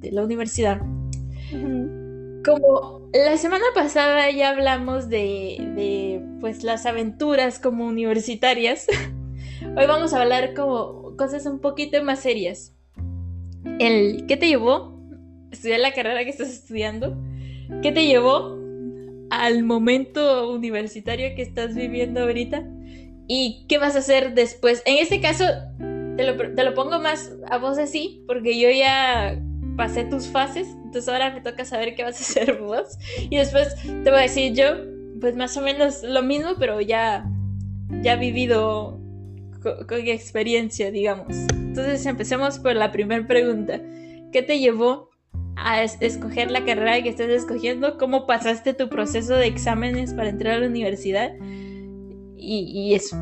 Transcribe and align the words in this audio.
de 0.00 0.12
la 0.12 0.24
universidad. 0.24 0.80
Como 2.44 3.08
la 3.12 3.36
semana 3.36 3.64
pasada 3.74 4.30
ya 4.30 4.50
hablamos 4.50 5.08
de, 5.08 5.56
de 5.74 6.22
pues 6.40 6.62
las 6.62 6.86
aventuras 6.86 7.58
como 7.58 7.86
universitarias, 7.86 8.86
hoy 9.76 9.86
vamos 9.86 10.12
a 10.12 10.22
hablar 10.22 10.54
como 10.54 11.16
cosas 11.16 11.46
un 11.46 11.58
poquito 11.58 12.02
más 12.04 12.20
serias. 12.20 12.74
El, 13.78 14.26
¿Qué 14.26 14.36
te 14.36 14.48
llevó 14.48 14.98
a 15.50 15.52
estudiar 15.52 15.80
la 15.80 15.92
carrera 15.92 16.24
que 16.24 16.30
estás 16.30 16.48
estudiando? 16.48 17.16
¿Qué 17.82 17.92
te 17.92 18.06
llevó 18.06 18.58
al 19.30 19.62
momento 19.62 20.50
universitario 20.50 21.34
que 21.34 21.42
estás 21.42 21.74
viviendo 21.74 22.22
ahorita? 22.22 22.64
¿Y 23.26 23.66
qué 23.68 23.78
vas 23.78 23.94
a 23.94 23.98
hacer 23.98 24.34
después? 24.34 24.82
En 24.86 24.98
este 24.98 25.20
caso, 25.20 25.44
te 26.16 26.24
lo, 26.24 26.54
te 26.54 26.64
lo 26.64 26.74
pongo 26.74 26.98
más 26.98 27.32
a 27.50 27.58
vos 27.58 27.78
así, 27.78 28.24
porque 28.26 28.58
yo 28.58 28.70
ya 28.70 29.38
pasé 29.78 30.04
tus 30.04 30.26
fases, 30.26 30.68
entonces 30.84 31.08
ahora 31.08 31.32
me 31.32 31.40
toca 31.40 31.64
saber 31.64 31.94
qué 31.94 32.02
vas 32.02 32.18
a 32.18 32.24
hacer 32.24 32.58
vos. 32.60 32.98
Y 33.30 33.36
después 33.36 33.74
te 33.84 34.10
voy 34.10 34.18
a 34.18 34.22
decir 34.22 34.52
yo, 34.52 34.74
pues 35.20 35.36
más 35.36 35.56
o 35.56 35.62
menos 35.62 36.02
lo 36.02 36.22
mismo, 36.22 36.50
pero 36.58 36.80
ya, 36.82 37.24
ya 38.02 38.16
vivido 38.16 39.00
con, 39.62 39.98
experiencia, 40.06 40.90
digamos. 40.90 41.28
Entonces 41.54 42.04
empecemos 42.04 42.58
por 42.58 42.74
la 42.74 42.90
primera 42.90 43.26
pregunta. 43.26 43.80
¿Qué 44.32 44.42
te 44.42 44.58
llevó 44.58 45.10
a 45.56 45.82
escoger 45.82 46.50
la 46.50 46.64
carrera 46.64 47.00
que 47.00 47.08
estás 47.08 47.28
escogiendo? 47.28 47.98
¿Cómo 47.98 48.26
pasaste 48.26 48.74
tu 48.74 48.88
proceso 48.88 49.36
de 49.36 49.46
exámenes 49.46 50.12
para 50.12 50.28
entrar 50.28 50.54
a 50.54 50.58
la 50.58 50.66
universidad? 50.66 51.32
Y, 52.36 52.64
y 52.74 52.94
eso. 52.94 53.16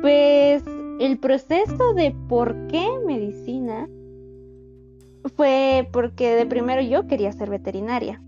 Pues 0.00 0.62
el 0.98 1.18
proceso 1.18 1.94
de 1.94 2.14
por 2.28 2.66
qué 2.68 2.86
medicina 3.06 3.88
fue 5.36 5.88
porque 5.92 6.34
de 6.34 6.46
primero 6.46 6.82
yo 6.82 7.06
quería 7.06 7.32
ser 7.32 7.50
veterinaria. 7.50 8.20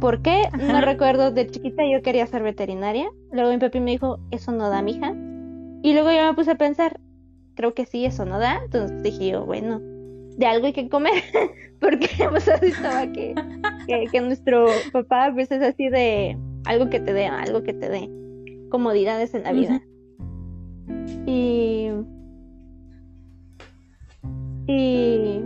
¿Por 0.00 0.22
qué? 0.22 0.44
No 0.56 0.80
recuerdo, 0.80 1.30
de 1.30 1.46
chiquita 1.46 1.82
yo 1.86 2.00
quería 2.02 2.26
ser 2.26 2.42
veterinaria. 2.42 3.10
Luego 3.32 3.50
mi 3.50 3.58
papi 3.58 3.80
me 3.80 3.90
dijo, 3.90 4.18
eso 4.30 4.50
no 4.50 4.70
da, 4.70 4.80
mija. 4.80 5.14
Y 5.82 5.92
luego 5.92 6.10
yo 6.10 6.24
me 6.24 6.34
puse 6.34 6.52
a 6.52 6.56
pensar, 6.56 6.98
creo 7.54 7.74
que 7.74 7.84
sí, 7.84 8.06
eso 8.06 8.24
no 8.24 8.38
da. 8.38 8.60
Entonces 8.64 9.02
dije 9.02 9.28
yo, 9.28 9.44
bueno, 9.44 9.80
de 10.38 10.46
algo 10.46 10.66
hay 10.66 10.72
que 10.72 10.88
comer. 10.88 11.22
Porque 11.80 12.08
pues 12.30 12.48
así 12.48 12.66
estaba 12.66 13.10
que, 13.12 13.34
que, 14.10 14.20
nuestro 14.20 14.66
papá 14.92 15.30
pues 15.32 15.50
es 15.50 15.62
así 15.62 15.88
de 15.88 16.38
algo 16.64 16.88
que 16.88 17.00
te 17.00 17.12
dé, 17.12 17.26
algo 17.26 17.62
que 17.62 17.72
te 17.72 17.88
dé 17.88 18.10
comodidades 18.70 19.34
en 19.34 19.42
la 19.42 19.52
vida. 19.52 19.82
Y. 21.26 21.90
Y. 24.66 25.42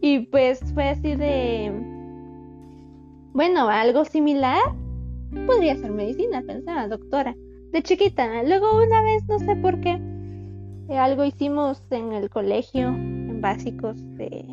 Y 0.00 0.20
pues 0.30 0.60
fue 0.74 0.88
así 0.88 1.14
de. 1.14 1.72
Bueno, 3.32 3.68
algo 3.68 4.04
similar. 4.04 4.60
Podría 5.46 5.76
ser 5.76 5.90
medicina, 5.90 6.42
pensaba, 6.46 6.88
doctora. 6.88 7.34
De 7.72 7.82
chiquita. 7.82 8.42
Luego 8.44 8.76
una 8.82 9.02
vez, 9.02 9.26
no 9.28 9.38
sé 9.38 9.56
por 9.56 9.80
qué. 9.80 10.00
Eh, 10.88 10.98
algo 10.98 11.24
hicimos 11.24 11.82
en 11.90 12.12
el 12.12 12.28
colegio, 12.28 12.88
en 12.88 13.40
básicos, 13.40 13.96
de 14.16 14.44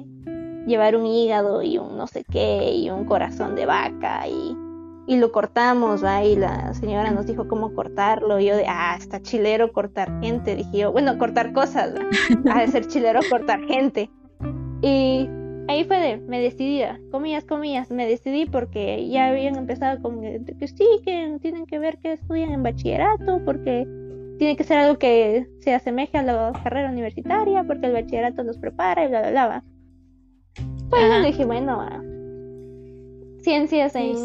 llevar 0.65 0.95
un 0.95 1.05
hígado 1.05 1.61
y 1.61 1.77
un 1.77 1.97
no 1.97 2.07
sé 2.07 2.23
qué, 2.31 2.73
y 2.73 2.89
un 2.89 3.05
corazón 3.05 3.55
de 3.55 3.65
vaca 3.65 4.27
y 4.27 4.55
y 5.07 5.17
lo 5.17 5.31
cortamos, 5.31 6.03
¿va? 6.03 6.23
Y 6.23 6.35
la 6.35 6.73
señora 6.73 7.11
nos 7.11 7.25
dijo 7.25 7.47
cómo 7.47 7.73
cortarlo. 7.73 8.39
Y 8.39 8.45
yo 8.45 8.55
de, 8.55 8.65
ah, 8.67 8.95
está 8.97 9.21
chilero 9.21 9.71
cortar 9.73 10.11
gente. 10.21 10.55
Dije 10.55 10.79
yo, 10.79 10.91
bueno, 10.91 11.17
cortar 11.17 11.53
cosas, 11.53 11.93
¿va? 11.93 12.55
Ha 12.55 12.61
de 12.61 12.67
ser 12.67 12.87
chilero 12.87 13.19
cortar 13.29 13.61
gente. 13.65 14.09
Y 14.81 15.27
ahí 15.67 15.83
fue 15.85 15.99
de, 15.99 16.17
me 16.17 16.39
decidí, 16.39 16.81
comillas, 17.11 17.45
comillas, 17.45 17.91
me 17.91 18.07
decidí 18.07 18.45
porque 18.45 19.07
ya 19.09 19.27
habían 19.27 19.55
empezado 19.55 20.01
con 20.01 20.21
que 20.21 20.67
sí, 20.67 20.85
que 21.03 21.37
tienen 21.41 21.65
que 21.65 21.79
ver 21.79 21.97
que 21.99 22.13
estudian 22.13 22.51
en 22.51 22.63
bachillerato, 22.63 23.41
porque 23.45 23.87
tiene 24.37 24.55
que 24.55 24.63
ser 24.63 24.79
algo 24.79 24.97
que 24.97 25.47
se 25.59 25.73
asemeje 25.73 26.17
a 26.17 26.23
la 26.23 26.51
carrera 26.63 26.89
universitaria, 26.89 27.63
porque 27.63 27.87
el 27.87 27.93
bachillerato 27.93 28.43
los 28.43 28.57
prepara 28.57 29.05
y 29.05 29.07
bla, 29.07 29.29
bla, 29.29 29.45
bla. 29.45 29.63
Pues 30.89 31.23
dije, 31.25 31.45
bueno, 31.45 31.79
ciencias 33.41 33.95
en 33.95 34.17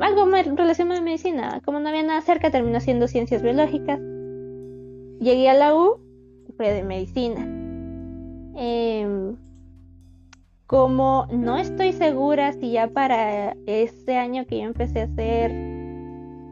algo 0.00 0.26
más 0.26 0.46
relacionado 0.46 1.00
a 1.00 1.04
medicina. 1.04 1.60
Como 1.64 1.80
no 1.80 1.88
había 1.88 2.02
nada 2.02 2.20
cerca, 2.20 2.50
terminó 2.50 2.80
siendo 2.80 3.08
ciencias 3.08 3.42
biológicas. 3.42 4.00
Llegué 5.20 5.48
a 5.48 5.54
la 5.54 5.74
U, 5.74 6.00
fue 6.56 6.72
de 6.72 6.82
medicina. 6.82 7.46
Em, 8.56 9.36
como 10.66 11.26
no 11.30 11.58
estoy 11.58 11.92
segura 11.92 12.52
si 12.52 12.72
ya 12.72 12.88
para 12.88 13.56
este 13.66 14.16
año 14.16 14.46
que 14.46 14.58
yo 14.58 14.64
empecé 14.64 15.02
a 15.02 15.04
hacer 15.04 15.52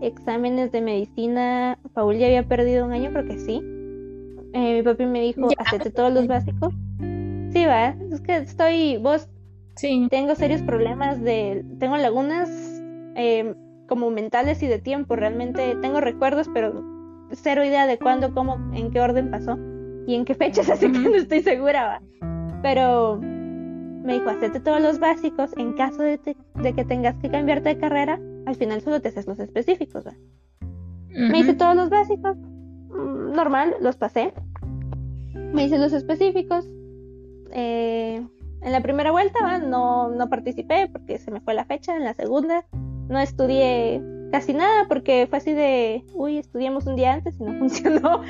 exámenes 0.00 0.71
de 0.71 0.81
medicina, 0.81 1.78
Paul 1.94 2.16
ya 2.16 2.26
había 2.26 2.47
perdido 2.47 2.84
un 2.84 2.93
año, 2.93 3.11
creo 3.11 3.26
que 3.26 3.38
sí. 3.38 3.61
Eh, 4.53 4.75
mi 4.75 4.82
papi 4.82 5.06
me 5.06 5.21
dijo, 5.21 5.49
hacete 5.59 5.91
todos 5.91 6.12
los 6.12 6.26
básicos. 6.26 6.72
Sí, 7.53 7.65
va, 7.65 7.97
es 8.12 8.21
que 8.21 8.37
estoy, 8.37 8.99
vos, 8.99 9.28
sí. 9.76 10.06
tengo 10.11 10.34
serios 10.34 10.62
problemas 10.62 11.21
de, 11.22 11.65
tengo 11.78 11.97
lagunas 11.97 12.74
Em, 13.14 13.54
como 13.86 14.10
mentales 14.10 14.62
y 14.62 14.66
de 14.66 14.78
tiempo. 14.78 15.16
Realmente 15.16 15.76
tengo 15.80 16.00
recuerdos, 16.00 16.48
pero 16.52 16.82
cero 17.32 17.64
idea 17.64 17.86
de 17.86 17.98
cuándo, 17.98 18.32
cómo, 18.32 18.56
en 18.75 18.91
qué 18.91 19.00
orden 19.00 19.30
pasó 19.30 19.58
y 20.06 20.14
en 20.14 20.25
qué 20.25 20.34
fechas, 20.34 20.69
así 20.70 20.91
que 20.91 20.98
no 20.98 21.14
estoy 21.14 21.42
segura. 21.42 22.02
Pero 22.62 23.19
me 23.20 24.14
dijo, 24.14 24.30
hacete 24.30 24.60
todos 24.60 24.80
los 24.80 24.98
básicos. 24.98 25.50
En 25.56 25.75
caso 25.75 26.02
de, 26.02 26.19
que 26.19 26.84
tengas 26.84 27.16
que 27.16 27.30
cambiarte 27.30 27.70
de 27.70 27.78
carrera, 27.78 28.20
al 28.47 28.54
final 28.56 28.80
solo 28.80 29.00
te 29.00 29.08
haces 29.08 29.26
los 29.26 29.38
específicos. 29.38 30.04
Me 31.08 31.38
hice 31.38 31.54
todos 31.54 31.76
los 31.76 31.91
básicos, 31.91 32.36
mm, 32.36 33.32
normal, 33.32 33.76
los 33.81 33.96
pasé. 33.96 34.32
Me 35.34 35.66
hice 35.66 35.78
los 35.78 35.92
específicos. 35.92 36.69
Eh, 37.52 38.26
en 38.62 38.72
la 38.72 38.81
primera 38.81 39.12
vuelta 39.12 39.58
no, 39.58 40.08
no 40.08 40.28
participé 40.28 40.88
porque 40.91 41.19
se 41.19 41.31
me 41.31 41.41
fue 41.41 41.54
la 41.54 41.66
fecha. 41.66 41.96
En 41.96 42.04
la 42.04 42.14
segunda 42.14 42.64
no 43.09 43.19
estudié 43.19 44.03
casi 44.31 44.53
nada 44.53 44.87
porque 44.88 45.26
fue 45.28 45.38
así 45.38 45.53
de, 45.53 46.04
uy, 46.15 46.38
estudiamos 46.38 46.87
un 46.87 46.97
día 46.97 47.15
antes 47.15 47.38
y 47.38 47.44
no 47.44 47.53
funcionó. 47.59 48.22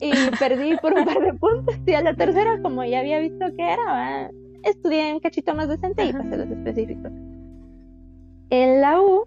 y 0.00 0.12
perdí 0.38 0.76
por 0.76 0.94
un 0.94 1.04
par 1.04 1.20
de 1.20 1.34
puntos. 1.34 1.76
Y 1.86 1.92
a 1.92 2.02
la 2.02 2.14
tercera, 2.14 2.60
como 2.62 2.84
ya 2.84 3.00
había 3.00 3.18
visto 3.18 3.44
que 3.56 3.72
era, 3.72 4.30
estudié 4.64 5.12
un 5.14 5.20
cachito 5.20 5.54
más 5.54 5.68
decente 5.68 6.04
y 6.04 6.12
pasé 6.12 6.36
los 6.36 6.50
específicos. 6.50 7.12
En 8.50 8.80
la 8.80 9.00
U, 9.00 9.26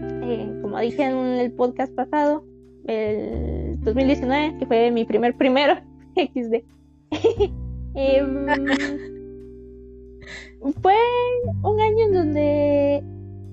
eh, 0.00 0.58
como 0.62 0.78
dije 0.78 1.04
en 1.04 1.16
el 1.16 1.52
podcast 1.52 1.92
pasado, 1.94 2.44
el 2.86 3.78
2019, 3.80 4.58
que 4.58 4.66
fue 4.66 4.90
mi 4.90 5.04
primer 5.04 5.36
primero, 5.36 5.74
XD. 6.16 6.62
Em, 7.94 8.46
fue 10.80 10.94
un 11.62 11.78
año 11.78 12.06
en 12.06 12.12
donde 12.14 12.81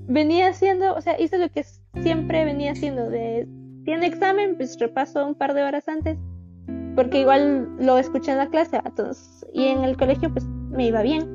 venía 0.10 0.48
haciendo, 0.50 0.96
o 0.96 1.02
sea, 1.02 1.20
hice 1.22 1.38
lo 1.38 1.50
que 1.50 1.64
siempre 2.02 2.44
venía 2.44 2.72
haciendo, 2.72 3.10
de, 3.10 3.48
tiene 3.86 4.08
examen, 4.08 4.58
pues 4.58 4.78
repaso 4.80 5.26
un 5.26 5.36
par 5.36 5.54
de 5.54 5.64
horas 5.64 5.88
antes, 5.88 6.18
porque 6.96 7.22
igual 7.22 7.70
lo 7.80 7.98
escuché 7.98 8.32
en 8.32 8.40
la 8.40 8.50
clase, 8.50 8.82
entonces, 8.84 9.46
y 9.54 9.68
en 9.68 9.84
el 9.84 9.96
colegio 9.96 10.34
pues 10.34 10.46
me 10.46 10.88
iba 10.88 11.02
bien. 11.02 11.34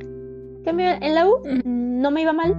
En 0.67 1.15
la 1.15 1.29
U 1.29 1.43
no 1.65 2.11
me 2.11 2.23
iba 2.23 2.33
mal, 2.33 2.57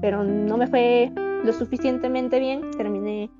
pero 0.00 0.22
no 0.22 0.56
me 0.56 0.66
fue 0.66 1.10
lo 1.44 1.52
suficientemente 1.52 2.38
bien, 2.38 2.70
terminé 2.76 3.30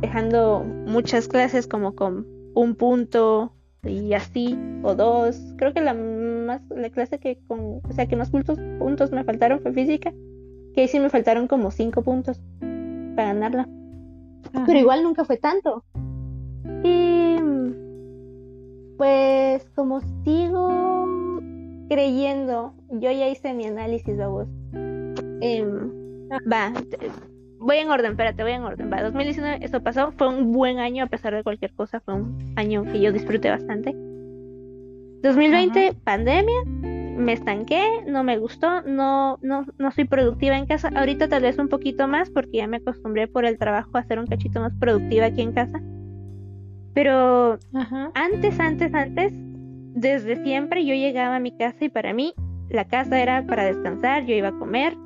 dejando 0.00 0.64
muchas 0.86 1.26
clases 1.26 1.66
como 1.66 1.94
con 1.94 2.26
un 2.54 2.76
punto 2.76 3.52
y 3.82 4.12
así, 4.12 4.56
o 4.82 4.94
dos, 4.94 5.40
creo 5.56 5.72
que 5.72 5.80
la 5.80 5.94
más, 5.94 6.62
la 6.70 6.90
clase 6.90 7.18
que 7.18 7.40
con, 7.48 7.80
o 7.88 7.92
sea, 7.92 8.06
que 8.06 8.16
más 8.16 8.30
puntos, 8.30 8.58
puntos 8.78 9.10
me 9.10 9.24
faltaron 9.24 9.60
fue 9.60 9.72
física 9.72 10.12
que 10.74 10.82
ahí 10.82 10.88
sí 10.88 10.98
me 11.00 11.10
faltaron 11.10 11.46
como 11.46 11.70
cinco 11.70 12.02
puntos 12.02 12.40
para 12.60 13.32
ganarla. 13.32 13.68
Pero 14.66 14.78
igual 14.78 15.02
nunca 15.02 15.24
fue 15.24 15.36
tanto. 15.36 15.84
Y 16.82 17.36
pues 18.96 19.68
como 19.74 20.00
sigo 20.24 21.38
creyendo, 21.88 22.74
yo 22.90 23.10
ya 23.10 23.28
hice 23.28 23.54
mi 23.54 23.66
análisis, 23.66 24.16
vamos. 24.16 24.48
Eh, 25.40 25.64
va, 26.50 26.72
voy 27.58 27.76
en 27.76 27.90
orden, 27.90 28.12
espérate, 28.12 28.42
voy 28.42 28.52
en 28.52 28.62
orden. 28.62 28.90
Va, 28.92 29.02
2019, 29.02 29.64
eso 29.64 29.82
pasó, 29.82 30.12
fue 30.12 30.28
un 30.28 30.52
buen 30.52 30.78
año 30.78 31.04
a 31.04 31.06
pesar 31.06 31.34
de 31.34 31.42
cualquier 31.42 31.72
cosa, 31.74 32.00
fue 32.00 32.14
un 32.14 32.54
año 32.56 32.84
que 32.84 33.00
yo 33.00 33.12
disfruté 33.12 33.50
bastante. 33.50 33.94
2020, 35.22 35.94
pandemia, 36.04 36.60
me 37.16 37.32
estanqué, 37.32 37.82
no 38.06 38.24
me 38.24 38.38
gustó, 38.38 38.82
no, 38.82 39.38
no, 39.42 39.66
no 39.78 39.90
soy 39.90 40.04
productiva 40.04 40.56
en 40.56 40.66
casa. 40.66 40.90
Ahorita 40.94 41.28
tal 41.28 41.42
vez 41.42 41.58
un 41.58 41.68
poquito 41.68 42.08
más 42.08 42.30
porque 42.30 42.58
ya 42.58 42.66
me 42.66 42.78
acostumbré 42.78 43.28
por 43.28 43.44
el 43.44 43.58
trabajo 43.58 43.96
a 43.96 44.04
ser 44.04 44.18
un 44.18 44.26
cachito 44.26 44.60
más 44.60 44.72
productiva 44.78 45.26
aquí 45.26 45.42
en 45.42 45.52
casa. 45.52 45.80
Pero 46.94 47.58
antes, 48.14 48.60
antes, 48.60 48.94
antes, 48.94 49.32
desde 49.94 50.42
siempre 50.42 50.84
yo 50.84 50.94
llegaba 50.94 51.36
a 51.36 51.40
mi 51.40 51.56
casa 51.56 51.84
y 51.84 51.88
para 51.88 52.12
mí 52.12 52.34
la 52.68 52.86
casa 52.86 53.20
era 53.20 53.44
para 53.46 53.64
descansar, 53.64 54.24
yo 54.26 54.34
iba 54.34 54.48
a 54.48 54.58
comer 54.58 54.96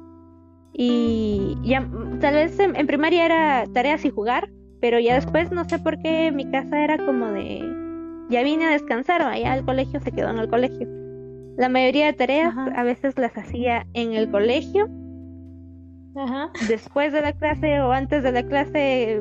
y 0.73 1.57
ya 1.65 1.89
tal 2.21 2.35
vez 2.35 2.59
en, 2.59 2.87
primaria 2.87 3.25
era 3.25 3.65
tareas 3.73 4.05
y 4.05 4.11
jugar, 4.11 4.51
pero 4.81 5.01
ya 5.01 5.15
después 5.15 5.51
no 5.51 5.65
sé 5.65 5.79
por 5.79 5.99
qué 5.99 6.31
mi 6.31 6.51
casa 6.51 6.83
era 6.83 6.99
como 6.99 7.33
de 7.33 7.61
ya 8.31 8.43
vine 8.43 8.67
a 8.67 8.71
descansar, 8.71 9.23
allá 9.23 9.53
al 9.53 9.65
colegio 9.65 10.01
se 10.01 10.13
quedó 10.13 10.31
en 10.31 10.39
el 10.39 10.49
colegio. 10.49 10.98
La 11.59 11.69
mayoría 11.69 12.07
de 12.07 12.13
tareas 12.13 12.55
a 12.57 12.85
veces 12.85 13.19
las 13.19 13.37
hacía 13.37 13.85
en 13.93 14.13
el 14.13 14.31
colegio, 14.31 14.89
después 16.69 17.13
de 17.13 17.21
la 17.21 17.33
clase 17.33 17.81
o 17.81 17.91
antes 17.91 18.23
de 18.23 18.31
la 18.31 18.45
clase, 18.45 19.21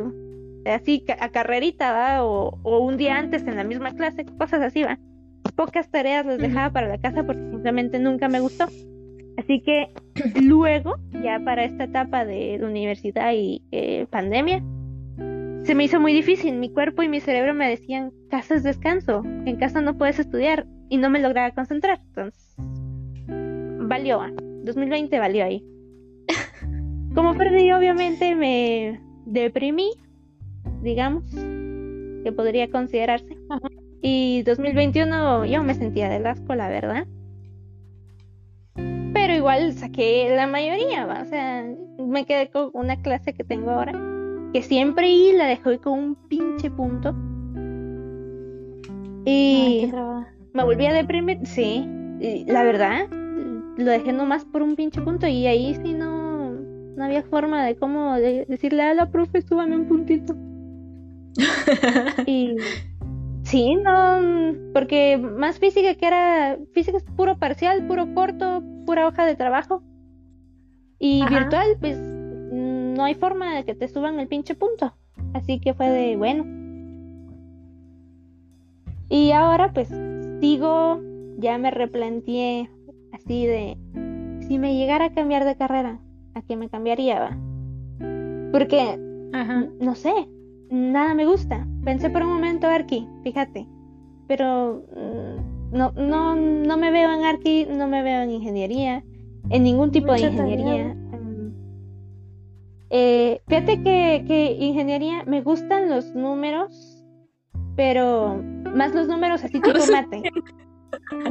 así 0.68 1.04
a 1.20 1.30
carrerita, 1.30 2.24
O, 2.24 2.60
o, 2.62 2.78
un 2.78 2.96
día 2.98 3.18
antes 3.18 3.42
en 3.48 3.56
la 3.56 3.64
misma 3.64 3.96
clase, 3.96 4.24
cosas 4.38 4.62
así, 4.62 4.84
va. 4.84 5.00
Pocas 5.56 5.90
tareas 5.90 6.28
las 6.28 6.38
dejaba 6.38 6.72
para 6.72 6.88
la 6.88 7.00
casa 7.00 7.24
porque 7.24 7.42
simplemente 7.50 7.98
nunca 7.98 8.30
me 8.30 8.40
gustó. 8.40 8.68
Así 9.38 9.64
que 9.64 9.88
luego, 10.40 10.94
ya 11.24 11.40
para 11.44 11.64
esta 11.64 11.86
etapa 11.86 12.24
de 12.24 12.60
universidad 12.64 13.34
y 13.34 13.64
eh, 13.72 14.06
pandemia, 14.12 14.64
se 15.64 15.74
me 15.74 15.86
hizo 15.86 16.00
muy 16.00 16.14
difícil. 16.14 16.54
Mi 16.60 16.70
cuerpo 16.70 17.02
y 17.02 17.10
mi 17.10 17.20
cerebro 17.20 17.56
me 17.56 17.68
decían, 17.68 18.12
casa 18.30 18.54
es 18.54 18.62
descanso, 18.62 19.24
en 19.26 19.56
casa 19.56 19.82
no 19.82 19.98
puedes 19.98 20.20
estudiar 20.20 20.68
y 20.90 20.98
no 20.98 21.10
me 21.10 21.20
lograba 21.20 21.52
concentrar. 21.52 22.00
Entonces, 22.08 22.56
valió, 23.80 24.22
2020 24.64 25.20
valió 25.20 25.46
ahí. 25.46 25.64
Como 27.16 27.36
perdí, 27.36 27.72
obviamente 27.72 28.36
me 28.36 29.02
deprimí, 29.26 29.92
digamos, 30.82 31.24
que 32.24 32.32
podría 32.36 32.70
considerarse. 32.70 33.38
Y 34.02 34.44
2021 34.44 35.46
yo 35.46 35.64
me 35.64 35.74
sentía 35.74 36.10
de 36.10 36.28
asco, 36.28 36.54
la 36.56 36.70
verdad 36.70 37.08
pero 39.18 39.34
igual 39.34 39.74
saqué 39.74 40.34
la 40.36 40.48
mayoría, 40.48 41.06
¿va? 41.06 41.24
o 41.24 41.26
sea, 41.26 41.66
me 42.00 42.26
quedé 42.26 42.50
con 42.50 42.70
una 42.74 43.02
clase 43.02 43.34
que 43.34 43.44
tengo 43.44 43.72
ahora, 43.72 43.92
que 44.54 44.62
siempre 44.62 45.10
y 45.10 45.34
la 45.34 45.48
dejé 45.48 45.80
con 45.80 46.00
un 46.00 46.16
pinche 46.30 46.70
punto. 46.70 47.16
Y 49.26 49.92
me 50.58 50.64
volví 50.64 50.88
a 50.88 50.94
deprimir, 50.94 51.46
sí, 51.46 51.88
la 52.48 52.64
verdad, 52.64 53.08
lo 53.12 53.92
dejé 53.92 54.12
nomás 54.12 54.44
por 54.44 54.64
un 54.64 54.76
pinche 54.76 55.00
punto 55.02 55.28
y 55.28 55.46
ahí 55.46 55.76
sí 55.76 55.94
no, 55.94 56.50
no 56.52 57.04
había 57.04 57.22
forma 57.22 57.64
de 57.64 57.76
cómo 57.76 58.16
decirle 58.16 58.82
a 58.82 58.96
la 58.96 59.12
profe, 59.12 59.44
súbame 59.44 59.76
un 59.76 59.86
puntito. 59.86 60.36
y 62.26 62.56
sí, 63.44 63.76
no, 63.76 64.56
porque 64.74 65.20
más 65.20 65.60
física 65.60 65.94
que 65.94 66.08
era, 66.08 66.58
física 66.74 66.98
es 66.98 67.04
puro 67.04 67.38
parcial, 67.38 67.86
puro 67.86 68.12
corto, 68.16 68.64
pura 68.88 69.08
hoja 69.08 69.28
de 69.28 69.36
trabajo. 69.36 69.84
Y 70.98 71.24
virtual, 71.30 71.78
pues 71.80 72.00
no 72.00 73.04
hay 73.04 73.14
forma 73.14 73.56
de 73.56 73.64
que 73.64 73.76
te 73.76 73.88
suban 73.88 74.20
el 74.20 74.28
pinche 74.28 74.56
punto. 74.56 74.96
Así 75.36 75.60
que 75.60 75.76
fue 75.76 75.88
de 75.88 76.18
bueno. 76.18 76.48
Y 79.10 79.32
ahora 79.32 79.72
pues 79.72 79.90
sigo, 80.40 81.02
ya 81.38 81.58
me 81.58 81.72
replanteé 81.72 82.70
así 83.12 83.46
de 83.46 83.78
si 84.48 84.58
me 84.58 84.76
llegara 84.76 85.06
a 85.06 85.14
cambiar 85.14 85.46
de 85.46 85.56
carrera, 85.56 86.00
¿a 86.34 86.42
qué 86.42 86.56
me 86.56 86.70
cambiaría? 86.70 87.20
Va? 87.20 87.38
Porque, 88.52 88.98
no 89.80 89.96
sé, 89.96 90.14
nada 90.70 91.14
me 91.14 91.26
gusta. 91.26 91.68
Pensé 91.84 92.10
por 92.10 92.24
un 92.24 92.30
momento 92.30 92.68
Arki, 92.68 93.08
fíjate, 93.24 93.68
pero 94.28 94.84
mm, 94.96 95.76
no, 95.76 95.92
no, 95.92 96.36
no 96.36 96.78
me 96.78 96.92
veo 96.92 97.12
en 97.12 97.26
arqui, 97.26 97.66
no 97.66 97.88
me 97.88 98.04
veo 98.04 98.22
en 98.24 98.32
ingeniería, 98.32 99.04
en 99.50 99.64
ningún 99.64 99.92
tipo 99.92 100.14
de 100.14 100.22
ingeniería. 100.22 100.94
Mm. 100.94 101.54
Eh, 102.90 103.42
fíjate 103.48 103.84
que, 103.84 104.24
que 104.28 104.52
ingeniería 104.60 105.24
me 105.26 105.42
gustan 105.42 105.90
los 105.90 106.16
números, 106.16 106.97
pero 107.78 108.44
más 108.76 108.94
los 108.94 109.08
números 109.08 109.46
así 109.46 109.62
tipo 109.62 109.70
mate. 109.94 110.24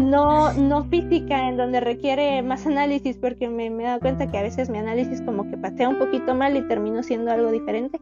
No, 0.01 0.53
no 0.53 0.85
física, 0.85 1.49
en 1.49 1.57
donde 1.57 1.81
requiere 1.81 2.43
más 2.43 2.67
análisis, 2.67 3.19
porque 3.19 3.49
me, 3.49 3.69
me 3.69 3.83
he 3.83 3.87
dado 3.87 4.01
cuenta 4.01 4.31
que 4.31 4.39
a 4.39 4.43
veces 4.43 4.71
mi 4.71 4.79
análisis 4.79 5.21
como 5.23 5.51
que 5.51 5.57
patea 5.57 5.89
un 5.89 5.99
poquito 5.99 6.35
mal 6.35 6.57
y 6.57 6.63
termino 6.69 7.03
siendo 7.03 7.31
algo 7.31 7.51
diferente. 7.51 8.01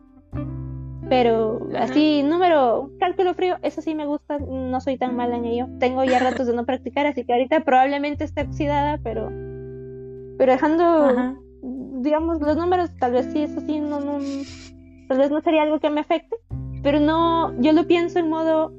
Pero 1.08 1.69
así, 1.79 2.23
número, 2.23 2.91
cálculo 2.99 3.35
frío, 3.35 3.56
eso 3.62 3.82
sí 3.82 3.94
me 3.94 4.06
gusta, 4.06 4.38
no 4.38 4.81
soy 4.81 4.99
tan 4.99 5.17
mala 5.17 5.37
en 5.37 5.44
ello. 5.44 5.69
Tengo 5.79 6.05
ya 6.05 6.19
ratos 6.19 6.46
de 6.46 6.55
no 6.55 6.64
practicar, 6.64 7.06
así 7.06 7.25
que 7.25 7.32
ahorita 7.32 7.61
probablemente 7.61 8.25
esté 8.25 8.43
oxidada, 8.43 8.99
pero, 9.02 9.29
pero 10.38 10.52
dejando, 10.52 11.37
digamos, 12.02 12.41
los 12.41 12.56
números, 12.56 12.91
tal 12.99 13.12
vez 13.12 13.26
sí, 13.32 13.43
eso 13.43 13.61
sí, 13.61 13.81
no, 13.81 14.00
no, 14.00 14.19
tal 15.08 15.19
vez 15.19 15.31
no 15.31 15.41
sería 15.41 15.62
algo 15.62 15.79
que 15.79 15.91
me 15.91 16.00
afecte, 16.00 16.37
pero 16.84 17.00
no, 17.00 17.58
yo 17.62 17.72
lo 17.72 17.86
pienso 17.86 18.19
en 18.19 18.28
modo, 18.28 18.70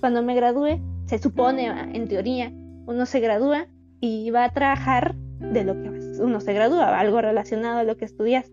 cuando 0.00 0.22
me 0.22 0.34
gradúe, 0.34 0.80
se 1.04 1.18
supone, 1.18 1.68
en 1.68 2.08
teoría, 2.08 2.50
uno 2.86 3.04
se 3.04 3.20
gradúa 3.20 3.66
y 4.00 4.30
va 4.30 4.44
a 4.44 4.52
trabajar 4.52 5.14
de 5.38 5.62
lo 5.62 5.74
que 5.74 5.90
uno 6.20 6.40
se 6.40 6.54
gradúa, 6.54 6.98
algo 6.98 7.20
relacionado 7.20 7.80
a 7.80 7.84
lo 7.84 7.98
que 7.98 8.06
estudias. 8.06 8.50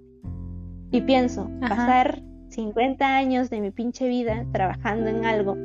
Y 0.91 1.01
pienso, 1.01 1.49
pasar 1.61 2.21
50 2.49 3.15
años 3.15 3.49
de 3.49 3.61
mi 3.61 3.71
pinche 3.71 4.09
vida 4.09 4.45
trabajando 4.51 5.07
en 5.07 5.25
algo, 5.25 5.55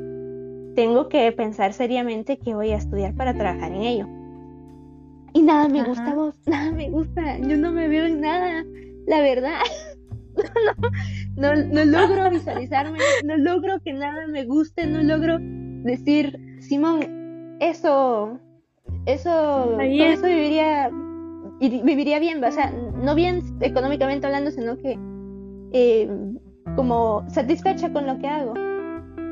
tengo 0.73 1.09
que 1.09 1.29
pensar 1.33 1.73
seriamente 1.73 2.37
que 2.37 2.55
voy 2.55 2.71
a 2.71 2.77
estudiar 2.77 3.13
para 3.13 3.33
trabajar 3.33 3.73
en 3.73 3.81
ello. 3.81 4.07
Y 5.33 5.41
nada 5.41 5.67
me 5.67 5.83
gusta 5.83 6.15
vos, 6.15 6.39
nada 6.47 6.71
me 6.71 6.89
gusta, 6.89 7.39
yo 7.39 7.57
no 7.57 7.73
me 7.73 7.89
veo 7.89 8.05
en 8.05 8.21
nada, 8.21 8.63
la 9.05 9.19
verdad. 9.19 9.59
no, 10.37 10.43
no, 10.81 10.89
logro 11.85 12.29
visualizarme, 12.29 12.99
no 13.23 13.37
logro 13.37 13.79
que 13.79 13.93
nada 13.93 14.27
me 14.27 14.45
guste, 14.45 14.85
no 14.85 15.01
logro 15.01 15.37
decir, 15.39 16.37
Simón, 16.59 17.57
eso, 17.59 18.39
eso, 19.05 19.79
eso 19.79 20.27
viviría, 20.27 20.91
viviría 21.59 22.19
bien, 22.19 22.43
o 22.43 22.51
sea, 22.51 22.71
no 22.71 23.15
bien 23.15 23.41
económicamente 23.61 24.25
hablando, 24.27 24.51
sino 24.51 24.77
que 24.77 24.97
eh, 25.71 26.09
como 26.75 27.23
satisfecha 27.29 27.91
con 27.91 28.05
lo 28.05 28.19
que 28.19 28.27
hago, 28.27 28.53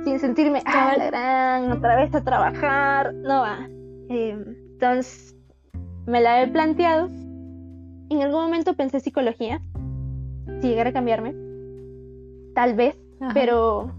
sin 0.04 0.20
sentirme, 0.20 0.62
ah, 0.66 0.96
la 0.98 1.06
gran, 1.08 1.72
otra 1.72 1.96
vez 1.98 2.14
a 2.16 2.24
trabajar, 2.24 3.14
no 3.14 3.42
va. 3.42 3.68
Eh, 4.10 4.38
entonces, 4.72 5.36
me 6.06 6.22
la 6.22 6.42
he 6.42 6.48
planteado. 6.48 7.10
En 8.10 8.22
algún 8.22 8.42
momento 8.42 8.74
pensé 8.74 9.02
psicología, 9.02 9.62
si 10.62 10.70
llegara 10.70 10.92
a 10.92 10.94
cambiarme, 10.94 11.47
tal 12.58 12.74
vez, 12.74 12.98
pero, 13.36 13.94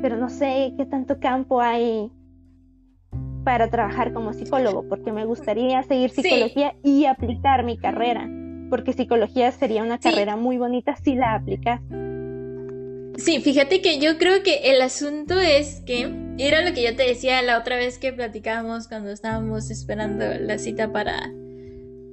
pero 0.00 0.16
no 0.16 0.30
sé 0.30 0.72
qué 0.78 0.86
tanto 0.86 1.20
campo 1.20 1.60
hay 1.60 2.10
para 3.44 3.68
trabajar 3.68 4.14
como 4.14 4.32
psicólogo, 4.32 4.88
porque 4.88 5.12
me 5.12 5.26
gustaría 5.26 5.82
seguir 5.82 6.08
psicología 6.08 6.74
y 6.82 7.04
aplicar 7.04 7.62
mi 7.62 7.76
carrera, 7.76 8.26
porque 8.70 8.94
psicología 8.94 9.52
sería 9.52 9.82
una 9.82 9.98
carrera 9.98 10.34
muy 10.34 10.56
bonita 10.56 10.96
si 10.96 11.14
la 11.14 11.34
aplicas. 11.34 11.82
Sí, 13.18 13.40
fíjate 13.42 13.82
que 13.82 13.98
yo 13.98 14.16
creo 14.16 14.42
que 14.42 14.72
el 14.72 14.80
asunto 14.80 15.38
es 15.38 15.82
que 15.84 16.10
era 16.38 16.62
lo 16.62 16.72
que 16.72 16.84
yo 16.84 16.96
te 16.96 17.02
decía 17.02 17.42
la 17.42 17.58
otra 17.58 17.76
vez 17.76 17.98
que 17.98 18.14
platicábamos 18.14 18.88
cuando 18.88 19.10
estábamos 19.10 19.70
esperando 19.70 20.24
la 20.40 20.56
cita 20.56 20.90
para, 20.90 21.30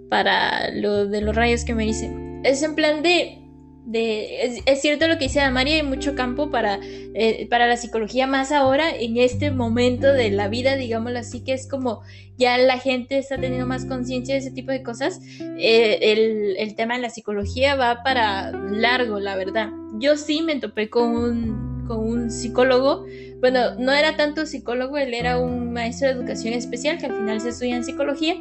para 0.09 0.69
lo 0.71 1.07
de 1.07 1.21
los 1.21 1.33
rayos 1.33 1.63
que 1.63 1.75
me 1.75 1.85
hice. 1.85 2.13
Es 2.43 2.61
en 2.61 2.75
plan 2.75 3.01
de 3.03 3.41
de, 3.85 4.61
es, 4.65 4.81
cierto 4.81 5.07
lo 5.07 5.17
que 5.17 5.25
dice 5.25 5.49
María, 5.49 5.75
hay 5.75 5.83
mucho 5.83 6.15
campo 6.15 6.51
para, 6.51 6.79
eh, 6.83 7.47
para 7.49 7.67
la 7.67 7.77
psicología, 7.77 8.27
más 8.27 8.51
ahora 8.51 8.89
en 8.89 9.17
este 9.17 9.51
momento 9.51 10.13
de 10.13 10.29
la 10.31 10.47
vida, 10.47 10.75
digámoslo 10.75 11.19
así, 11.19 11.43
que 11.43 11.53
es 11.53 11.67
como 11.67 12.01
ya 12.37 12.57
la 12.57 12.79
gente 12.79 13.17
está 13.17 13.37
teniendo 13.37 13.67
más 13.67 13.85
conciencia 13.85 14.35
de 14.35 14.41
ese 14.41 14.51
tipo 14.51 14.71
de 14.71 14.83
cosas, 14.83 15.19
eh, 15.57 15.99
el, 16.01 16.55
el, 16.57 16.75
tema 16.75 16.95
de 16.95 17.01
la 17.01 17.09
psicología 17.09 17.75
va 17.75 18.03
para 18.03 18.51
largo, 18.51 19.19
la 19.19 19.35
verdad. 19.35 19.69
Yo 19.99 20.17
sí 20.17 20.41
me 20.41 20.59
topé 20.59 20.89
con 20.89 21.15
un, 21.15 21.85
con 21.87 21.99
un 21.99 22.31
psicólogo, 22.31 23.05
bueno, 23.39 23.75
no 23.79 23.91
era 23.91 24.15
tanto 24.15 24.45
psicólogo, 24.45 24.97
él 24.97 25.13
era 25.13 25.39
un 25.39 25.73
maestro 25.73 26.07
de 26.07 26.13
educación 26.13 26.53
especial 26.53 26.97
que 26.97 27.07
al 27.07 27.13
final 27.13 27.41
se 27.41 27.49
estudia 27.49 27.75
en 27.75 27.83
psicología, 27.83 28.35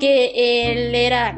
que 0.00 0.72
él 0.72 0.94
era 0.94 1.36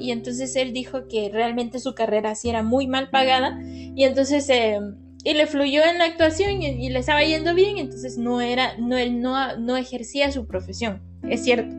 y 0.00 0.12
entonces 0.12 0.54
él 0.56 0.72
dijo 0.72 1.08
que 1.08 1.28
realmente 1.32 1.80
su 1.80 1.94
carrera 1.94 2.34
sí 2.34 2.48
era 2.48 2.62
muy 2.62 2.86
mal 2.86 3.10
pagada 3.10 3.58
y 3.64 4.04
entonces 4.04 4.48
eh, 4.48 4.78
y 5.24 5.34
le 5.34 5.48
fluyó 5.48 5.82
en 5.84 5.98
la 5.98 6.04
actuación 6.04 6.62
y, 6.62 6.88
le 6.88 6.98
estaba 7.00 7.24
yendo 7.24 7.52
bien, 7.52 7.78
entonces 7.78 8.16
no 8.16 8.40
era, 8.40 8.76
no, 8.78 8.96
él 8.96 9.20
no, 9.20 9.56
no 9.56 9.76
ejercía 9.76 10.30
su 10.30 10.46
profesión, 10.46 11.02
es 11.28 11.42
cierto. 11.42 11.74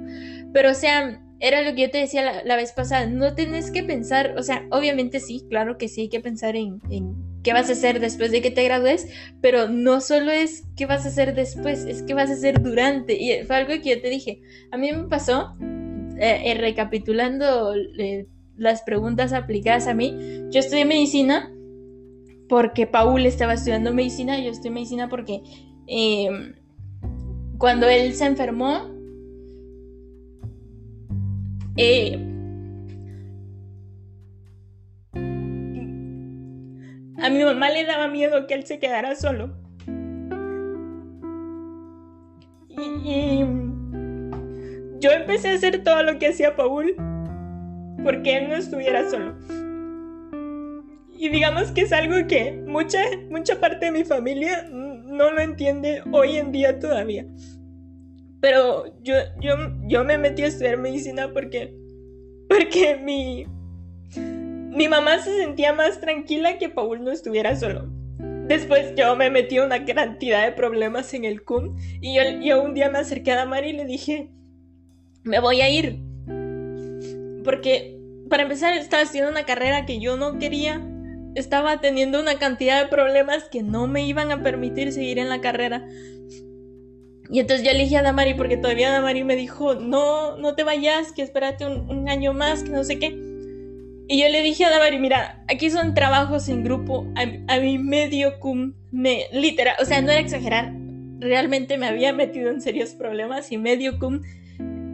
Pero 0.51 0.71
o 0.71 0.73
sea, 0.73 1.21
era 1.39 1.61
lo 1.61 1.73
que 1.73 1.83
yo 1.83 1.89
te 1.89 1.99
decía 1.99 2.43
la, 2.43 2.55
vez 2.57 2.73
pasada, 2.73 3.05
no 3.05 3.35
tienes 3.35 3.71
que 3.71 3.83
pensar, 3.83 4.35
o 4.37 4.43
sea, 4.43 4.67
obviamente 4.69 5.21
sí, 5.21 5.45
claro 5.49 5.77
que 5.77 5.87
sí 5.87 6.01
hay 6.01 6.09
que 6.09 6.19
pensar 6.19 6.57
en, 6.57 6.81
en 6.89 7.15
qué 7.41 7.53
vas 7.53 7.69
a 7.69 7.73
hacer 7.73 8.01
después 8.01 8.31
de 8.31 8.41
que 8.41 8.51
te 8.51 8.65
gradúes, 8.65 9.07
pero 9.39 9.69
no 9.69 10.01
solo 10.01 10.31
es 10.31 10.65
qué 10.75 10.85
vas 10.85 11.05
a 11.05 11.07
hacer 11.07 11.33
después, 11.33 11.85
es 11.85 12.03
qué 12.03 12.13
vas 12.13 12.29
a 12.29 12.33
hacer 12.33 12.61
durante. 12.61 13.13
Y 13.13 13.45
fue 13.45 13.55
algo 13.55 13.81
que 13.81 13.95
yo 13.95 14.01
te 14.01 14.09
dije, 14.09 14.41
a 14.71 14.77
mí 14.77 14.91
me 14.91 15.07
pasó, 15.07 15.55
eh, 16.19 16.51
eh, 16.51 16.53
recapitulando 16.55 17.75
eh, 17.75 18.27
las 18.55 18.81
preguntas 18.81 19.33
aplicadas 19.33 19.87
a 19.87 19.93
mí, 19.93 20.15
yo 20.49 20.59
estudié 20.59 20.85
medicina 20.85 21.51
porque 22.49 22.87
Paul 22.87 23.25
estaba 23.25 23.53
estudiando 23.53 23.93
medicina, 23.93 24.39
yo 24.39 24.49
estudié 24.49 24.71
medicina 24.71 25.09
porque 25.09 25.41
em, 25.87 26.55
cuando 27.57 27.87
él 27.87 28.13
se 28.13 28.25
enfermó, 28.25 28.95
A 37.19 37.29
mi 37.29 37.43
mamá 37.43 37.69
le 37.69 37.83
daba 37.83 38.07
miedo 38.07 38.45
que 38.47 38.53
él 38.53 38.65
se 38.65 38.79
quedara 38.79 39.15
solo. 39.15 39.55
Y, 42.69 43.43
yo 44.99 45.11
empecé 45.11 45.49
a 45.49 45.53
hacer 45.53 45.83
todo 45.83 46.03
lo 46.03 46.17
que 46.19 46.27
hacía 46.27 46.55
Paul 46.55 46.95
porque 48.03 48.37
él 48.37 48.49
no 48.49 48.55
estuviera 48.55 49.09
solo. 49.09 49.35
Y 51.17 51.29
digamos 51.29 51.71
que 51.71 51.81
es 51.81 51.91
algo 51.91 52.15
que 52.27 52.51
mucha, 52.51 52.99
mucha 53.29 53.59
parte 53.59 53.87
de 53.87 53.91
mi 53.91 54.03
familia 54.03 54.67
no 54.71 55.31
lo 55.31 55.41
entiende 55.41 56.03
hoy 56.11 56.37
en 56.37 56.51
día 56.51 56.79
todavía. 56.79 57.25
Pero 58.39 58.85
yo, 59.01 59.15
yo, 59.41 59.55
yo 59.87 60.03
me 60.03 60.17
metí 60.17 60.43
a 60.43 60.47
estudiar 60.47 60.77
medicina 60.77 61.33
porque, 61.33 61.75
porque 62.47 62.97
mi, 63.03 63.47
mi 64.15 64.87
mamá 64.87 65.19
se 65.19 65.35
sentía 65.37 65.73
más 65.73 65.99
tranquila 65.99 66.59
que 66.59 66.69
Paul 66.69 67.03
no 67.03 67.11
estuviera 67.11 67.55
solo. 67.55 67.89
Después 68.47 68.93
yo 68.95 69.15
me 69.15 69.29
metí 69.29 69.59
una 69.59 69.83
cantidad 69.83 70.45
de 70.45 70.51
problemas 70.53 71.13
en 71.13 71.25
el 71.25 71.43
CUM 71.43 71.75
y 71.99 72.15
yo, 72.45 72.61
un 72.61 72.73
día 72.73 72.89
me 72.89 72.99
acerqué 72.99 73.31
a 73.31 73.37
Damari 73.37 73.71
y 73.71 73.73
le 73.73 73.85
dije, 73.85 74.29
me 75.27 75.39
voy 75.39 75.61
a 75.61 75.69
ir. 75.69 75.99
Porque 77.43 77.97
para 78.29 78.43
empezar 78.43 78.73
estaba 78.73 79.03
haciendo 79.03 79.29
una 79.29 79.45
carrera 79.45 79.85
que 79.85 79.99
yo 79.99 80.17
no 80.17 80.39
quería, 80.39 80.81
estaba 81.35 81.79
teniendo 81.79 82.19
una 82.19 82.39
cantidad 82.39 82.81
de 82.81 82.89
problemas 82.89 83.45
que 83.49 83.63
no 83.63 83.87
me 83.87 84.05
iban 84.05 84.31
a 84.31 84.41
permitir 84.41 84.91
seguir 84.91 85.19
en 85.19 85.29
la 85.29 85.41
carrera. 85.41 85.85
Y 87.29 87.39
entonces 87.39 87.65
yo 87.65 87.71
elegí 87.71 87.95
a 87.95 88.01
Damari 88.01 88.33
porque 88.33 88.57
todavía 88.57 88.91
Damari 88.91 89.23
me 89.23 89.35
dijo, 89.35 89.75
no, 89.75 90.37
no 90.37 90.55
te 90.55 90.63
vayas, 90.63 91.11
que 91.11 91.21
espérate 91.21 91.65
un, 91.65 92.07
año 92.09 92.33
más, 92.33 92.63
que 92.63 92.69
no 92.69 92.83
sé 92.83 92.99
qué. 92.99 93.17
Y 94.09 94.21
yo 94.21 94.29
le 94.29 94.41
dije 94.41 94.63
a 94.63 94.69
Davari, 94.69 94.99
mira, 94.99 95.43
aquí 95.49 95.69
son 95.69 95.93
trabajos 95.93 96.47
en 96.47 96.63
grupo, 96.63 97.05
a, 97.15 97.59
mi 97.59 97.77
medio 97.77 98.39
cum 98.39 98.73
me, 98.89 99.25
literal, 99.33 99.75
o 99.81 99.85
sea, 99.85 100.01
no 100.01 100.11
era 100.11 100.21
exagerar, 100.21 100.73
realmente 101.19 101.77
me 101.77 101.87
había 101.87 102.13
metido 102.13 102.49
en 102.49 102.61
serios 102.61 102.91
problemas 102.91 103.51
y 103.51 103.57
medio 103.57 103.99
cum 103.99 104.21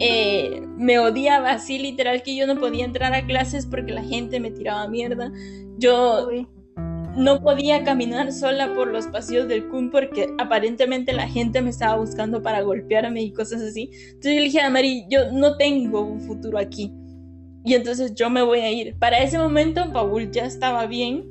eh, 0.00 0.62
me 0.76 0.98
odiaba 0.98 1.52
así, 1.52 1.78
literal, 1.78 2.22
que 2.22 2.36
yo 2.36 2.46
no 2.46 2.58
podía 2.58 2.84
entrar 2.84 3.14
a 3.14 3.26
clases 3.26 3.66
porque 3.66 3.92
la 3.92 4.02
gente 4.02 4.40
me 4.40 4.50
tiraba 4.50 4.88
mierda. 4.88 5.32
Yo 5.78 6.28
no 7.16 7.40
podía 7.42 7.84
caminar 7.84 8.32
sola 8.32 8.74
por 8.74 8.88
los 8.88 9.06
pasillos 9.06 9.46
del 9.48 9.68
cum 9.68 9.90
porque 9.90 10.28
aparentemente 10.38 11.12
la 11.12 11.28
gente 11.28 11.62
me 11.62 11.70
estaba 11.70 11.96
buscando 11.96 12.42
para 12.42 12.62
golpearme 12.62 13.22
y 13.22 13.32
cosas 13.32 13.62
así. 13.62 13.90
Entonces 13.92 14.34
yo 14.34 14.40
le 14.40 14.44
dije 14.46 14.60
a 14.60 14.70
Mari, 14.70 15.06
yo 15.08 15.30
no 15.32 15.56
tengo 15.56 16.00
un 16.00 16.20
futuro 16.20 16.58
aquí 16.58 16.92
y 17.64 17.74
entonces 17.74 18.14
yo 18.14 18.30
me 18.30 18.42
voy 18.42 18.60
a 18.60 18.70
ir. 18.70 18.96
Para 18.98 19.22
ese 19.22 19.38
momento 19.38 19.92
Paul 19.92 20.30
ya 20.30 20.44
estaba 20.44 20.86
bien, 20.86 21.24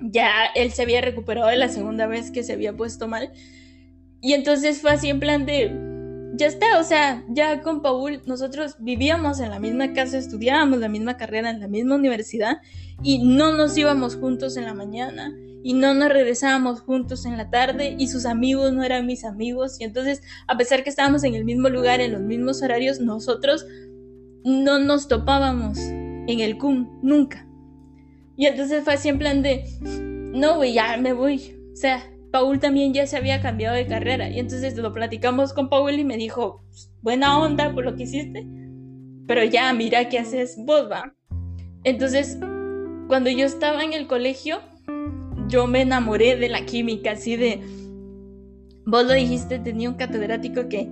ya 0.00 0.30
él 0.54 0.70
se 0.72 0.82
había 0.82 1.00
recuperado 1.00 1.48
de 1.48 1.56
la 1.56 1.68
segunda 1.68 2.06
vez 2.06 2.30
que 2.30 2.42
se 2.42 2.52
había 2.52 2.76
puesto 2.76 3.08
mal. 3.08 3.32
Y 4.20 4.32
entonces 4.32 4.80
fue 4.80 4.90
así 4.90 5.08
en 5.08 5.20
plan 5.20 5.46
de, 5.46 5.93
ya 6.36 6.46
está, 6.46 6.78
o 6.80 6.84
sea, 6.84 7.24
ya 7.28 7.62
con 7.62 7.80
Paul 7.80 8.20
nosotros 8.26 8.76
vivíamos 8.80 9.40
en 9.40 9.50
la 9.50 9.60
misma 9.60 9.92
casa, 9.92 10.18
estudiábamos 10.18 10.80
la 10.80 10.88
misma 10.88 11.16
carrera 11.16 11.50
en 11.50 11.60
la 11.60 11.68
misma 11.68 11.94
universidad 11.94 12.58
y 13.02 13.24
no 13.24 13.52
nos 13.52 13.76
íbamos 13.76 14.16
juntos 14.16 14.56
en 14.56 14.64
la 14.64 14.74
mañana 14.74 15.32
y 15.62 15.74
no 15.74 15.94
nos 15.94 16.08
regresábamos 16.08 16.80
juntos 16.80 17.24
en 17.24 17.36
la 17.36 17.50
tarde 17.50 17.94
y 17.98 18.08
sus 18.08 18.26
amigos 18.26 18.72
no 18.72 18.82
eran 18.82 19.06
mis 19.06 19.24
amigos 19.24 19.80
y 19.80 19.84
entonces 19.84 20.22
a 20.48 20.56
pesar 20.56 20.82
que 20.82 20.90
estábamos 20.90 21.24
en 21.24 21.34
el 21.34 21.44
mismo 21.44 21.68
lugar, 21.68 22.00
en 22.00 22.12
los 22.12 22.22
mismos 22.22 22.62
horarios, 22.62 23.00
nosotros 23.00 23.64
no 24.44 24.78
nos 24.78 25.08
topábamos 25.08 25.78
en 25.78 26.40
el 26.40 26.58
CUM, 26.58 27.00
nunca. 27.02 27.46
Y 28.36 28.46
entonces 28.46 28.82
fue 28.82 28.94
así 28.94 29.08
en 29.08 29.18
plan 29.18 29.42
de, 29.42 29.64
no, 29.80 30.56
güey, 30.56 30.74
ya 30.74 30.96
me 30.96 31.12
voy. 31.12 31.56
O 31.72 31.76
sea, 31.76 32.02
Paul 32.34 32.58
también 32.58 32.92
ya 32.92 33.06
se 33.06 33.16
había 33.16 33.40
cambiado 33.40 33.76
de 33.76 33.86
carrera. 33.86 34.28
Y 34.28 34.40
entonces 34.40 34.76
lo 34.76 34.92
platicamos 34.92 35.52
con 35.52 35.68
Paul 35.68 35.92
y 35.92 36.02
me 36.02 36.16
dijo, 36.16 36.64
buena 37.00 37.38
onda 37.38 37.72
por 37.72 37.84
lo 37.84 37.94
que 37.94 38.02
hiciste, 38.02 38.44
pero 39.28 39.44
ya 39.44 39.72
mira 39.72 40.08
qué 40.08 40.18
haces 40.18 40.56
vos, 40.58 40.90
va. 40.90 41.14
Entonces, 41.84 42.36
cuando 43.06 43.30
yo 43.30 43.46
estaba 43.46 43.84
en 43.84 43.92
el 43.92 44.08
colegio, 44.08 44.58
yo 45.46 45.68
me 45.68 45.82
enamoré 45.82 46.34
de 46.34 46.48
la 46.48 46.66
química, 46.66 47.12
así 47.12 47.36
de, 47.36 47.60
vos 48.84 49.04
lo 49.04 49.12
dijiste, 49.12 49.60
tenía 49.60 49.88
un 49.88 49.94
catedrático 49.94 50.68
que 50.68 50.90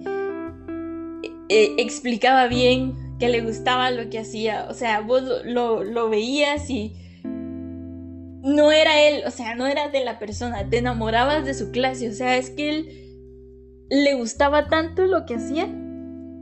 eh, 1.49 1.75
explicaba 1.77 2.47
bien 2.47 3.17
que 3.19 3.29
le 3.29 3.41
gustaba 3.41 3.91
lo 3.91 4.09
que 4.11 4.21
hacía. 4.21 4.69
O 4.71 4.75
sea, 4.75 5.01
vos 5.01 5.25
lo, 5.45 6.09
veías 6.09 6.71
y 6.71 6.95
no 8.43 8.73
era 8.73 9.01
él, 9.09 9.23
o 9.27 9.31
sea, 9.31 9.55
no 9.55 9.67
era 9.67 9.89
de 9.89 10.05
la 10.05 10.19
persona, 10.19 10.69
te 10.69 10.79
enamorabas 10.79 11.45
de 11.45 11.55
su 11.55 11.71
clase, 11.71 12.09
o 12.09 12.13
sea, 12.13 12.37
es 12.37 12.51
que 12.51 12.71
él 12.71 12.89
le 13.89 14.15
gustaba 14.15 14.69
tanto 14.69 15.07
lo 15.07 15.27
que 15.27 15.37
hacía 15.37 15.69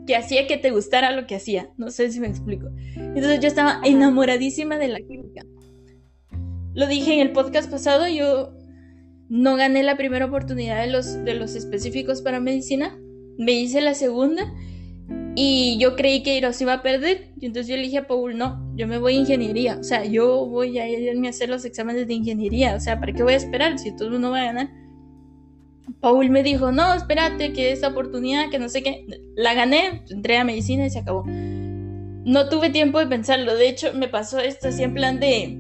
que 0.07 0.17
hacía 0.17 0.47
que 0.47 0.57
te 0.57 0.71
gustara 0.71 1.13
lo 1.13 1.27
que 1.27 1.37
hacía, 1.37 1.71
no 1.77 1.91
sé 1.91 2.11
si 2.11 2.19
me 2.19 2.27
explico. 2.27 2.69
Entonces 2.97 3.39
yo 3.39 3.47
estaba 3.47 3.81
enamoradísima 3.85 4.77
de 4.77 4.89
la 4.89 4.99
química. 5.01 5.45
Lo 6.75 6.89
dije 6.89 7.15
en 7.15 7.21
el 7.21 7.33
podcast 7.33 7.71
pasado, 7.71 8.09
yo 8.09 8.53
no 9.29 9.55
gané 9.57 9.85
la 9.85 9.97
primera 9.97 10.27
oportunidad 10.27 10.81
de 10.81 10.91
los, 10.91 11.25
de 11.25 11.35
los 11.35 11.55
específicos 11.55 12.23
para 12.23 12.41
medicina, 12.41 12.99
me 13.39 13.53
hice 13.53 13.81
la 13.81 13.95
segunda 13.95 14.53
y 15.43 15.79
yo 15.79 15.97
creí 15.97 16.23
que 16.23 16.39
los 16.43 16.61
iba 16.61 16.75
a 16.75 16.83
perder. 16.83 17.33
Y 17.41 17.47
entonces 17.47 17.69
yo 17.69 17.77
le 17.77 17.85
dije 17.85 17.97
a 17.97 18.07
Paul, 18.07 18.37
no, 18.37 18.63
yo 18.77 18.87
me 18.87 18.99
voy 18.99 19.17
a 19.17 19.21
ingeniería. 19.21 19.79
O 19.81 19.83
sea, 19.83 20.05
yo 20.05 20.45
voy 20.45 20.79
a 20.79 20.87
irme 20.87 21.29
a 21.29 21.31
hacer 21.31 21.49
los 21.49 21.65
exámenes 21.65 22.07
de 22.07 22.13
ingeniería. 22.13 22.75
O 22.75 22.81
sea, 22.81 23.01
¿para 23.01 23.15
qué 23.15 23.23
voy 23.23 23.33
a 23.33 23.37
esperar 23.37 23.79
si 23.79 23.97
todo 23.97 24.11
mundo 24.11 24.33
va 24.33 24.43
a 24.43 24.45
ganar? 24.45 24.71
Paul 25.99 26.29
me 26.29 26.43
dijo, 26.43 26.73
no, 26.73 26.93
espérate, 26.93 27.55
que 27.55 27.73
esta 27.73 27.89
oportunidad, 27.89 28.51
que 28.51 28.59
no 28.59 28.69
sé 28.69 28.83
qué. 28.83 29.07
La 29.35 29.55
gané, 29.55 30.03
entré 30.11 30.37
a 30.37 30.45
medicina 30.45 30.85
y 30.85 30.91
se 30.91 30.99
acabó. 30.99 31.25
No 31.25 32.51
tuve 32.51 32.69
tiempo 32.69 32.99
de 32.99 33.07
pensarlo. 33.07 33.55
De 33.57 33.67
hecho, 33.67 33.95
me 33.95 34.09
pasó 34.09 34.41
esto 34.41 34.69
así 34.69 34.83
en 34.83 34.93
plan 34.93 35.21
de... 35.21 35.57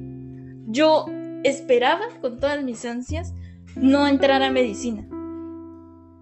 Yo 0.66 1.06
esperaba 1.42 2.04
con 2.20 2.38
todas 2.38 2.62
mis 2.62 2.84
ansias 2.84 3.32
no 3.76 4.06
entrar 4.06 4.42
a 4.42 4.50
medicina 4.50 5.08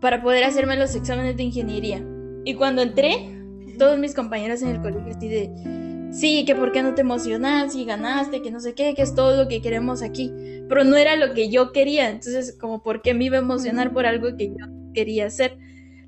para 0.01 0.23
poder 0.23 0.45
hacerme 0.45 0.77
los 0.77 0.95
exámenes 0.95 1.37
de 1.37 1.43
ingeniería. 1.43 2.05
Y 2.45 2.55
cuando 2.55 2.83
entré, 2.83 3.38
todos 3.79 3.99
mis 3.99 4.15
compañeros 4.15 4.63
en 4.63 4.69
el 4.69 4.83
colegio 4.83 5.13
así 5.17 5.29
de, 5.29 6.09
sí, 6.13 6.45
que 6.45 6.55
por 6.55 6.73
qué 6.73 6.83
no 6.83 6.95
te 6.95 7.01
emocionas 7.01 7.75
y 7.75 7.85
ganaste, 7.85 8.43
que 8.43 8.51
no 8.51 8.61
sé 8.61 8.75
qué, 8.75 8.95
que 8.95 9.03
es 9.03 9.15
todo 9.15 9.43
lo 9.43 9.49
que 9.49 9.63
queremos 9.63 10.03
aquí. 10.03 10.33
Pero 10.69 10.85
no 10.85 10.97
era 10.97 11.17
lo 11.17 11.33
que 11.33 11.49
yo 11.49 11.73
quería, 11.73 12.11
entonces 12.11 12.57
como 12.61 12.83
por 12.83 13.01
qué 13.01 13.15
me 13.15 13.25
iba 13.25 13.37
a 13.37 13.41
emocionar 13.41 13.93
por 13.93 14.05
algo 14.07 14.37
que 14.37 14.49
yo 14.49 14.67
quería 14.93 15.27
hacer. 15.27 15.57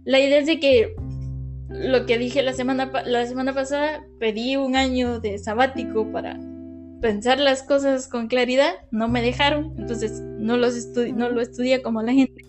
La 0.04 0.18
idea 0.18 0.38
es 0.38 0.46
de 0.46 0.60
que 0.60 0.94
lo 1.68 2.04
que 2.04 2.18
dije 2.18 2.42
la 2.42 2.52
semana, 2.52 2.90
la 3.06 3.26
semana 3.26 3.54
pasada, 3.54 4.04
pedí 4.18 4.56
un 4.56 4.76
año 4.76 5.20
de 5.20 5.38
sabático 5.38 6.10
para 6.10 6.38
pensar 7.00 7.38
las 7.38 7.62
cosas 7.62 8.08
con 8.08 8.28
claridad, 8.28 8.74
no 8.90 9.08
me 9.08 9.22
dejaron, 9.22 9.74
entonces 9.78 10.20
no, 10.20 10.56
los 10.56 10.74
no 11.14 11.30
lo 11.30 11.40
estudié 11.40 11.80
como 11.82 12.02
la 12.02 12.12
gente. 12.12 12.44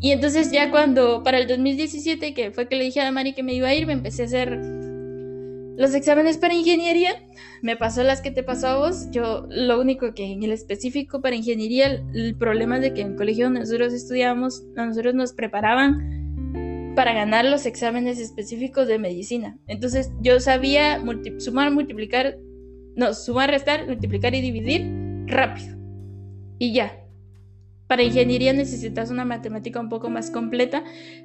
Y 0.00 0.12
entonces 0.12 0.52
ya 0.52 0.70
cuando, 0.70 1.22
para 1.22 1.38
el 1.38 1.48
2017, 1.48 2.32
que 2.34 2.50
fue 2.52 2.68
que 2.68 2.76
le 2.76 2.84
dije 2.84 3.00
a 3.00 3.10
Mari 3.10 3.32
que 3.32 3.42
me 3.42 3.54
iba 3.54 3.68
a 3.68 3.74
ir, 3.74 3.86
me 3.86 3.94
empecé 3.94 4.22
a 4.22 4.26
hacer 4.26 4.60
los 5.78 5.94
exámenes 5.94 6.38
para 6.38 6.54
ingeniería. 6.54 7.10
Me 7.62 7.76
pasó 7.76 8.02
las 8.02 8.20
que 8.20 8.30
te 8.30 8.42
pasó 8.42 8.66
a 8.68 8.78
vos. 8.78 9.10
Yo 9.10 9.46
lo 9.48 9.80
único 9.80 10.14
que 10.14 10.26
en 10.32 10.42
el 10.42 10.52
específico 10.52 11.20
para 11.20 11.36
ingeniería, 11.36 12.02
el, 12.14 12.36
problema 12.36 12.76
es 12.76 12.82
de 12.82 12.94
que 12.94 13.00
en 13.00 13.12
el 13.12 13.16
colegio 13.16 13.46
donde 13.46 13.60
nosotros 13.60 13.92
estudiábamos, 13.92 14.64
a 14.76 14.86
nosotros 14.86 15.14
nos 15.14 15.32
preparaban 15.32 16.94
para 16.96 17.12
ganar 17.12 17.44
los 17.44 17.64
exámenes 17.64 18.18
específicos 18.18 18.88
de 18.88 18.98
medicina. 18.98 19.56
Entonces 19.68 20.10
yo 20.20 20.40
sabía 20.40 21.00
sumar, 21.38 21.70
multiplicar, 21.72 22.38
no, 22.96 23.14
sumar, 23.14 23.50
restar, 23.50 23.86
multiplicar 23.86 24.34
y 24.34 24.40
dividir 24.40 24.84
rápido. 25.26 25.76
Y 26.58 26.72
ya, 26.72 26.92
para 27.88 28.02
ingeniería 28.02 28.52
necesitas 28.52 29.10
una 29.10 29.24
matemática 29.24 29.80
un 29.80 29.88
poco 29.88 30.10
más 30.10 30.30
completa, 30.30 30.84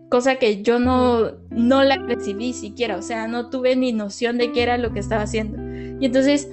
cosa 0.09 0.37
que 0.37 0.63
yo 0.63 0.79
no, 0.79 1.33
no 1.49 1.83
la 1.83 1.97
recibí 1.97 2.53
siquiera, 2.53 2.97
o 2.97 3.01
sea, 3.01 3.27
no 3.27 3.49
tuve 3.49 3.75
ni 3.75 3.91
noción 3.91 4.37
de 4.37 4.51
qué 4.53 4.63
era 4.63 4.77
lo 4.77 4.93
que 4.93 4.99
estaba 4.99 5.23
haciendo. 5.23 5.57
Y 5.99 6.05
entonces 6.05 6.49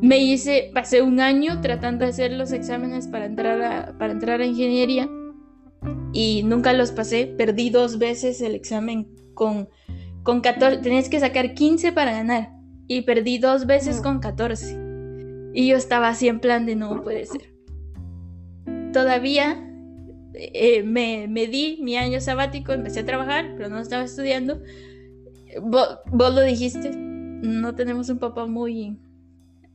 me 0.00 0.18
hice, 0.18 0.70
pasé 0.72 1.02
un 1.02 1.20
año 1.20 1.60
tratando 1.60 2.04
de 2.04 2.12
hacer 2.12 2.32
los 2.32 2.52
exámenes 2.52 3.08
para 3.08 3.26
entrar 3.26 3.60
a, 3.60 3.98
para 3.98 4.12
entrar 4.12 4.40
a 4.40 4.46
ingeniería 4.46 5.10
y 6.12 6.42
nunca 6.44 6.72
los 6.72 6.92
pasé. 6.92 7.26
Perdí 7.26 7.70
dos 7.70 7.98
veces 7.98 8.40
el 8.40 8.54
examen 8.54 9.08
con, 9.34 9.68
con 10.22 10.40
14. 10.40 10.78
Tenías 10.78 11.08
que 11.08 11.20
sacar 11.20 11.54
15 11.54 11.92
para 11.92 12.12
ganar 12.12 12.52
y 12.86 13.02
perdí 13.02 13.38
dos 13.38 13.66
veces 13.66 14.00
con 14.00 14.20
14. 14.20 14.78
Y 15.54 15.68
yo 15.68 15.76
estaba 15.76 16.08
así 16.08 16.28
en 16.28 16.38
plan 16.38 16.66
de 16.66 16.76
no 16.76 17.02
puede 17.02 17.26
ser. 17.26 17.52
Todavía 18.92 19.56
eh, 20.34 20.82
me, 20.82 21.26
me, 21.28 21.46
di 21.46 21.78
mi 21.82 21.96
año 21.96 22.20
sabático, 22.20 22.72
empecé 22.72 23.00
a 23.00 23.06
trabajar, 23.06 23.54
pero 23.56 23.68
no 23.68 23.80
estaba 23.80 24.04
estudiando. 24.04 24.62
vos 25.60 26.34
lo 26.34 26.42
dijiste, 26.42 26.90
no 26.94 27.74
tenemos 27.74 28.08
un 28.08 28.18
papá 28.18 28.46
muy 28.46 28.96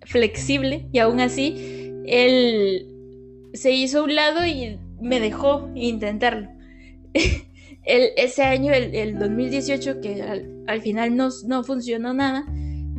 flexible 0.06 0.88
y 0.92 1.00
aún 1.00 1.20
así 1.20 1.92
él 2.06 2.88
se 3.54 3.72
hizo 3.72 4.00
a 4.00 4.04
un 4.04 4.16
lado 4.16 4.46
y 4.46 4.78
me 5.02 5.20
dejó 5.20 5.70
intentarlo. 5.76 6.50
el, 7.84 8.10
ese 8.18 8.44
año, 8.44 8.74
el, 8.74 9.18
2018, 9.18 10.02
que 10.02 10.22
al, 10.68 10.82
final 10.82 11.16
no, 11.16 11.30
no, 11.48 11.64
funcionó 11.64 12.14
nada, 12.14 12.46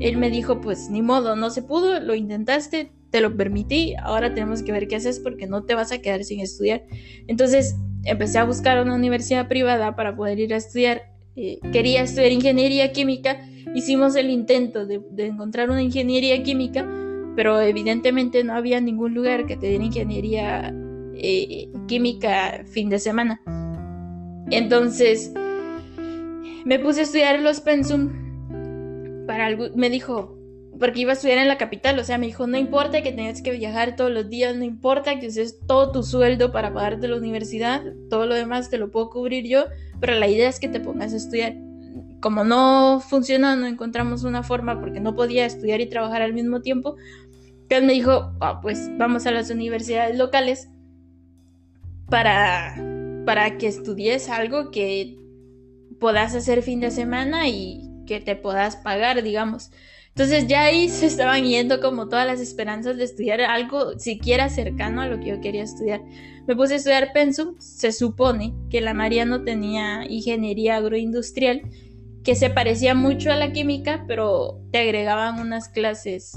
él 0.00 0.16
me 0.16 0.30
dijo, 0.30 0.60
pues 0.60 0.88
ni 0.90 1.02
modo, 1.02 1.36
no 1.36 1.50
se 1.50 1.62
pudo, 1.62 2.00
lo 2.00 2.14
intentaste, 2.14 2.90
te 3.10 3.20
lo 3.20 3.36
permití, 3.36 3.94
ahora 4.02 4.34
tenemos 4.34 4.62
que 4.62 4.72
ver 4.72 4.88
qué 4.88 4.96
haces 4.96 5.20
porque 5.20 5.46
no 5.46 5.64
te 5.64 5.74
vas 5.74 5.92
a 5.92 5.98
quedar 5.98 6.24
sin 6.24 6.40
estudiar. 6.40 6.84
Entonces 7.26 7.76
empecé 8.04 8.38
a 8.38 8.44
buscar 8.44 8.82
una 8.82 8.94
universidad 8.94 9.48
privada 9.48 9.96
para 9.96 10.16
poder 10.16 10.38
ir 10.38 10.54
a 10.54 10.56
estudiar. 10.56 11.02
Eh, 11.36 11.58
quería 11.72 12.02
estudiar 12.02 12.32
ingeniería 12.32 12.92
química, 12.92 13.38
hicimos 13.74 14.16
el 14.16 14.30
intento 14.30 14.86
de, 14.86 15.02
encontrar 15.18 15.70
una 15.70 15.82
ingeniería 15.82 16.42
química, 16.42 16.88
pero 17.36 17.60
evidentemente 17.60 18.42
no 18.42 18.54
había 18.54 18.80
ningún 18.80 19.14
lugar 19.14 19.46
que 19.46 19.56
te 19.56 19.68
diera 19.68 19.84
ingeniería 19.84 20.74
eh, 21.14 21.68
química 21.86 22.64
fin 22.66 22.88
de 22.88 22.98
semana. 22.98 23.40
Entonces 24.50 25.32
me 26.64 26.78
puse 26.78 27.00
a 27.00 27.02
estudiar 27.04 27.40
los 27.40 27.60
pensum 27.60 28.10
para 29.26 29.46
algo, 29.46 29.66
me 29.74 29.90
dijo, 29.90 30.35
porque 30.78 31.00
iba 31.00 31.12
a 31.12 31.14
estudiar 31.14 31.38
en 31.38 31.48
la 31.48 31.58
capital, 31.58 31.98
o 31.98 32.04
sea, 32.04 32.18
me 32.18 32.26
dijo, 32.26 32.46
no 32.46 32.56
importa 32.56 33.02
que 33.02 33.12
tengas 33.12 33.42
que 33.42 33.52
viajar 33.52 33.96
todos 33.96 34.10
los 34.10 34.28
días, 34.28 34.56
no 34.56 34.64
importa 34.64 35.18
que 35.18 35.28
uses 35.28 35.58
todo 35.66 35.92
tu 35.92 36.02
sueldo 36.02 36.52
para 36.52 36.72
pagarte 36.72 37.08
la 37.08 37.16
universidad, 37.16 37.82
todo 38.10 38.26
lo 38.26 38.34
demás 38.34 38.70
te 38.70 38.78
lo 38.78 38.90
puedo 38.90 39.10
cubrir 39.10 39.46
yo, 39.46 39.64
pero 40.00 40.14
la 40.14 40.28
idea 40.28 40.48
es 40.48 40.60
que 40.60 40.68
te 40.68 40.80
pongas 40.80 41.12
a 41.12 41.16
estudiar. 41.16 41.56
Como 42.20 42.44
no 42.44 43.00
funcionó, 43.00 43.56
no 43.56 43.66
encontramos 43.66 44.24
una 44.24 44.42
forma 44.42 44.80
porque 44.80 45.00
no 45.00 45.14
podía 45.14 45.46
estudiar 45.46 45.80
y 45.80 45.86
trabajar 45.86 46.22
al 46.22 46.34
mismo 46.34 46.60
tiempo, 46.60 46.96
él 47.68 47.84
me 47.84 47.92
dijo, 47.92 48.32
ah, 48.40 48.60
pues 48.60 48.90
vamos 48.96 49.26
a 49.26 49.32
las 49.32 49.50
universidades 49.50 50.16
locales 50.16 50.68
para, 52.08 52.76
para 53.24 53.58
que 53.58 53.66
estudies 53.66 54.28
algo 54.28 54.70
que 54.70 55.16
puedas 55.98 56.34
hacer 56.34 56.62
fin 56.62 56.80
de 56.80 56.90
semana 56.90 57.48
y 57.48 57.82
que 58.06 58.20
te 58.20 58.36
puedas 58.36 58.76
pagar, 58.76 59.22
digamos. 59.22 59.70
Entonces 60.16 60.46
ya 60.46 60.62
ahí 60.62 60.88
se 60.88 61.04
estaban 61.04 61.44
yendo 61.44 61.78
como 61.78 62.08
todas 62.08 62.26
las 62.26 62.40
esperanzas 62.40 62.96
de 62.96 63.04
estudiar 63.04 63.42
algo 63.42 63.98
siquiera 63.98 64.48
cercano 64.48 65.02
a 65.02 65.08
lo 65.08 65.20
que 65.20 65.26
yo 65.26 65.42
quería 65.42 65.62
estudiar. 65.62 66.00
Me 66.46 66.56
puse 66.56 66.72
a 66.72 66.76
estudiar 66.78 67.12
Pensum, 67.12 67.54
se 67.58 67.92
supone 67.92 68.54
que 68.70 68.80
la 68.80 68.94
María 68.94 69.26
no 69.26 69.44
tenía 69.44 70.06
ingeniería 70.08 70.76
agroindustrial, 70.76 71.60
que 72.24 72.34
se 72.34 72.48
parecía 72.48 72.94
mucho 72.94 73.30
a 73.30 73.36
la 73.36 73.52
química, 73.52 74.06
pero 74.08 74.58
te 74.72 74.78
agregaban 74.78 75.38
unas 75.38 75.68
clases 75.68 76.32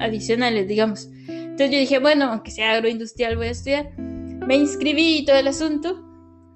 adicionales, 0.00 0.66
digamos. 0.66 1.08
Entonces 1.28 1.70
yo 1.70 1.78
dije, 1.78 2.00
bueno, 2.00 2.24
aunque 2.24 2.50
sea 2.50 2.72
agroindustrial 2.72 3.36
voy 3.36 3.46
a 3.46 3.50
estudiar. 3.50 3.96
Me 4.00 4.56
inscribí 4.56 5.18
y 5.18 5.24
todo 5.24 5.36
el 5.36 5.46
asunto. 5.46 6.04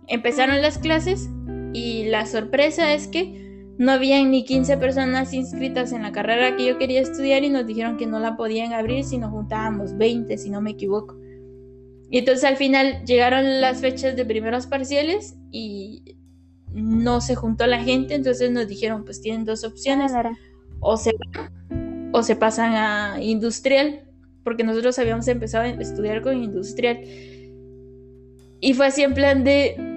Empezaron 0.08 0.60
las 0.62 0.78
clases 0.78 1.28
y 1.72 2.06
la 2.06 2.26
sorpresa 2.26 2.92
es 2.92 3.06
que 3.06 3.49
no 3.80 3.92
habían 3.92 4.30
ni 4.30 4.44
15 4.44 4.76
personas 4.76 5.32
inscritas 5.32 5.92
en 5.92 6.02
la 6.02 6.12
carrera 6.12 6.54
que 6.54 6.66
yo 6.66 6.76
quería 6.76 7.00
estudiar 7.00 7.44
y 7.44 7.48
nos 7.48 7.66
dijeron 7.66 7.96
que 7.96 8.06
no 8.06 8.20
la 8.20 8.36
podían 8.36 8.74
abrir 8.74 9.04
si 9.04 9.16
nos 9.16 9.30
juntábamos 9.30 9.96
20, 9.96 10.36
si 10.36 10.50
no 10.50 10.60
me 10.60 10.72
equivoco. 10.72 11.16
Y 12.10 12.18
entonces 12.18 12.44
al 12.44 12.58
final 12.58 13.02
llegaron 13.06 13.62
las 13.62 13.80
fechas 13.80 14.16
de 14.16 14.26
primeros 14.26 14.66
parciales 14.66 15.34
y 15.50 16.18
no 16.74 17.22
se 17.22 17.34
juntó 17.36 17.66
la 17.66 17.82
gente, 17.82 18.12
entonces 18.14 18.50
nos 18.50 18.68
dijeron 18.68 19.02
pues 19.02 19.22
tienen 19.22 19.46
dos 19.46 19.64
opciones, 19.64 20.12
o 20.80 20.98
se 20.98 21.12
o 22.12 22.22
se 22.22 22.36
pasan 22.36 22.74
a 22.74 23.22
industrial, 23.22 24.02
porque 24.44 24.62
nosotros 24.62 24.98
habíamos 24.98 25.26
empezado 25.26 25.64
a 25.64 25.68
estudiar 25.68 26.20
con 26.20 26.36
industrial. 26.36 27.00
Y 28.60 28.74
fue 28.74 28.88
así 28.88 29.02
en 29.02 29.14
plan 29.14 29.42
de, 29.42 29.89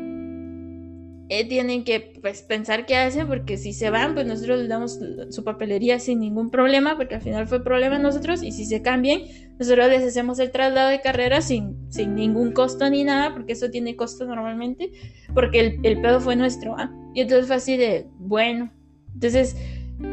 eh, 1.39 1.45
tienen 1.45 1.83
que 1.83 1.99
pues, 2.21 2.41
pensar 2.41 2.85
qué 2.85 2.95
hacen, 2.95 3.27
porque 3.27 3.57
si 3.57 3.73
se 3.73 3.89
van, 3.89 4.13
pues 4.13 4.25
nosotros 4.25 4.59
les 4.59 4.69
damos 4.69 4.99
su 5.29 5.43
papelería 5.43 5.99
sin 5.99 6.19
ningún 6.19 6.49
problema, 6.49 6.95
porque 6.97 7.15
al 7.15 7.21
final 7.21 7.47
fue 7.47 7.63
problema 7.63 7.97
nosotros, 7.97 8.43
y 8.43 8.51
si 8.51 8.65
se 8.65 8.81
cambian, 8.81 9.21
nosotros 9.59 9.89
les 9.89 10.03
hacemos 10.03 10.39
el 10.39 10.51
traslado 10.51 10.89
de 10.89 11.01
carrera 11.01 11.41
sin, 11.41 11.77
sin 11.91 12.15
ningún 12.15 12.51
costo 12.51 12.89
ni 12.89 13.03
nada, 13.03 13.33
porque 13.33 13.53
eso 13.53 13.69
tiene 13.69 13.95
costo 13.95 14.25
normalmente, 14.25 14.91
porque 15.33 15.59
el, 15.59 15.79
el 15.83 16.01
pedo 16.01 16.19
fue 16.19 16.35
nuestro, 16.35 16.75
¿ah? 16.77 16.91
Y 17.13 17.21
entonces 17.21 17.47
fue 17.47 17.55
así 17.55 17.77
de, 17.77 18.07
bueno, 18.19 18.71
entonces 19.13 19.55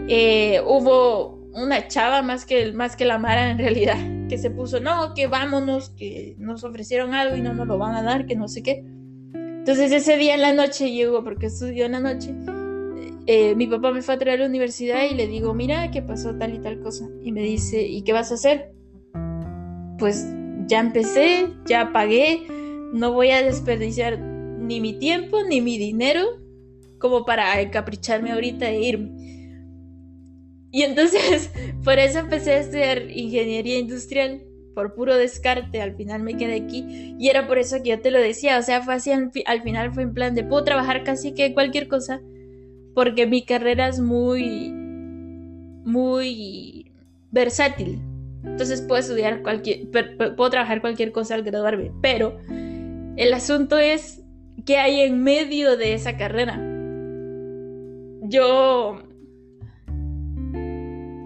eh, 0.08 0.60
hubo 0.66 1.40
una 1.52 1.88
chava 1.88 2.22
más 2.22 2.44
que, 2.44 2.72
más 2.72 2.96
que 2.96 3.04
la 3.04 3.18
Mara 3.18 3.50
en 3.50 3.58
realidad, 3.58 3.98
que 4.28 4.38
se 4.38 4.50
puso, 4.50 4.80
no, 4.80 5.14
que 5.14 5.26
vámonos, 5.26 5.90
que 5.90 6.36
nos 6.38 6.64
ofrecieron 6.64 7.14
algo 7.14 7.36
y 7.36 7.40
no 7.40 7.54
nos 7.54 7.66
lo 7.66 7.78
van 7.78 7.94
a 7.94 8.02
dar, 8.02 8.26
que 8.26 8.36
no 8.36 8.48
sé 8.48 8.62
qué. 8.62 8.84
Entonces 9.60 9.92
ese 9.92 10.16
día 10.16 10.34
en 10.34 10.40
la 10.40 10.54
noche 10.54 10.90
llegó, 10.90 11.22
porque 11.22 11.46
estudió 11.46 11.84
en 11.84 11.92
la 11.92 12.00
noche, 12.00 12.34
eh, 13.26 13.54
mi 13.54 13.66
papá 13.66 13.92
me 13.92 14.00
fue 14.00 14.14
a 14.14 14.18
traer 14.18 14.38
a 14.38 14.42
la 14.44 14.48
universidad 14.48 15.04
y 15.04 15.14
le 15.14 15.26
digo, 15.26 15.52
mira, 15.52 15.90
¿qué 15.90 16.00
pasó 16.00 16.34
tal 16.34 16.54
y 16.54 16.58
tal 16.60 16.80
cosa? 16.80 17.08
Y 17.22 17.30
me 17.30 17.42
dice, 17.42 17.82
¿y 17.82 18.02
qué 18.02 18.14
vas 18.14 18.30
a 18.30 18.34
hacer? 18.34 18.72
Pues 19.98 20.26
ya 20.66 20.80
empecé, 20.80 21.48
ya 21.66 21.92
pagué, 21.92 22.46
no 22.94 23.12
voy 23.12 23.30
a 23.30 23.42
desperdiciar 23.42 24.18
ni 24.18 24.80
mi 24.80 24.94
tiempo 24.94 25.44
ni 25.44 25.60
mi 25.60 25.76
dinero 25.76 26.24
como 26.98 27.26
para 27.26 27.60
encapricharme 27.60 28.32
ahorita 28.32 28.70
e 28.70 28.80
irme. 28.80 29.10
Y 30.72 30.82
entonces, 30.84 31.50
por 31.84 31.98
eso 31.98 32.20
empecé 32.20 32.52
a 32.52 32.60
estudiar 32.60 33.10
ingeniería 33.10 33.78
industrial, 33.78 34.42
por 34.80 34.94
puro 34.94 35.14
descarte, 35.14 35.82
al 35.82 35.94
final 35.94 36.22
me 36.22 36.38
quedé 36.38 36.54
aquí. 36.54 37.14
Y 37.18 37.28
era 37.28 37.46
por 37.46 37.58
eso 37.58 37.82
que 37.82 37.90
yo 37.90 38.00
te 38.00 38.10
lo 38.10 38.18
decía, 38.18 38.58
o 38.58 38.62
sea, 38.62 38.80
fue 38.80 38.94
así, 38.94 39.10
al, 39.12 39.62
final 39.62 39.92
fue 39.92 40.04
en 40.04 40.14
plan 40.14 40.34
de, 40.34 40.42
puedo 40.42 40.64
trabajar 40.64 41.04
casi 41.04 41.34
que 41.34 41.52
cualquier 41.52 41.86
cosa, 41.86 42.22
porque 42.94 43.26
mi 43.26 43.44
carrera 43.44 43.88
es 43.88 44.00
muy, 44.00 44.72
muy 45.84 46.90
versátil. 47.30 48.00
Entonces 48.42 48.80
puedo 48.80 49.00
estudiar 49.00 49.42
cualquier, 49.42 49.90
puedo 49.90 50.48
trabajar 50.48 50.80
cualquier 50.80 51.12
cosa 51.12 51.34
al 51.34 51.42
graduarme, 51.42 51.92
pero 52.00 52.38
el 52.48 53.34
asunto 53.34 53.78
es 53.78 54.22
qué 54.64 54.78
hay 54.78 55.00
en 55.02 55.22
medio 55.22 55.76
de 55.76 55.92
esa 55.92 56.16
carrera. 56.16 56.58
Yo 58.22 59.02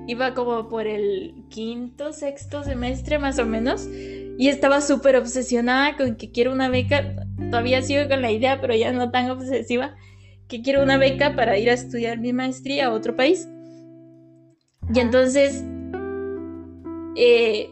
iba 0.07 0.35
como 0.35 0.69
por 0.69 0.87
el 0.87 1.35
quinto, 1.49 2.13
sexto 2.13 2.63
semestre 2.63 3.19
más 3.19 3.39
o 3.39 3.47
menos 3.47 3.89
y 4.37 4.49
estaba 4.49 4.81
súper 4.81 5.17
obsesionada 5.17 5.97
con 5.97 6.17
que 6.17 6.31
quiero 6.31 6.53
una 6.53 6.69
beca, 6.69 7.15
todavía 7.51 7.83
sigo 7.83 8.09
con 8.09 8.21
la 8.21 8.31
idea, 8.31 8.61
pero 8.61 8.75
ya 8.75 8.93
no 8.93 9.11
tan 9.11 9.31
obsesiva, 9.31 9.95
que 10.49 10.61
quiero 10.61 10.83
una 10.83 10.99
beca 10.99 11.37
para 11.37 11.57
ir 11.57 11.71
a 11.71 11.75
estudiar 11.75 12.19
mi 12.19 12.33
maestría 12.33 12.87
a 12.87 12.93
otro 12.93 13.17
país. 13.17 13.49
Y 14.93 14.99
entonces 14.99 15.65
eh, 17.17 17.71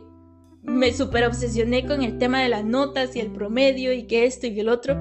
me 0.63 0.93
súper 0.93 1.25
obsesioné 1.25 1.85
con 1.85 2.03
el 2.03 2.19
tema 2.19 2.41
de 2.41 2.49
las 2.49 2.65
notas 2.65 3.15
y 3.17 3.21
el 3.21 3.31
promedio 3.33 3.93
y 3.93 4.05
que 4.05 4.25
esto 4.25 4.47
y 4.47 4.55
que 4.55 4.61
el 4.61 4.69
otro. 4.69 4.95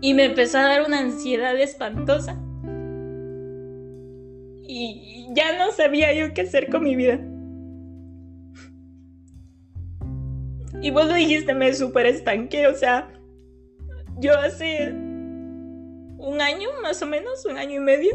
Y 0.00 0.14
me 0.14 0.24
empezó 0.24 0.58
a 0.58 0.62
dar 0.62 0.86
una 0.86 1.00
ansiedad 1.00 1.58
espantosa 1.58 2.43
y 4.76 5.28
ya 5.32 5.56
no 5.56 5.70
sabía 5.70 6.12
yo 6.12 6.34
qué 6.34 6.40
hacer 6.40 6.68
con 6.68 6.82
mi 6.82 6.96
vida. 6.96 7.20
Y 10.82 10.90
vos 10.90 11.06
lo 11.06 11.14
dijiste, 11.14 11.54
me 11.54 11.72
súper 11.72 12.06
estanqué, 12.06 12.66
o 12.66 12.74
sea, 12.74 13.08
yo 14.18 14.36
hace 14.36 14.90
un 14.90 16.40
año 16.40 16.68
más 16.82 17.00
o 17.02 17.06
menos, 17.06 17.46
un 17.46 17.56
año 17.56 17.76
y 17.76 17.84
medio, 17.84 18.10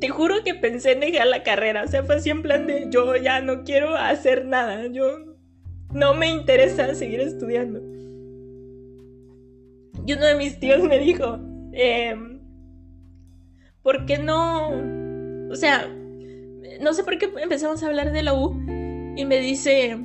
te 0.00 0.08
juro 0.08 0.42
que 0.44 0.54
pensé 0.54 0.92
en 0.92 1.00
dejar 1.00 1.28
la 1.28 1.44
carrera, 1.44 1.84
o 1.84 1.86
sea, 1.86 2.02
fue 2.02 2.16
así 2.16 2.30
en 2.30 2.42
plan 2.42 2.66
de 2.66 2.88
yo 2.90 3.14
ya 3.14 3.40
no 3.40 3.62
quiero 3.62 3.94
hacer 3.94 4.44
nada, 4.44 4.88
yo 4.88 5.36
no 5.92 6.14
me 6.14 6.28
interesa 6.28 6.92
seguir 6.96 7.20
estudiando. 7.20 7.78
Y 10.04 10.14
uno 10.14 10.26
de 10.26 10.34
mis 10.34 10.58
tíos 10.58 10.82
me 10.82 10.98
dijo, 10.98 11.38
eh, 11.72 12.31
¿por 13.82 14.06
qué 14.06 14.18
no? 14.18 14.68
O 15.50 15.56
sea, 15.56 15.88
no 16.80 16.92
sé 16.92 17.04
por 17.04 17.18
qué 17.18 17.30
empezamos 17.40 17.82
a 17.82 17.86
hablar 17.86 18.12
de 18.12 18.22
la 18.22 18.34
U 18.34 18.60
y 19.16 19.24
me 19.24 19.38
dice, 19.38 19.98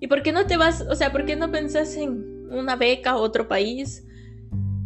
¿y 0.00 0.06
por 0.06 0.22
qué 0.22 0.32
no 0.32 0.46
te 0.46 0.56
vas, 0.56 0.82
o 0.88 0.94
sea, 0.94 1.12
por 1.12 1.24
qué 1.24 1.36
no 1.36 1.50
pensás 1.50 1.96
en 1.96 2.48
una 2.50 2.76
beca 2.76 3.10
a 3.10 3.16
otro 3.16 3.48
país? 3.48 4.06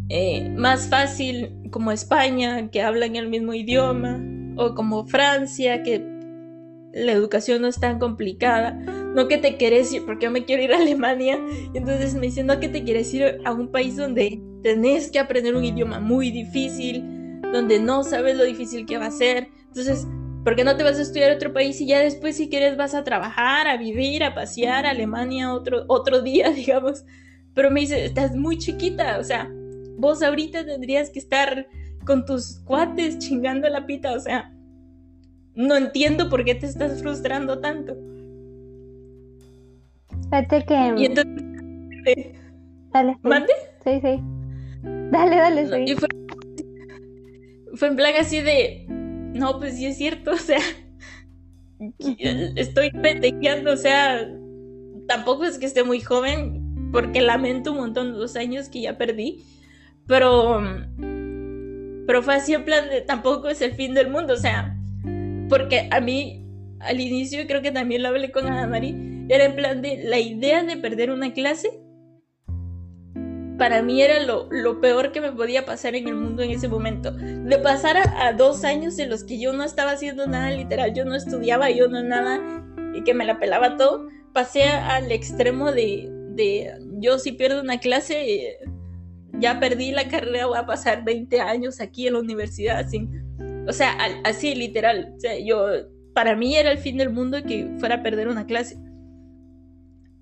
Eh, 0.08 0.50
más 0.50 0.88
fácil 0.88 1.68
como 1.70 1.90
España, 1.90 2.70
que 2.70 2.82
hablan 2.82 3.16
el 3.16 3.28
mismo 3.28 3.54
idioma, 3.54 4.20
o 4.56 4.74
como 4.74 5.06
Francia, 5.06 5.82
que 5.82 6.04
la 6.92 7.12
educación 7.12 7.62
no 7.62 7.68
es 7.68 7.78
tan 7.78 7.98
complicada, 7.98 8.72
no 9.14 9.28
que 9.28 9.38
te 9.38 9.56
quieres 9.56 9.92
ir, 9.92 10.04
porque 10.06 10.26
yo 10.26 10.30
me 10.30 10.44
quiero 10.44 10.62
ir 10.62 10.72
a 10.72 10.78
Alemania, 10.78 11.38
y 11.74 11.78
entonces 11.78 12.14
me 12.14 12.22
dicen, 12.22 12.46
no 12.46 12.60
que 12.60 12.68
te 12.68 12.84
quieres 12.84 13.12
ir 13.14 13.38
a 13.44 13.52
un 13.52 13.68
país 13.68 13.96
donde 13.96 14.40
tenés 14.62 15.10
que 15.10 15.18
aprender 15.18 15.54
un 15.56 15.64
idioma 15.64 15.98
muy 15.98 16.30
difícil, 16.30 17.15
donde 17.52 17.78
no 17.78 18.04
sabes 18.04 18.36
lo 18.36 18.44
difícil 18.44 18.86
que 18.86 18.98
va 18.98 19.06
a 19.06 19.10
ser, 19.10 19.48
entonces, 19.68 20.06
¿por 20.44 20.56
qué 20.56 20.64
no 20.64 20.76
te 20.76 20.84
vas 20.84 20.98
a 20.98 21.02
estudiar 21.02 21.30
a 21.30 21.34
otro 21.34 21.52
país 21.52 21.80
y 21.80 21.86
ya 21.86 22.00
después 22.00 22.36
si 22.36 22.48
quieres 22.48 22.76
vas 22.76 22.94
a 22.94 23.04
trabajar, 23.04 23.66
a 23.68 23.76
vivir, 23.76 24.24
a 24.24 24.34
pasear 24.34 24.86
a 24.86 24.90
Alemania 24.90 25.52
otro, 25.52 25.84
otro 25.88 26.22
día, 26.22 26.50
digamos? 26.52 27.04
Pero 27.54 27.70
me 27.70 27.80
dice, 27.80 28.04
estás 28.04 28.34
muy 28.34 28.58
chiquita, 28.58 29.18
o 29.18 29.24
sea, 29.24 29.50
vos 29.98 30.22
ahorita 30.22 30.64
tendrías 30.64 31.10
que 31.10 31.18
estar 31.18 31.66
con 32.04 32.24
tus 32.24 32.60
cuates 32.64 33.18
chingando 33.18 33.68
la 33.68 33.86
pita, 33.86 34.12
o 34.12 34.20
sea, 34.20 34.52
no 35.54 35.74
entiendo 35.76 36.28
por 36.28 36.44
qué 36.44 36.54
te 36.54 36.66
estás 36.66 37.00
frustrando 37.00 37.58
tanto. 37.60 37.96
Fíjate 40.24 40.64
que... 40.64 40.94
Y 40.96 41.06
entonces... 41.06 41.44
Dale. 42.92 43.18
¿Mande? 43.22 43.52
Sí, 43.84 44.00
sí. 44.00 44.20
Dale, 45.10 45.36
dale, 45.36 45.86
sí. 45.86 45.96
Fue, 47.76 47.88
en 47.88 47.96
plan 47.96 48.14
así 48.18 48.40
de... 48.40 48.86
No, 48.88 49.58
pues 49.58 49.76
sí 49.76 49.86
es 49.86 49.96
cierto, 49.96 50.30
o 50.32 50.36
sea... 50.36 50.60
Estoy 52.56 52.90
pendejeando, 52.90 53.72
o 53.72 53.76
sea... 53.76 54.28
Tampoco 55.08 55.44
es 55.44 55.58
que 55.58 55.66
esté 55.66 55.84
muy 55.84 56.00
joven, 56.00 56.90
porque 56.92 57.20
lamento 57.20 57.72
un 57.72 57.78
montón 57.78 58.18
los 58.18 58.34
años 58.34 58.68
que 58.68 58.80
ya 58.80 58.98
perdí. 58.98 59.44
Pero 60.06 60.60
pero 62.06 62.22
fue 62.22 62.36
así 62.36 62.54
en 62.54 62.64
plan 62.64 62.88
de 62.88 63.00
tampoco 63.00 63.48
es 63.48 63.60
el 63.60 63.72
fin 63.72 63.92
del 63.92 64.08
mundo, 64.10 64.34
o 64.34 64.36
sea, 64.36 64.76
porque 65.48 65.88
a 65.90 66.00
mí 66.00 66.44
al 66.80 67.00
inicio, 67.00 67.46
creo 67.46 67.62
que 67.62 67.72
también 67.72 68.02
lo 68.02 68.08
hablé 68.08 68.30
con 68.30 68.46
Ana 68.46 68.66
María, 68.66 68.94
era 69.28 69.44
en 69.44 69.56
plan 69.56 69.82
de 69.82 70.04
la 70.04 70.18
idea 70.18 70.62
de 70.62 70.76
perder 70.76 71.10
una 71.10 71.32
clase, 71.32 71.68
para 73.58 73.82
mí 73.82 74.02
era 74.02 74.20
lo, 74.20 74.48
lo, 74.50 74.80
peor 74.80 75.12
que 75.12 75.20
me 75.20 75.32
podía 75.32 75.64
pasar 75.64 75.94
en 75.94 76.08
el 76.08 76.14
mundo 76.14 76.42
en 76.42 76.50
ese 76.50 76.68
momento. 76.68 77.12
De 77.12 77.58
pasar 77.58 77.96
a, 77.96 78.32
dos 78.32 78.64
años 78.64 78.98
en 78.98 79.08
los 79.08 79.24
que 79.24 79.38
yo 79.38 79.52
no 79.52 79.64
estaba 79.64 79.92
haciendo 79.92 80.26
nada 80.26 80.50
literal, 80.50 80.92
yo 80.94 81.04
no 81.04 81.14
estudiaba, 81.14 81.70
yo 81.70 81.88
no 81.88 82.02
nada, 82.02 82.40
y 82.94 83.02
que 83.02 83.14
me 83.14 83.24
la 83.24 83.38
pelaba 83.38 83.76
todo, 83.76 84.08
pasé 84.32 84.64
al 84.64 85.10
extremo 85.10 85.72
de, 85.72 86.08
de 86.30 86.72
yo 86.98 87.18
si 87.18 87.32
pierdo 87.32 87.62
una 87.62 87.78
clase, 87.78 88.58
ya 89.38 89.58
perdí 89.58 89.92
la 89.92 90.08
carrera, 90.08 90.46
voy 90.46 90.58
a 90.58 90.66
pasar 90.66 91.04
20 91.04 91.40
años 91.40 91.80
aquí 91.80 92.06
en 92.06 92.14
la 92.14 92.20
universidad 92.20 92.88
sin... 92.88 93.24
O 93.68 93.72
sea, 93.72 93.96
así 94.24 94.54
literal. 94.54 95.14
O 95.16 95.20
sea, 95.20 95.32
yo, 95.44 95.66
para 96.14 96.36
mí 96.36 96.56
era 96.56 96.70
el 96.70 96.78
fin 96.78 96.98
del 96.98 97.10
mundo 97.10 97.42
que 97.42 97.68
fuera 97.78 97.96
a 97.96 98.02
perder 98.02 98.28
una 98.28 98.46
clase. 98.46 98.76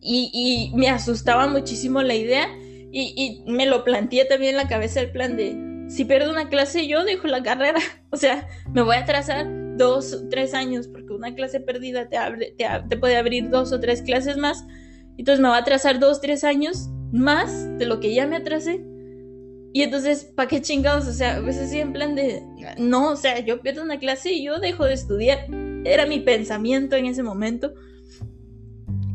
Y, 0.00 0.30
y 0.32 0.76
me 0.76 0.88
asustaba 0.88 1.46
muchísimo 1.46 2.02
la 2.02 2.14
idea 2.14 2.48
y, 2.94 3.42
y, 3.46 3.50
me 3.50 3.66
lo 3.66 3.84
planteé 3.84 4.24
también 4.24 4.52
en 4.52 4.56
la 4.56 4.68
cabeza 4.68 5.00
el 5.00 5.10
plan 5.10 5.36
de, 5.36 5.56
si 5.88 6.04
pierdo 6.04 6.30
una 6.30 6.48
clase 6.48 6.86
yo 6.86 7.04
dejo 7.04 7.26
la 7.26 7.42
carrera. 7.42 7.80
O 8.10 8.16
sea, 8.16 8.46
me 8.72 8.82
voy 8.82 8.94
a 8.94 9.00
atrasar 9.00 9.48
dos, 9.76 10.24
tres 10.30 10.54
años 10.54 10.86
porque 10.86 11.12
una 11.12 11.34
clase 11.34 11.58
perdida 11.58 12.08
te, 12.08 12.16
abre, 12.16 12.54
te, 12.56 12.64
te 12.88 12.96
puede 12.96 13.16
abrir 13.16 13.50
dos 13.50 13.72
o 13.72 13.80
tres 13.80 14.02
clases 14.02 14.36
más. 14.36 14.64
Entonces 15.18 15.40
me 15.40 15.48
va 15.48 15.56
a 15.56 15.60
atrasar 15.60 15.98
dos, 15.98 16.20
tres 16.20 16.44
años 16.44 16.90
más 17.10 17.76
de 17.76 17.86
lo 17.86 17.98
que 17.98 18.14
ya 18.14 18.28
me 18.28 18.36
atrasé 18.36 18.84
y 19.74 19.82
entonces, 19.82 20.22
¿para 20.36 20.48
qué 20.48 20.62
chingados? 20.62 21.08
O 21.08 21.12
sea, 21.12 21.40
pues 21.42 21.58
así 21.58 21.80
en 21.80 21.92
plan 21.92 22.14
de, 22.14 22.44
no, 22.78 23.10
o 23.10 23.16
sea, 23.16 23.40
yo 23.40 23.60
pierdo 23.60 23.82
una 23.82 23.98
clase 23.98 24.32
y 24.32 24.44
yo 24.44 24.60
dejo 24.60 24.84
de 24.84 24.94
estudiar. 24.94 25.48
Era 25.84 26.06
mi 26.06 26.20
pensamiento 26.20 26.94
en 26.94 27.06
ese 27.06 27.24
momento. 27.24 27.74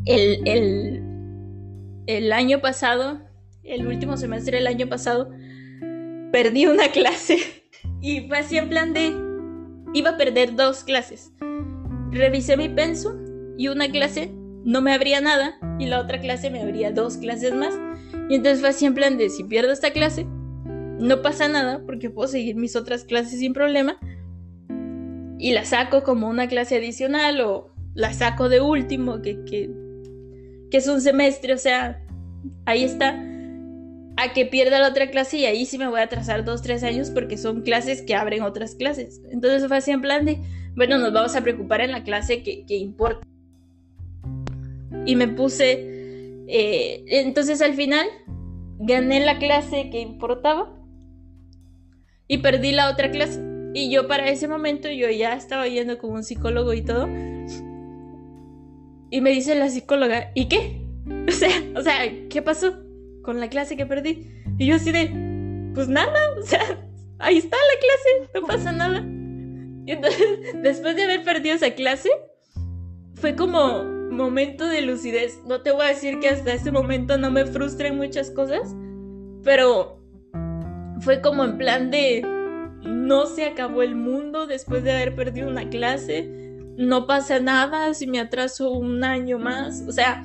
El, 0.04 0.46
el, 0.46 1.02
el 2.06 2.30
año 2.34 2.60
pasado, 2.60 3.22
el 3.70 3.86
último 3.86 4.16
semestre 4.16 4.58
del 4.58 4.66
año 4.66 4.88
pasado, 4.88 5.30
perdí 6.32 6.66
una 6.66 6.88
clase 6.92 7.38
y 8.00 8.22
fue 8.28 8.38
así 8.38 8.58
en 8.58 8.68
plan 8.68 8.92
de, 8.92 9.14
iba 9.94 10.10
a 10.10 10.16
perder 10.16 10.56
dos 10.56 10.84
clases. 10.84 11.32
Revisé 12.10 12.56
mi 12.56 12.68
penso 12.68 13.16
y 13.56 13.68
una 13.68 13.90
clase 13.90 14.32
no 14.64 14.82
me 14.82 14.92
abría 14.92 15.20
nada 15.20 15.58
y 15.78 15.86
la 15.86 16.00
otra 16.00 16.20
clase 16.20 16.50
me 16.50 16.60
abría 16.60 16.92
dos 16.92 17.16
clases 17.16 17.54
más. 17.54 17.78
Y 18.28 18.36
entonces 18.36 18.60
fue 18.60 18.70
así 18.70 18.86
en 18.86 18.94
plan 18.94 19.16
de, 19.16 19.28
si 19.28 19.44
pierdo 19.44 19.72
esta 19.72 19.92
clase, 19.92 20.26
no 20.98 21.22
pasa 21.22 21.48
nada 21.48 21.82
porque 21.86 22.10
puedo 22.10 22.28
seguir 22.28 22.56
mis 22.56 22.76
otras 22.76 23.04
clases 23.04 23.40
sin 23.40 23.52
problema 23.52 23.98
y 25.38 25.52
la 25.52 25.64
saco 25.64 26.02
como 26.02 26.28
una 26.28 26.48
clase 26.48 26.76
adicional 26.76 27.40
o 27.40 27.72
la 27.94 28.12
saco 28.12 28.48
de 28.48 28.60
último, 28.60 29.22
que, 29.22 29.42
que, 29.44 29.70
es 30.70 30.86
un 30.86 31.00
semestre, 31.00 31.54
o 31.54 31.58
sea, 31.58 32.04
ahí 32.66 32.84
está, 32.84 33.18
a 34.16 34.32
que 34.32 34.46
pierda 34.46 34.78
la 34.78 34.88
otra 34.88 35.10
clase 35.10 35.38
y 35.38 35.44
ahí 35.46 35.64
sí 35.64 35.78
me 35.78 35.88
voy 35.88 36.00
a 36.00 36.04
atrasar 36.04 36.44
dos, 36.44 36.62
tres 36.62 36.82
años 36.82 37.10
porque 37.10 37.36
son 37.36 37.62
clases 37.62 38.02
que 38.02 38.14
abren 38.14 38.42
otras 38.42 38.74
clases. 38.74 39.20
Entonces 39.30 39.66
fue 39.66 39.76
así 39.76 39.90
en 39.90 40.00
plan 40.00 40.24
de, 40.24 40.38
bueno, 40.74 40.98
nos 40.98 41.12
vamos 41.12 41.34
a 41.36 41.42
preocupar 41.42 41.80
en 41.80 41.92
la 41.92 42.02
clase 42.02 42.42
que, 42.42 42.64
importa. 42.68 43.26
Y 45.06 45.16
me 45.16 45.28
puse, 45.28 45.72
eh, 46.48 47.04
entonces 47.08 47.62
al 47.62 47.74
final 47.74 48.06
gané 48.78 49.20
la 49.20 49.38
clase 49.38 49.88
que 49.90 50.00
importaba 50.00 50.76
y 52.28 52.38
perdí 52.38 52.72
la 52.72 52.90
otra 52.90 53.10
clase. 53.10 53.40
Y 53.72 53.90
yo 53.90 54.08
para 54.08 54.28
ese 54.28 54.48
momento 54.48 54.90
yo 54.90 55.08
ya 55.10 55.34
estaba 55.34 55.66
yendo 55.68 55.98
con 55.98 56.10
un 56.12 56.24
psicólogo 56.24 56.74
y 56.74 56.82
todo. 56.82 57.08
Y 59.12 59.20
me 59.20 59.30
dice 59.30 59.54
la 59.54 59.68
psicóloga, 59.68 60.30
¿y 60.34 60.46
qué? 60.46 60.80
O 61.28 61.32
sea, 61.32 61.50
o 61.76 61.82
sea, 61.82 62.28
¿qué 62.28 62.42
pasó 62.42 62.89
con 63.22 63.40
la 63.40 63.48
clase 63.48 63.76
que 63.76 63.86
perdí? 63.86 64.30
Y 64.58 64.66
yo 64.66 64.76
así 64.76 64.92
de, 64.92 65.10
pues 65.74 65.88
nada, 65.88 66.18
o 66.38 66.42
sea, 66.42 66.60
ahí 67.18 67.38
está 67.38 67.56
la 67.56 67.80
clase, 67.80 68.30
no 68.34 68.46
pasa 68.46 68.72
nada. 68.72 69.00
Y 69.86 69.92
entonces, 69.92 70.38
después 70.62 70.96
de 70.96 71.04
haber 71.04 71.24
perdido 71.24 71.56
esa 71.56 71.72
clase, 71.72 72.10
fue 73.14 73.36
como 73.36 73.84
momento 73.84 74.66
de 74.66 74.82
lucidez. 74.82 75.40
No 75.46 75.62
te 75.62 75.70
voy 75.70 75.84
a 75.84 75.88
decir 75.88 76.20
que 76.20 76.28
hasta 76.28 76.52
ese 76.52 76.70
momento 76.70 77.16
no 77.18 77.30
me 77.30 77.46
frustren 77.46 77.96
muchas 77.96 78.30
cosas, 78.30 78.74
pero 79.42 80.00
fue 81.00 81.20
como 81.20 81.44
en 81.44 81.56
plan 81.56 81.90
de 81.90 82.22
no 82.82 83.26
se 83.26 83.44
acabó 83.44 83.82
el 83.82 83.94
mundo 83.94 84.46
después 84.46 84.82
de 84.84 84.92
haber 84.92 85.14
perdido 85.14 85.48
una 85.48 85.68
clase, 85.68 86.28
no 86.76 87.06
pasa 87.06 87.40
nada 87.40 87.92
si 87.94 88.06
me 88.06 88.20
atraso 88.20 88.70
un 88.70 89.04
año 89.04 89.38
más, 89.38 89.84
o 89.86 89.92
sea, 89.92 90.24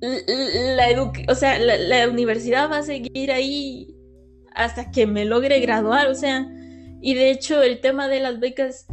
la, 0.00 1.12
o 1.28 1.34
sea, 1.34 1.58
la, 1.58 2.08
universidad 2.08 2.70
va 2.70 2.78
a 2.78 2.82
seguir 2.82 3.32
ahí 3.32 3.94
hasta 4.54 4.90
que 4.90 5.06
me 5.06 5.24
logre 5.24 5.60
graduar, 5.60 6.08
o 6.08 6.14
sea, 6.14 6.48
y 7.00 7.14
de 7.14 7.30
hecho 7.30 7.62
el 7.62 7.80
tema 7.80 8.08
de 8.08 8.20
las 8.20 8.40
becas 8.40 8.86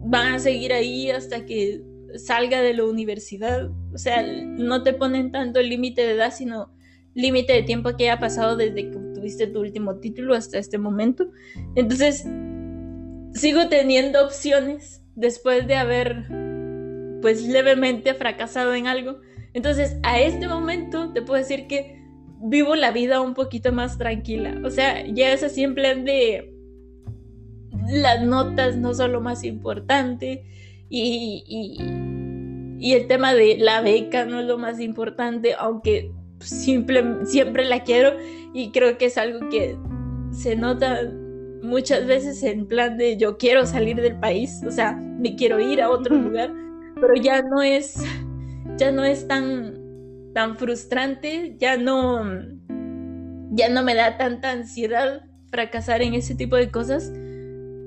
van 0.00 0.34
a 0.34 0.38
seguir 0.38 0.72
ahí 0.72 1.10
hasta 1.10 1.44
que 1.46 1.82
salga 2.16 2.62
de 2.62 2.74
la 2.74 2.84
universidad, 2.84 3.70
o 3.92 3.98
sea, 3.98 4.22
no 4.22 4.82
te 4.82 4.92
ponen 4.92 5.30
tanto 5.32 5.60
el 5.60 5.68
límite 5.68 6.02
de 6.02 6.12
edad, 6.12 6.32
sino 6.32 6.70
límite 7.16 7.54
de 7.54 7.62
tiempo 7.62 7.96
que 7.96 8.10
haya 8.10 8.20
pasado 8.20 8.56
desde 8.56 8.90
que 8.90 8.98
tuviste 9.14 9.46
tu 9.46 9.60
último 9.60 9.96
título 9.96 10.34
hasta 10.34 10.58
este 10.58 10.76
momento. 10.76 11.30
Entonces, 11.74 12.24
sigo 13.32 13.68
teniendo 13.68 14.22
opciones 14.24 15.02
después 15.14 15.66
de 15.66 15.76
haber, 15.76 16.26
pues, 17.22 17.42
levemente 17.42 18.12
fracasado 18.14 18.74
en 18.74 18.86
algo. 18.86 19.18
Entonces, 19.56 19.96
a 20.02 20.20
este 20.20 20.48
momento 20.48 21.14
te 21.14 21.22
puedo 21.22 21.40
decir 21.40 21.66
que 21.66 21.98
vivo 22.42 22.76
la 22.76 22.90
vida 22.90 23.22
un 23.22 23.32
poquito 23.32 23.72
más 23.72 23.96
tranquila. 23.96 24.60
O 24.62 24.70
sea, 24.70 25.02
ya 25.06 25.32
es 25.32 25.42
así 25.42 25.62
en 25.62 25.74
plan 25.74 26.04
de 26.04 26.52
las 27.88 28.22
notas 28.22 28.76
no 28.76 28.92
son 28.92 29.12
lo 29.12 29.22
más 29.22 29.44
importante 29.44 30.44
y, 30.90 31.42
y, 31.48 32.86
y 32.86 32.92
el 32.92 33.06
tema 33.06 33.32
de 33.32 33.56
la 33.56 33.80
beca 33.80 34.26
no 34.26 34.40
es 34.40 34.46
lo 34.46 34.58
más 34.58 34.78
importante, 34.78 35.54
aunque 35.58 36.12
siempre 36.40 37.64
la 37.64 37.82
quiero 37.82 38.12
y 38.52 38.72
creo 38.72 38.98
que 38.98 39.06
es 39.06 39.16
algo 39.16 39.48
que 39.48 39.78
se 40.32 40.54
nota 40.54 41.10
muchas 41.62 42.06
veces 42.06 42.42
en 42.42 42.66
plan 42.66 42.98
de 42.98 43.16
yo 43.16 43.38
quiero 43.38 43.64
salir 43.64 44.02
del 44.02 44.20
país, 44.20 44.60
o 44.66 44.70
sea, 44.70 44.92
me 44.92 45.34
quiero 45.34 45.58
ir 45.60 45.80
a 45.80 45.88
otro 45.88 46.14
lugar, 46.14 46.52
pero 47.00 47.14
ya 47.14 47.40
no 47.40 47.62
es, 47.62 48.04
ya 48.76 48.92
no 48.92 49.04
es 49.04 49.26
tan, 49.26 49.74
tan 50.34 50.56
frustrante, 50.56 51.56
ya 51.58 51.76
no, 51.76 52.24
ya 53.50 53.68
no 53.68 53.82
me 53.82 53.94
da 53.94 54.16
tanta 54.18 54.50
ansiedad 54.50 55.22
fracasar 55.50 56.02
en 56.02 56.14
ese 56.14 56.34
tipo 56.34 56.56
de 56.56 56.70
cosas, 56.70 57.12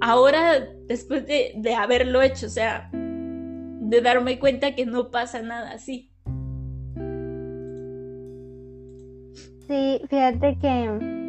ahora, 0.02 0.68
después 0.88 1.26
de, 1.28 1.54
de 1.58 1.76
haberlo 1.76 2.22
hecho, 2.22 2.48
o 2.48 2.50
sea, 2.50 2.90
de 2.94 4.02
darme 4.02 4.40
cuenta 4.40 4.76
que 4.76 4.86
no 4.86 5.12
pasa 5.12 5.42
nada 5.42 5.72
así. 5.72 6.12
Sí, 9.68 10.02
fíjate 10.10 10.58
que 10.60 11.20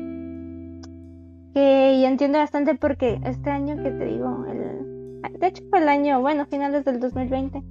que 1.52 2.04
entiendo 2.04 2.38
bastante 2.38 2.74
porque 2.74 3.20
este 3.24 3.50
año 3.50 3.76
que 3.82 3.90
te 3.90 4.04
digo, 4.04 4.44
el, 4.48 5.38
de 5.38 5.46
hecho 5.46 5.62
fue 5.70 5.80
el 5.80 5.88
año, 5.88 6.20
bueno, 6.20 6.46
finales 6.46 6.84
del 6.84 7.00
2020, 7.00 7.62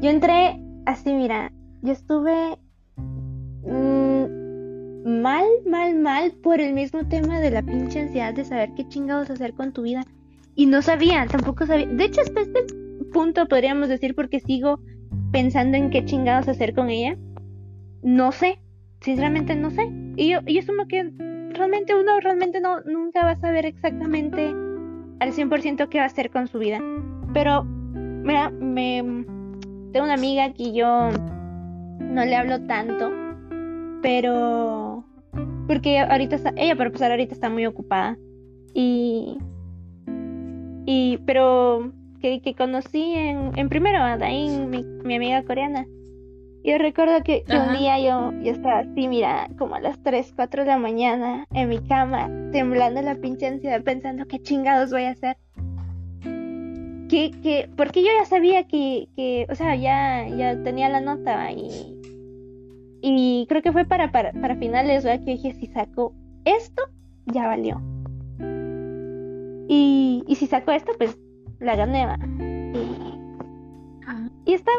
yo 0.00 0.10
entré 0.10 0.60
así, 0.86 1.12
mira, 1.12 1.52
yo 1.82 1.92
estuve 1.92 2.58
mm, 2.96 4.42
mal, 5.22 5.46
mal, 5.66 5.94
mal 5.94 6.32
por 6.42 6.60
el 6.60 6.72
mismo 6.74 7.06
tema 7.08 7.40
de 7.40 7.50
la 7.50 7.62
pinche 7.62 8.00
ansiedad 8.00 8.34
de 8.34 8.44
saber 8.44 8.70
qué 8.76 8.86
chingados 8.88 9.30
hacer 9.30 9.54
con 9.54 9.72
tu 9.72 9.82
vida. 9.82 10.04
Y 10.54 10.66
no 10.66 10.82
sabía, 10.82 11.26
tampoco 11.26 11.66
sabía. 11.66 11.86
De 11.86 12.04
hecho, 12.04 12.20
hasta 12.20 12.40
este 12.40 12.66
punto 13.12 13.46
podríamos 13.48 13.88
decir 13.88 14.14
porque 14.14 14.40
sigo 14.40 14.80
pensando 15.30 15.76
en 15.76 15.90
qué 15.90 16.04
chingados 16.04 16.48
hacer 16.48 16.74
con 16.74 16.90
ella. 16.90 17.16
No 18.02 18.32
sé, 18.32 18.60
sinceramente 19.00 19.56
no 19.56 19.70
sé. 19.70 19.90
Y 20.16 20.30
yo, 20.30 20.40
y 20.46 20.60
me 20.72 20.86
que 20.88 21.10
realmente 21.52 21.94
uno 21.94 22.20
realmente 22.20 22.60
no, 22.60 22.80
nunca 22.82 23.24
va 23.24 23.32
a 23.32 23.40
saber 23.40 23.66
exactamente 23.66 24.48
al 25.20 25.32
100% 25.32 25.88
qué 25.88 25.98
va 25.98 26.04
a 26.04 26.06
hacer 26.06 26.30
con 26.30 26.48
su 26.48 26.58
vida. 26.58 26.80
Pero, 27.32 27.64
mira, 27.64 28.50
me, 28.50 29.02
tengo 29.92 30.04
una 30.04 30.14
amiga 30.14 30.52
que 30.52 30.72
yo 30.72 31.10
no 32.00 32.24
le 32.24 32.36
hablo 32.36 32.60
tanto, 32.66 33.10
pero 34.02 35.04
porque 35.66 35.98
ahorita 36.00 36.36
está, 36.36 36.52
ella 36.56 36.76
para 36.76 36.90
pasar 36.90 37.10
ahorita 37.10 37.34
está 37.34 37.48
muy 37.48 37.66
ocupada. 37.66 38.16
Y 38.74 39.38
y 40.86 41.18
pero 41.26 41.92
que, 42.20 42.40
que 42.40 42.54
conocí 42.54 43.14
en, 43.14 43.52
en 43.56 43.68
primero 43.68 44.02
ahí 44.02 44.48
mi, 44.48 44.82
mi 45.04 45.16
amiga 45.16 45.42
coreana. 45.44 45.86
Yo 46.64 46.78
recuerdo 46.78 47.24
que, 47.24 47.44
un 47.48 47.76
día 47.76 47.98
yo, 47.98 48.32
yo 48.40 48.52
estaba 48.52 48.80
así, 48.80 49.08
mira, 49.08 49.48
como 49.58 49.74
a 49.74 49.80
las 49.80 50.00
3, 50.04 50.32
4 50.36 50.62
de 50.62 50.68
la 50.68 50.78
mañana 50.78 51.44
en 51.52 51.68
mi 51.68 51.80
cama, 51.80 52.30
temblando 52.52 53.02
la 53.02 53.16
pinche 53.16 53.48
ansiedad, 53.48 53.82
pensando 53.82 54.26
qué 54.26 54.38
chingados 54.38 54.92
voy 54.92 55.04
a 55.04 55.10
hacer. 55.10 55.36
Que, 57.12 57.30
que, 57.42 57.68
porque 57.76 58.00
yo 58.00 58.08
ya 58.18 58.24
sabía 58.24 58.66
que, 58.66 59.06
que 59.14 59.46
o 59.50 59.54
sea, 59.54 59.76
ya, 59.76 60.26
ya 60.28 60.62
tenía 60.62 60.88
la 60.88 61.02
nota 61.02 61.52
y, 61.52 62.00
y 63.02 63.44
creo 63.50 63.60
que 63.60 63.70
fue 63.70 63.84
para, 63.84 64.10
para, 64.10 64.32
para 64.32 64.56
finales, 64.56 65.04
¿verdad? 65.04 65.22
Que 65.22 65.32
dije, 65.32 65.52
si 65.52 65.66
saco 65.66 66.14
esto, 66.46 66.82
ya 67.26 67.48
valió. 67.48 67.82
Y, 69.68 70.24
y 70.26 70.36
si 70.36 70.46
saco 70.46 70.72
esto, 70.72 70.92
pues 70.96 71.18
la 71.60 71.76
gané. 71.76 72.06
Y, 74.46 74.54
estaba 74.54 74.78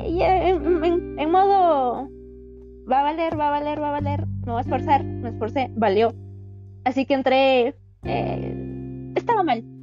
en, 0.00 1.30
modo 1.30 2.08
va 2.90 3.00
a 3.00 3.02
valer, 3.02 3.38
va 3.38 3.48
a 3.48 3.50
valer, 3.50 3.82
va 3.82 3.88
a 3.88 4.00
valer, 4.00 4.26
no 4.46 4.54
va 4.54 4.60
a 4.60 4.62
esforzar, 4.62 5.04
me 5.04 5.28
esforcé, 5.28 5.70
valió. 5.76 6.14
Así 6.84 7.04
que 7.04 7.12
entré, 7.12 7.74
eh, 8.04 9.12
estaba 9.14 9.42
mal. 9.42 9.77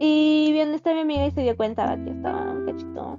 Y 0.00 0.50
bien, 0.52 0.74
está 0.74 0.92
mi 0.92 1.00
amiga 1.00 1.26
y 1.26 1.30
se 1.30 1.42
dio 1.42 1.56
cuenta 1.56 1.96
que 2.02 2.10
estaba 2.10 2.52
un 2.52 2.66
cachito 2.66 3.16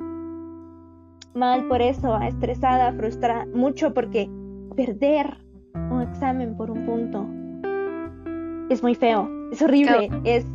mal 1.33 1.67
por 1.67 1.81
eso, 1.81 2.17
estresada, 2.21 2.93
frustrada, 2.93 3.45
mucho 3.53 3.93
porque 3.93 4.29
perder 4.75 5.37
un 5.91 6.01
examen 6.01 6.55
por 6.55 6.71
un 6.71 6.85
punto 6.85 7.27
es 8.69 8.81
muy 8.81 8.95
feo, 8.95 9.29
es 9.51 9.61
horrible, 9.61 10.09
es, 10.23 10.45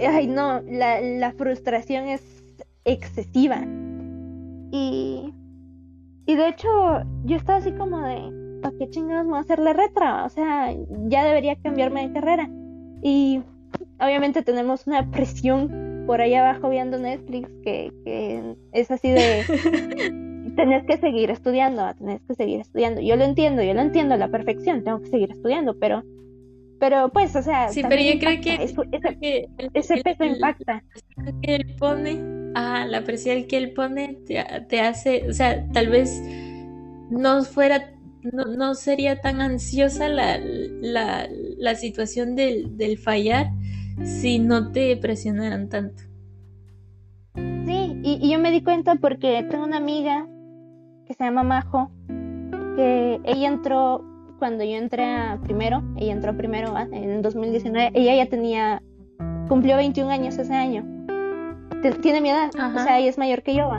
ay 0.00 0.26
no, 0.26 0.60
la, 0.62 1.00
la 1.00 1.32
frustración 1.32 2.06
es 2.08 2.22
excesiva. 2.84 3.64
Y, 4.70 5.32
y 6.26 6.34
de 6.34 6.48
hecho, 6.48 6.68
yo 7.24 7.36
estaba 7.36 7.58
así 7.58 7.72
como 7.72 8.00
de, 8.00 8.60
¿para 8.62 8.76
qué 8.76 8.90
chingados 8.90 9.24
me 9.24 9.30
voy 9.30 9.38
a 9.38 9.42
hacer 9.42 9.58
la 9.58 9.72
retra? 9.72 10.24
O 10.24 10.28
sea, 10.28 10.74
ya 11.06 11.24
debería 11.24 11.56
cambiarme 11.56 12.08
de 12.08 12.14
carrera. 12.14 12.50
Y 13.02 13.42
obviamente 14.00 14.42
tenemos 14.42 14.86
una 14.86 15.10
presión 15.10 16.04
por 16.06 16.20
ahí 16.20 16.34
abajo 16.34 16.70
viendo 16.70 16.98
Netflix 16.98 17.48
que, 17.62 17.92
que 18.04 18.54
es 18.72 18.90
así 18.90 19.10
de 19.10 19.44
tenés 20.56 20.84
que 20.86 20.96
seguir 20.96 21.30
estudiando, 21.30 21.94
tenés 21.94 22.20
que 22.26 22.34
seguir 22.34 22.60
estudiando. 22.60 23.00
Yo 23.00 23.16
lo 23.16 23.24
entiendo, 23.24 23.62
yo 23.62 23.74
lo 23.74 23.80
entiendo 23.80 24.14
a 24.14 24.18
la 24.18 24.28
perfección, 24.28 24.82
tengo 24.82 25.00
que 25.00 25.08
seguir 25.08 25.30
estudiando, 25.30 25.78
pero 25.78 26.02
pero 26.80 27.08
pues, 27.10 27.34
o 27.34 27.42
sea, 27.42 27.68
sí, 27.68 27.82
pero 27.88 28.00
yo 28.00 28.18
creo 28.20 28.40
que, 28.40 28.72
ese, 29.74 29.96
peso 30.02 30.24
impacta. 30.24 30.84
Que 31.42 31.56
él 31.56 31.74
pone 31.76 32.20
ah, 32.54 32.86
la 32.88 33.02
presión 33.02 33.44
que 33.44 33.56
él 33.56 33.72
pone 33.72 34.18
te, 34.68 34.80
hace, 34.80 35.28
o 35.28 35.32
sea, 35.32 35.66
tal 35.72 35.88
vez 35.88 36.22
no 37.10 37.42
fuera, 37.42 37.92
no, 38.22 38.74
sería 38.74 39.20
tan 39.20 39.40
ansiosa 39.40 40.08
la, 40.08 40.38
la, 40.38 41.74
situación 41.74 42.36
del, 42.36 42.76
del, 42.76 42.98
fallar 42.98 43.50
si 44.02 44.38
no 44.38 44.72
te 44.72 44.96
presionaran 44.96 45.68
tanto. 45.68 46.02
Sí, 47.34 48.00
y, 48.02 48.30
yo 48.30 48.38
me 48.38 48.50
di 48.50 48.62
cuenta 48.62 48.96
porque 48.96 49.44
tengo 49.50 49.64
una 49.64 49.76
amiga 49.76 50.26
que 51.06 51.14
se 51.14 51.24
llama 51.24 51.42
Majo, 51.42 51.90
que 52.76 53.20
ella 53.24 53.48
entró 53.48 54.04
cuando 54.38 54.64
yo 54.64 54.76
entré 54.76 55.04
a 55.04 55.40
primero, 55.42 55.82
ella 55.96 56.12
entró 56.12 56.36
primero 56.36 56.74
en 56.92 57.22
2019, 57.22 57.90
ella 57.94 58.14
ya 58.14 58.30
tenía, 58.30 58.82
cumplió 59.48 59.76
21 59.76 60.10
años 60.10 60.38
ese 60.38 60.54
año 60.54 60.98
tiene 62.00 62.20
mi 62.20 62.30
edad, 62.30 62.50
o 62.54 62.78
sea, 62.78 62.98
ella 62.98 63.08
es 63.08 63.18
mayor 63.18 63.42
que 63.42 63.54
yo. 63.54 63.70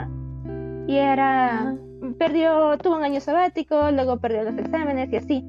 Y 0.86 0.96
era, 0.96 1.76
perdió, 2.18 2.76
tuvo 2.78 2.96
un 2.96 3.04
año 3.04 3.20
sabático, 3.20 3.90
luego 3.90 4.18
perdió 4.18 4.42
los 4.44 4.58
exámenes 4.58 5.12
y 5.12 5.16
así. 5.16 5.44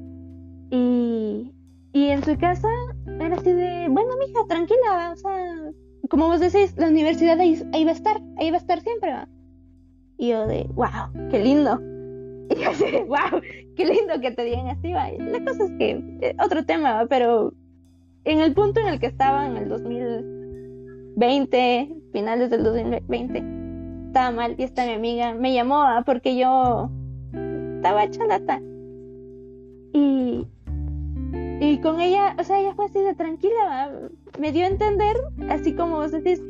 Y, 0.70 1.52
y 1.92 2.08
en 2.08 2.24
su 2.24 2.38
casa 2.38 2.68
era 3.20 3.36
así 3.36 3.52
de, 3.52 3.88
bueno, 3.90 4.16
mija, 4.18 4.40
tranquila, 4.48 5.12
o 5.12 5.16
sea, 5.16 5.70
como 6.08 6.28
vos 6.28 6.40
decís, 6.40 6.74
la 6.76 6.88
universidad 6.88 7.38
ahí, 7.38 7.84
va 7.84 7.90
a 7.90 7.94
estar, 7.94 8.20
ahí 8.38 8.50
va 8.50 8.56
a 8.56 8.60
estar 8.60 8.80
siempre. 8.80 9.14
Y 10.18 10.28
yo 10.28 10.46
de, 10.46 10.66
wow, 10.74 11.10
qué 11.30 11.38
lindo. 11.38 11.80
Y 12.50 12.56
yo 12.56 12.70
así 12.70 12.90
de, 12.90 13.04
wow, 13.04 13.40
qué 13.76 13.86
lindo 13.86 14.20
que 14.20 14.32
te 14.32 14.42
digan 14.44 14.66
así, 14.68 14.92
va. 14.92 15.10
La 15.12 15.42
cosa 15.42 15.64
es 15.64 15.70
que, 15.78 15.90
eh, 16.20 16.36
otro 16.44 16.66
tema, 16.66 16.92
¿va? 16.94 17.06
pero 17.06 17.54
en 18.24 18.40
el 18.40 18.52
punto 18.52 18.80
en 18.80 18.88
el 18.88 19.00
que 19.00 19.06
estaba 19.06 19.46
en 19.46 19.56
el 19.56 19.70
2020, 19.70 21.96
finales 22.12 22.50
del 22.50 22.64
2020, 22.64 23.42
estaba 24.08 24.32
mal 24.32 24.54
y 24.58 24.64
esta 24.64 24.84
mi 24.84 24.92
amiga 24.92 25.32
me 25.34 25.54
llamó 25.54 25.82
porque 26.04 26.36
yo 26.36 26.90
estaba 27.76 28.04
hecha 28.04 28.26
lata. 28.26 28.60
Y, 29.94 30.46
y 31.62 31.78
con 31.78 32.00
ella, 32.00 32.34
o 32.38 32.44
sea, 32.44 32.58
ella 32.58 32.74
fue 32.74 32.86
así 32.86 33.00
de 33.00 33.14
tranquila, 33.14 33.92
me 34.38 34.50
dio 34.50 34.64
a 34.64 34.68
entender, 34.68 35.16
así 35.48 35.74
como 35.74 35.96
vos 35.96 36.10
decís, 36.10 36.42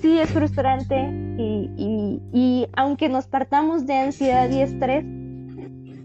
sí 0.00 0.18
es 0.18 0.30
frustrante 0.30 1.10
y, 1.36 1.70
y, 1.76 2.22
y 2.32 2.66
aunque 2.74 3.10
nos 3.10 3.26
partamos 3.26 3.86
de 3.86 3.94
ansiedad 3.94 4.48
y 4.50 4.62
estrés, 4.62 5.04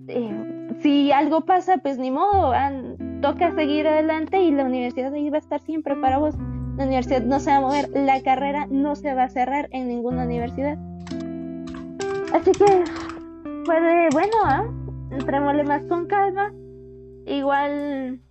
eh, 0.09 0.73
si 0.81 1.13
algo 1.13 1.45
pasa, 1.45 1.77
pues 1.77 1.97
ni 1.97 2.11
modo, 2.11 2.51
toca 3.21 3.55
seguir 3.55 3.87
adelante 3.87 4.41
y 4.41 4.51
la 4.51 4.65
universidad 4.65 5.13
ahí 5.13 5.29
va 5.29 5.37
a 5.37 5.39
estar 5.39 5.61
siempre 5.61 5.95
para 5.95 6.17
vos 6.17 6.35
la 6.77 6.83
universidad 6.83 7.23
no 7.23 7.39
se 7.39 7.49
va 7.49 7.57
a 7.57 7.61
mover, 7.61 7.89
la 7.95 8.21
carrera 8.21 8.67
no 8.69 8.95
se 8.95 9.13
va 9.13 9.23
a 9.23 9.29
cerrar 9.29 9.67
en 9.71 9.87
ninguna 9.87 10.25
universidad. 10.25 10.77
Así 12.33 12.51
que 12.51 12.83
puede, 13.65 14.09
bueno, 14.11 14.35
¿eh? 14.51 15.15
entrémosle 15.15 15.63
más 15.63 15.81
con 15.83 16.05
calma. 16.05 16.51
Igual 17.27 18.21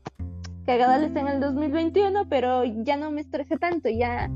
cagadales 0.65 1.15
en 1.15 1.29
el 1.29 1.41
2021, 1.41 2.29
pero 2.29 2.65
ya 2.65 2.97
no 2.97 3.11
me 3.11 3.21
estresé 3.21 3.57
tanto, 3.57 3.89
ya 3.89 4.31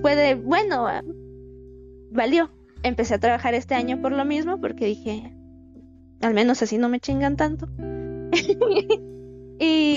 puede, 0.00 0.34
bueno, 0.34 0.86
¿ah? 0.86 1.02
valió. 2.10 2.50
Empecé 2.82 3.14
a 3.14 3.18
trabajar 3.18 3.54
este 3.54 3.74
año 3.74 4.00
por 4.00 4.12
lo 4.12 4.24
mismo, 4.24 4.60
porque 4.60 4.86
dije, 4.86 5.34
al 6.22 6.34
menos 6.34 6.62
así 6.62 6.78
no 6.78 6.88
me 6.88 7.00
chingan 7.00 7.36
tanto. 7.36 7.68
y, 9.58 9.96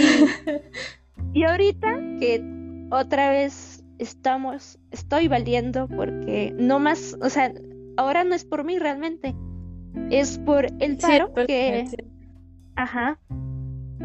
y 1.34 1.44
ahorita 1.44 2.00
que 2.20 2.88
otra 2.90 3.30
vez 3.30 3.84
estamos, 4.00 4.80
estoy 4.92 5.28
valiendo 5.28 5.88
porque 5.88 6.54
no 6.58 6.80
más, 6.80 7.18
o 7.22 7.30
sea, 7.30 7.54
ahora 7.98 8.24
no 8.24 8.36
es 8.36 8.46
por 8.46 8.64
mí 8.64 8.80
realmente, 8.80 9.36
es 10.10 10.40
por 10.40 10.68
el 10.80 10.98
paro 10.98 11.34
que, 11.34 11.86
ajá, 12.76 13.20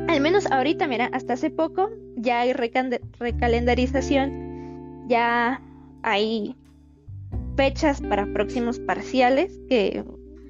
al 0.08 0.20
menos 0.20 0.50
ahorita, 0.50 0.86
mira, 0.86 1.10
hasta 1.12 1.34
hace 1.34 1.50
poco 1.50 1.90
ya 2.16 2.40
hay 2.40 2.52
recalendarización, 2.52 5.08
ya 5.08 5.60
hay 6.02 6.56
fechas 7.56 8.00
para 8.00 8.32
próximos 8.32 8.78
parciales, 8.80 9.60
que 9.68 10.04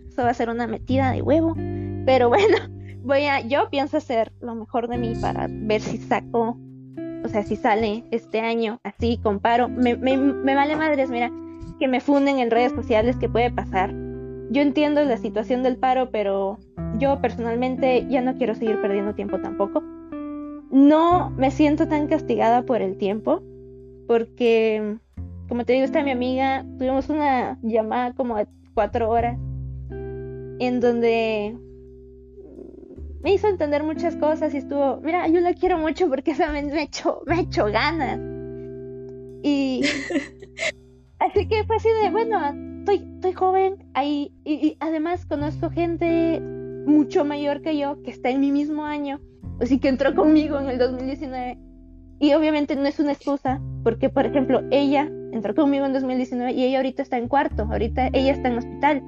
eso 0.09 0.23
va 0.23 0.31
a 0.31 0.35
ser 0.35 0.51
una 0.51 0.67
metida 0.67 1.13
de 1.13 1.23
huevo, 1.23 1.55
pero 2.07 2.29
bueno, 2.29 2.59
voy 3.03 3.25
a, 3.25 3.41
yo 3.41 3.69
pienso 3.71 3.97
hacer 3.97 4.33
lo 4.41 4.55
mejor 4.55 4.89
de 4.89 4.99
mí 4.99 5.15
para 5.21 5.49
ver 5.51 5.81
si 5.81 5.99
saco 5.99 6.59
o 7.25 7.29
sea, 7.29 7.43
si 7.43 7.57
sale 7.57 8.05
este 8.11 8.41
año, 8.41 8.81
así 8.83 9.19
comparo, 9.23 9.69
me, 9.69 9.97
me, 9.97 10.17
me 10.17 10.55
vale 10.55 10.77
madres, 10.77 11.11
mira, 11.11 11.31
que 11.79 11.89
me 11.89 12.01
funden 12.01 12.39
en 12.39 12.51
redes 12.51 12.73
sociales, 12.73 13.17
que 13.17 13.29
puede 13.29 13.51
pasar. 13.51 13.95
Yo 14.53 14.61
entiendo 14.61 15.03
la 15.03 15.17
situación 15.17 15.63
del 15.63 15.79
paro, 15.79 16.11
pero 16.11 16.59
yo 16.99 17.23
personalmente 17.23 18.07
ya 18.11 18.21
no 18.21 18.37
quiero 18.37 18.55
seguir 18.55 18.79
perdiendo 18.83 19.15
tiempo 19.15 19.41
tampoco. 19.41 19.83
No 20.71 21.31
me 21.31 21.51
siento 21.51 21.89
tan 21.89 22.07
castigada 22.07 22.63
por 22.67 22.83
el 22.83 22.99
tiempo, 22.99 23.43
porque, 24.07 24.99
como 25.49 25.65
te 25.65 25.73
digo, 25.73 25.87
está 25.87 26.03
mi 26.03 26.11
amiga, 26.11 26.67
tuvimos 26.77 27.09
una 27.09 27.59
llamada 27.63 28.13
como 28.13 28.37
de 28.37 28.47
cuatro 28.75 29.09
horas, 29.09 29.39
en 29.89 30.81
donde 30.81 31.57
me 33.23 33.33
hizo 33.33 33.49
entender 33.49 33.83
muchas 33.85 34.17
cosas 34.17 34.53
y 34.53 34.59
estuvo, 34.59 34.99
mira, 35.01 35.29
yo 35.29 35.41
la 35.41 35.55
quiero 35.55 35.79
mucho 35.79 36.11
porque 36.11 36.33
esa 36.33 36.53
me, 36.53 36.63
me, 36.63 36.83
hecho, 36.83 37.23
me 37.25 37.37
ha 37.37 37.41
hecho 37.41 37.65
ganas. 37.67 38.21
Y 39.43 39.81
así 41.21 41.49
que 41.49 41.65
fue 41.65 41.77
así 41.77 41.89
de, 42.03 42.11
bueno, 42.11 42.72
estoy, 42.83 43.09
estoy 43.15 43.33
joven 43.33 43.77
ahí 43.95 44.33
y, 44.45 44.77
además 44.81 45.25
conozco 45.27 45.71
gente 45.71 46.41
mucho 46.41 47.25
mayor 47.25 47.63
que 47.63 47.79
yo 47.79 48.03
que 48.03 48.11
está 48.11 48.31
en 48.31 48.41
mi 48.41 48.51
mismo 48.51 48.85
año, 48.85 49.21
así 49.61 49.79
que 49.79 49.89
entró 49.89 50.15
conmigo 50.15 50.59
en 50.59 50.69
el 50.69 50.79
2019. 50.79 51.59
Y 52.19 52.35
obviamente 52.35 52.77
no 52.77 52.87
es 52.87 53.01
una 53.01 53.13
excusa, 53.13 53.61
porque 53.83 54.09
por 54.09 54.27
ejemplo, 54.27 54.63
ella 54.71 55.09
entró 55.33 55.55
conmigo 55.55 55.87
en 55.87 55.93
2019 55.93 56.53
y 56.53 56.65
ella 56.65 56.79
ahorita 56.79 57.03
está 57.03 57.19
en 57.19 57.29
cuarto, 57.29 57.67
ahorita 57.71 58.11
ella 58.13 58.33
está 58.33 58.49
en 58.49 58.59
hospital. 58.59 59.03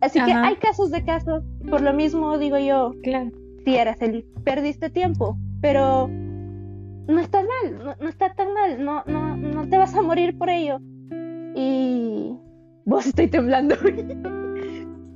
Así 0.00 0.22
que 0.22 0.32
hay 0.32 0.56
casos 0.56 0.90
de 0.90 1.02
casos. 1.04 1.42
Por 1.70 1.80
lo 1.80 1.94
mismo 1.94 2.36
digo 2.36 2.58
yo, 2.58 2.92
claro. 3.02 3.30
si 3.64 3.76
eras 3.76 4.00
el 4.02 4.24
perdiste 4.44 4.90
tiempo, 4.90 5.38
pero 5.62 6.08
no 6.08 7.20
estás 7.20 7.44
mal, 7.44 7.96
no, 7.98 8.08
está 8.08 8.34
tan 8.34 8.52
mal, 8.52 8.84
no, 8.84 9.02
no, 9.06 9.36
no 9.36 9.66
te 9.68 9.78
vas 9.78 9.94
a 9.94 10.02
morir 10.02 10.36
por 10.36 10.50
ello. 10.50 10.80
Y 11.54 12.36
vos 12.84 13.06
estoy 13.06 13.28
temblando. 13.28 13.74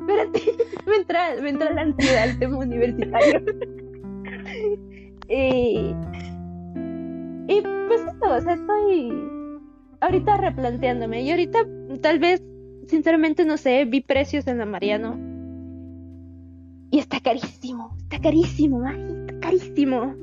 Espérate, 0.01 0.40
me 0.87 0.96
entra, 0.96 1.35
me 1.42 1.51
entra 1.51 1.72
la 1.72 1.83
ansiedad 1.83 2.22
al 2.24 2.38
tema 2.38 2.59
universitario. 2.59 3.42
y, 5.29 5.94
y 7.53 7.62
pues 7.62 8.01
esto, 8.07 8.35
o 8.35 8.40
sea, 8.40 8.55
estoy 8.55 9.12
ahorita 10.01 10.37
replanteándome. 10.37 11.22
Y 11.22 11.31
ahorita 11.31 11.66
tal 12.01 12.18
vez 12.18 12.42
sinceramente 12.88 13.44
no 13.44 13.57
sé, 13.57 13.85
vi 13.85 14.01
precios 14.01 14.46
en 14.46 14.59
la 14.59 14.66
Mariano. 14.66 15.18
Y 16.90 16.98
está 16.98 17.20
carísimo, 17.20 17.94
está 17.98 18.18
carísimo, 18.18 18.87
está 18.88 19.38
carísimo. 19.40 20.14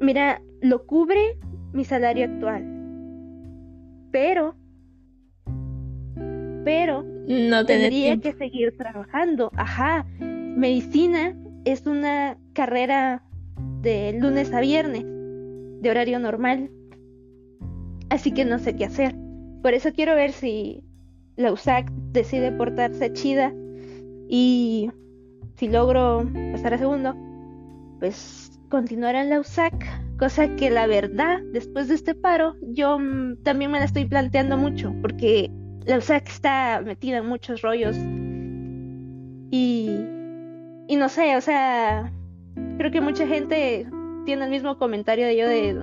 Mira, 0.00 0.40
lo 0.62 0.86
cubre 0.86 1.38
mi 1.72 1.84
salario 1.84 2.24
actual. 2.24 2.64
Pero, 4.10 4.54
pero, 6.64 7.04
no 7.28 7.64
tendría 7.64 8.16
que 8.18 8.32
seguir 8.32 8.76
trabajando. 8.76 9.50
Ajá, 9.56 10.06
medicina 10.20 11.36
es 11.64 11.86
una 11.86 12.38
carrera 12.52 13.22
de 13.82 14.12
lunes 14.18 14.52
a 14.52 14.60
viernes, 14.60 15.04
de 15.04 15.90
horario 15.90 16.18
normal. 16.18 16.70
Así 18.10 18.32
que 18.32 18.44
no 18.44 18.58
sé 18.58 18.76
qué 18.76 18.86
hacer. 18.86 19.14
Por 19.62 19.74
eso 19.74 19.92
quiero 19.92 20.14
ver 20.14 20.32
si 20.32 20.82
la 21.36 21.52
USAC 21.52 21.90
decide 22.12 22.52
portarse 22.52 23.12
chida 23.12 23.52
y 24.28 24.90
si 25.56 25.68
logro 25.68 26.28
pasar 26.52 26.74
a 26.74 26.78
segundo, 26.78 27.14
pues 27.98 28.50
continuar 28.68 29.14
en 29.14 29.30
la 29.30 29.40
USAC, 29.40 29.74
cosa 30.18 30.54
que 30.56 30.70
la 30.70 30.86
verdad, 30.86 31.40
después 31.52 31.88
de 31.88 31.94
este 31.94 32.14
paro, 32.14 32.54
yo 32.62 32.98
mm, 32.98 33.42
también 33.42 33.70
me 33.70 33.78
la 33.78 33.86
estoy 33.86 34.04
planteando 34.04 34.56
mucho, 34.56 34.94
porque 35.00 35.50
la 35.88 35.96
USAC 35.96 36.28
está 36.28 36.82
metida 36.84 37.16
en 37.16 37.26
muchos 37.26 37.62
rollos 37.62 37.96
y, 39.50 39.98
y 40.86 40.96
no 40.96 41.08
sé, 41.08 41.34
o 41.34 41.40
sea, 41.40 42.12
creo 42.76 42.90
que 42.90 43.00
mucha 43.00 43.26
gente 43.26 43.88
tiene 44.26 44.44
el 44.44 44.50
mismo 44.50 44.76
comentario 44.76 45.26
de 45.26 45.36
yo 45.36 45.48
de 45.48 45.80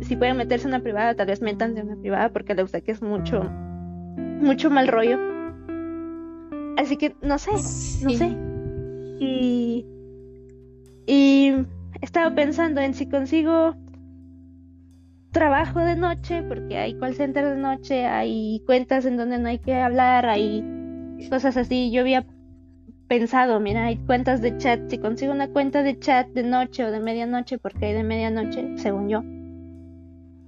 si 0.00 0.16
pueden 0.16 0.36
meterse 0.36 0.66
en 0.66 0.74
una 0.74 0.82
privada, 0.82 1.14
tal 1.14 1.28
vez 1.28 1.40
metan 1.40 1.78
en 1.78 1.86
una 1.86 2.00
privada, 2.00 2.30
porque 2.30 2.54
la 2.54 2.64
es 2.64 3.00
mucho 3.00 3.48
mucho 4.40 4.70
mal 4.70 4.88
rollo. 4.88 5.18
Así 6.76 6.96
que 6.96 7.14
no 7.22 7.38
sé, 7.38 7.52
no 7.52 8.10
sé. 8.10 8.36
Y, 9.20 9.86
y 11.06 11.48
he 11.48 12.04
estado 12.04 12.34
pensando 12.34 12.80
en 12.80 12.94
si 12.94 13.08
consigo 13.08 13.76
trabajo 15.30 15.80
de 15.80 15.96
noche, 15.96 16.42
porque 16.42 16.78
hay 16.78 16.94
call 16.98 17.14
center 17.14 17.46
de 17.48 17.56
noche, 17.56 18.06
hay 18.06 18.62
cuentas 18.66 19.04
en 19.04 19.16
donde 19.16 19.38
no 19.38 19.48
hay 19.48 19.58
que 19.58 19.74
hablar, 19.74 20.26
hay 20.26 20.64
cosas 21.30 21.56
así. 21.56 21.90
Yo 21.90 22.02
había 22.02 22.26
pensado, 23.08 23.58
mira, 23.60 23.86
hay 23.86 23.96
cuentas 23.96 24.40
de 24.42 24.56
chat, 24.58 24.88
si 24.88 24.98
consigo 24.98 25.32
una 25.32 25.48
cuenta 25.48 25.82
de 25.82 25.98
chat 25.98 26.28
de 26.28 26.42
noche 26.42 26.84
o 26.84 26.90
de 26.90 27.00
medianoche, 27.00 27.58
porque 27.58 27.86
hay 27.86 27.94
de 27.94 28.04
medianoche, 28.04 28.76
según 28.76 29.08
yo, 29.08 29.22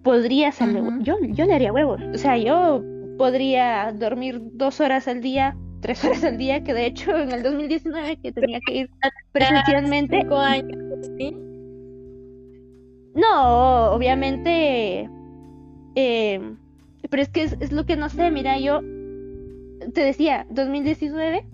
podría 0.02 0.52
ser 0.52 0.68
yo, 1.02 1.16
yo 1.20 1.44
le 1.44 1.54
haría 1.54 1.72
huevos. 1.72 2.00
O 2.14 2.18
sea, 2.18 2.36
yo 2.36 2.82
podría 3.18 3.92
dormir 3.92 4.40
dos 4.52 4.80
horas 4.80 5.08
al 5.08 5.20
día, 5.20 5.56
tres 5.80 6.04
horas 6.04 6.24
al 6.24 6.38
día, 6.38 6.62
que 6.62 6.74
de 6.74 6.86
hecho 6.86 7.16
en 7.16 7.32
el 7.32 7.42
2019 7.42 8.18
que 8.18 8.32
tenía 8.32 8.60
que 8.66 8.74
ir 8.74 8.90
presencialmente. 9.32 10.26
No, 13.14 13.92
obviamente. 13.92 15.10
Eh, 15.94 16.56
pero 17.08 17.22
es 17.22 17.28
que 17.28 17.42
es, 17.42 17.72
lo 17.72 17.84
que 17.86 17.96
no 17.96 18.08
sé, 18.08 18.30
mira, 18.30 18.58
yo 18.58 18.80
te 19.92 20.02
decía, 20.02 20.46
2019, 20.50 21.46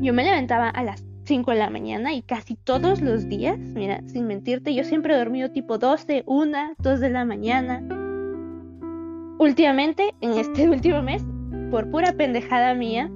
yo 0.00 0.12
me 0.12 0.24
levantaba 0.24 0.68
a 0.68 0.82
las 0.82 1.04
5 1.24 1.50
de 1.52 1.58
la 1.58 1.70
mañana 1.70 2.14
y 2.14 2.22
casi 2.22 2.56
todos 2.56 3.00
los 3.00 3.28
días, 3.28 3.58
mira, 3.58 4.02
sin 4.06 4.26
mentirte, 4.26 4.74
yo 4.74 4.84
siempre 4.84 5.14
he 5.14 5.18
dormido 5.18 5.50
tipo 5.50 5.78
12, 5.78 6.24
1, 6.26 6.58
2 6.78 7.00
de 7.00 7.10
la 7.10 7.24
mañana 7.24 7.82
últimamente, 9.38 10.14
en 10.20 10.32
este 10.32 10.68
último 10.68 11.02
mes, 11.02 11.24
por 11.70 11.90
pura 11.90 12.12
pendejada 12.12 12.74
mía, 12.74 13.10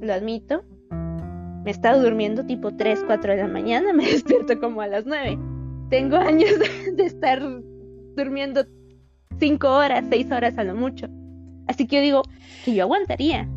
lo 0.00 0.12
admito, 0.12 0.64
me 0.90 1.70
he 1.70 1.70
estado 1.70 2.02
durmiendo 2.02 2.44
tipo 2.44 2.74
3, 2.74 3.04
4 3.06 3.32
de 3.32 3.38
la 3.38 3.48
mañana, 3.48 3.92
me 3.94 4.06
despierto 4.06 4.58
como 4.58 4.80
a 4.80 4.86
las 4.86 5.06
9. 5.06 5.38
Tengo 5.90 6.16
años 6.16 6.50
de, 6.96 7.04
estar 7.04 7.42
durmiendo 8.16 8.64
5 9.38 9.68
horas, 9.68 10.04
6 10.08 10.32
horas 10.32 10.58
a 10.58 10.64
lo 10.64 10.74
mucho. 10.74 11.08
Así 11.68 11.86
que 11.86 11.96
yo 11.96 12.02
digo 12.02 12.22
que 12.64 12.74
yo 12.74 12.84
aguantaría. 12.84 13.48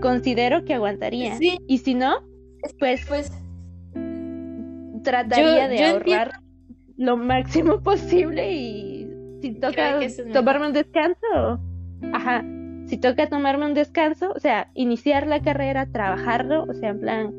Considero 0.00 0.64
que 0.64 0.74
aguantaría. 0.74 1.38
Y 1.68 1.78
si 1.78 1.94
no, 1.94 2.16
pues, 2.78 3.06
pues 3.06 3.30
trataría 5.04 5.68
de 5.68 5.84
ahorrar 5.84 6.40
lo 6.96 7.16
máximo 7.16 7.80
posible 7.82 8.52
y 8.52 9.08
si 9.40 9.52
toca 9.54 10.00
tomarme 10.32 10.66
un 10.66 10.72
descanso, 10.72 11.60
ajá, 12.12 12.44
si 12.86 12.96
toca 12.98 13.28
tomarme 13.28 13.66
un 13.66 13.74
descanso, 13.74 14.32
o 14.34 14.40
sea, 14.40 14.70
iniciar 14.74 15.26
la 15.26 15.40
carrera, 15.40 15.86
trabajarlo, 15.86 16.64
o 16.64 16.74
sea, 16.74 16.90
en 16.90 17.00
plan, 17.00 17.34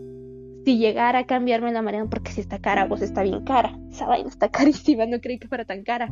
si 0.67 0.77
llegara 0.77 1.19
a 1.19 1.25
cambiarme 1.25 1.71
la 1.71 1.81
marea, 1.81 2.03
porque 2.09 2.33
si 2.33 2.41
está 2.41 2.59
cara, 2.59 2.89
pues 2.89 3.01
está 3.01 3.23
bien 3.23 3.45
cara, 3.45 3.79
esa 3.89 4.05
vaina 4.05 4.27
está 4.27 4.49
carísima, 4.51 5.05
no 5.05 5.21
creí 5.21 5.39
que 5.39 5.47
fuera 5.47 5.63
tan 5.63 5.83
cara. 5.83 6.11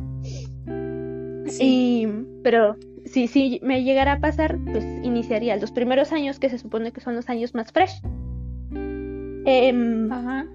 Sí. 1.46 2.08
pero 2.42 2.74
si, 3.04 3.28
si 3.28 3.60
me 3.62 3.84
llegara 3.84 4.14
a 4.14 4.20
pasar, 4.20 4.56
pues 4.72 4.82
iniciaría 5.02 5.56
los 5.56 5.72
primeros 5.72 6.10
años, 6.10 6.38
que 6.38 6.48
se 6.48 6.56
supone 6.56 6.90
que 6.90 7.02
son 7.02 7.14
los 7.14 7.28
años 7.28 7.54
más 7.54 7.70
fresh. 7.70 8.00
Ajá. 10.10 10.46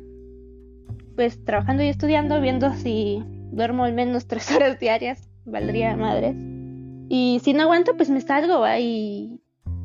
Pues 1.15 1.45
trabajando 1.45 1.83
y 1.83 1.89
estudiando, 1.89 2.41
viendo 2.41 2.73
si 2.73 3.23
duermo 3.51 3.83
al 3.83 3.93
menos 3.93 4.25
tres 4.25 4.51
horas 4.51 4.79
diarias, 4.79 5.29
valdría 5.45 5.95
madres. 5.95 6.35
Y 7.07 7.39
si 7.43 7.53
no 7.53 7.61
aguanto, 7.61 7.95
pues 7.97 8.09
me 8.09 8.21
salgo, 8.21 8.65
y, 8.79 9.40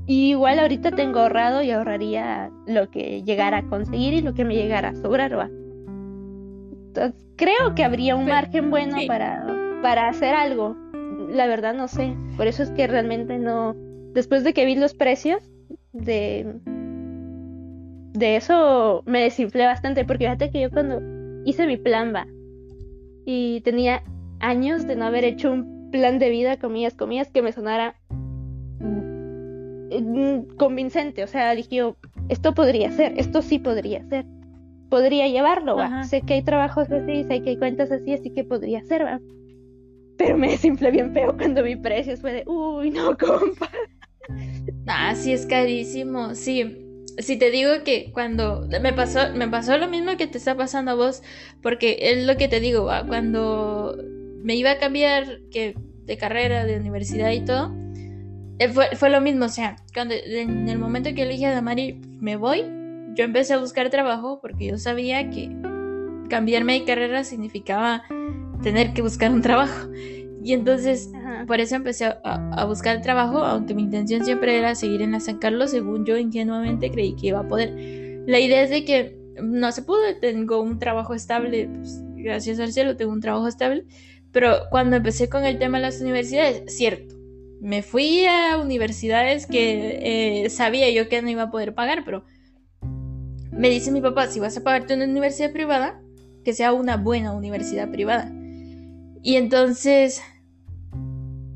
igual 0.07 0.59
ahorita 0.59 0.93
tengo 0.93 1.21
ahorrado 1.21 1.63
y 1.63 1.71
ahorraría 1.71 2.51
lo 2.67 2.91
que 2.91 3.23
llegara 3.23 3.59
a 3.59 3.69
conseguir 3.69 4.15
y 4.15 4.23
lo 4.23 4.35
que 4.35 4.45
me 4.45 4.55
llegara 4.55 4.91
a 4.91 4.95
sobrar, 4.95 5.37
¿va? 5.37 5.51
Entonces, 6.89 7.27
creo 7.37 7.75
que 7.75 7.85
habría 7.85 8.17
un 8.17 8.27
margen 8.27 8.71
bueno 8.71 8.97
para, 9.07 9.45
para 9.83 10.09
hacer 10.09 10.35
algo. 10.35 10.77
La 11.29 11.47
verdad 11.47 11.75
no 11.75 11.89
sé. 11.89 12.15
Por 12.37 12.47
eso 12.47 12.63
es 12.63 12.71
que 12.71 12.87
realmente 12.87 13.39
no. 13.39 13.75
Después 14.15 14.45
de 14.45 14.55
que 14.55 14.65
vi 14.65 14.77
los 14.77 14.95
precios 14.95 15.43
de. 15.93 16.55
De 18.13 18.37
eso 18.37 19.03
me 19.05 19.23
desinflé 19.23 19.67
bastante. 19.67 20.05
Porque 20.05 20.25
fíjate 20.25 20.51
que 20.51 20.63
yo 20.63 20.71
cuando 20.71 21.03
hice 21.45 21.67
mi 21.67 21.77
plan 21.77 22.15
va 22.15 22.27
y 23.27 23.61
tenía 23.63 24.03
años 24.41 24.87
de 24.87 24.97
no 24.97 25.05
haber 25.05 25.25
hecho 25.25 25.53
un 25.53 25.91
plan 25.91 26.19
de 26.19 26.31
vida, 26.31 26.59
comillas, 26.59 26.95
comillas, 26.95 27.31
que 27.31 27.43
me 27.43 27.53
sonara 27.53 27.97
convincente. 30.57 31.25
O 31.25 31.27
sea, 31.27 31.55
dije 31.55 31.77
yo, 31.77 31.97
esto 32.29 32.55
podría 32.55 32.91
ser, 32.93 33.15
esto 33.17 33.43
sí 33.43 33.59
podría 33.59 34.05
ser. 34.09 34.27
podría 34.89 35.29
llevarlo, 35.29 35.77
¿va? 35.77 36.05
Sé 36.05 36.23
que 36.23 36.35
hay 36.35 36.43
trabajos 36.43 36.91
así, 36.91 37.25
sé 37.25 37.43
que 37.43 37.51
hay 37.51 37.57
cuentas 37.57 37.91
así, 37.91 38.13
así 38.13 38.31
que 38.31 38.45
podría 38.45 38.83
ser, 38.85 39.05
¿va? 39.05 39.21
Pero 40.17 40.39
me 40.39 40.57
simple 40.59 40.91
bien 40.91 41.13
feo 41.13 41.37
cuando 41.37 41.63
vi 41.63 41.77
precios, 41.77 42.21
fue 42.21 42.33
de, 42.33 42.45
uy, 42.47 42.91
no, 42.91 43.17
compa. 43.19 43.71
Ah, 44.87 45.15
sí, 45.15 45.33
es 45.33 45.47
carísimo, 45.47 46.35
sí. 46.35 46.83
Si 47.19 47.39
te 47.39 47.51
digo 47.51 47.71
que 47.85 48.11
cuando 48.13 48.69
me 48.81 48.93
pasó, 48.93 49.33
me 49.35 49.49
pasó 49.49 49.79
lo 49.79 49.89
mismo 49.89 50.17
que 50.17 50.27
te 50.27 50.39
está 50.39 50.55
pasando 50.55 50.91
a 50.91 50.95
vos, 50.95 51.23
porque 51.63 51.97
es 52.01 52.27
lo 52.27 52.37
que 52.37 52.49
te 52.49 52.61
digo, 52.61 52.85
¿va? 52.85 53.07
cuando 53.07 53.97
me 54.43 54.55
iba 54.55 54.73
a 54.73 54.79
cambiar 54.79 55.41
que 55.51 55.75
de 56.05 56.17
carrera, 56.17 56.65
de 56.67 56.79
universidad 56.79 57.33
y 57.33 57.45
todo, 57.45 57.75
eh, 58.59 58.69
fue, 58.69 59.11
lo 59.11 59.21
mismo, 59.21 59.45
o 59.45 59.49
sea, 59.49 59.77
cuando 59.93 60.15
en 60.15 60.69
el 60.69 60.79
momento 60.79 61.15
que 61.15 61.23
elegí 61.23 61.45
a 61.45 61.53
Damari, 61.53 62.01
me 62.21 62.37
voy, 62.37 62.65
yo 63.15 63.25
empecé 63.25 63.55
a 63.55 63.59
buscar 63.59 63.91
trabajo 63.91 64.41
porque 64.41 64.67
yo 64.67 64.79
sabía 64.79 65.31
que 65.31 65.51
cambiarme 66.29 66.75
de 66.75 66.85
carrera 66.85 67.25
significaba 67.25 68.05
tener 68.63 68.93
que 68.93 69.03
buscar 69.03 69.31
un 69.31 69.43
trabajo. 69.43 69.91
Y 70.43 70.53
entonces, 70.53 71.11
por 71.49 71.59
eso 71.59 71.75
empecé 71.75 72.05
a, 72.05 72.21
a, 72.23 72.65
buscar 72.67 73.03
trabajo, 73.03 73.39
aunque 73.39 73.75
mi 73.75 73.83
intención 73.83 74.25
siempre 74.25 74.57
era 74.57 74.77
seguir 74.77 75.03
en 75.03 75.13
la 75.13 75.21
San 75.21 75.39
Carlos, 75.39 75.73
según 75.73 76.07
yo 76.07 76.17
ingenuamente 76.17 76.91
creí 76.91 77.17
que 77.17 77.29
iba 77.29 77.41
a 77.41 77.49
poder. 77.49 77.75
La 78.27 78.39
idea 78.39 78.63
es 78.63 78.71
de 78.71 78.85
que 78.85 79.19
no 79.43 79.73
se 79.73 79.83
pudo, 79.83 79.99
tengo 80.21 80.61
un 80.61 80.79
trabajo 80.79 81.15
estable, 81.15 81.69
pues, 81.69 82.01
gracias 82.15 82.59
al 82.61 82.73
cielo 82.73 82.97
tengo 82.97 83.13
un 83.13 83.21
trabajo 83.21 83.49
estable, 83.49 83.87
pero 84.33 84.55
cuando 84.71 84.97
empecé 84.97 85.29
con 85.29 85.45
el 85.45 85.59
tema 85.59 85.79
de 85.79 85.83
las 85.83 86.01
universidades, 86.01 86.63
cierto, 86.67 87.16
me 87.61 87.83
fui 87.83 88.27
a 88.27 88.59
universidades 88.59 89.47
que 89.47 90.45
eh, 90.45 90.51
sabía 90.51 90.91
yo 90.91 91.09
que 91.09 91.23
no 91.23 91.31
iba 91.31 91.45
a 91.45 91.51
poder 91.51 91.75
pagar, 91.75 92.05
pero 92.05 92.25
me 93.51 93.71
dice 93.71 93.91
mi 93.91 94.01
papá, 94.01 94.27
si 94.27 94.41
vas 94.41 94.57
a 94.57 94.63
pagarte 94.63 94.95
una 94.95 95.05
universidad 95.05 95.53
privada, 95.53 96.01
que 96.45 96.53
sea 96.53 96.73
una 96.73 96.97
buena 96.97 97.33
universidad 97.33 97.91
privada. 97.91 98.33
Y 99.23 99.37
entonces... 99.37 100.23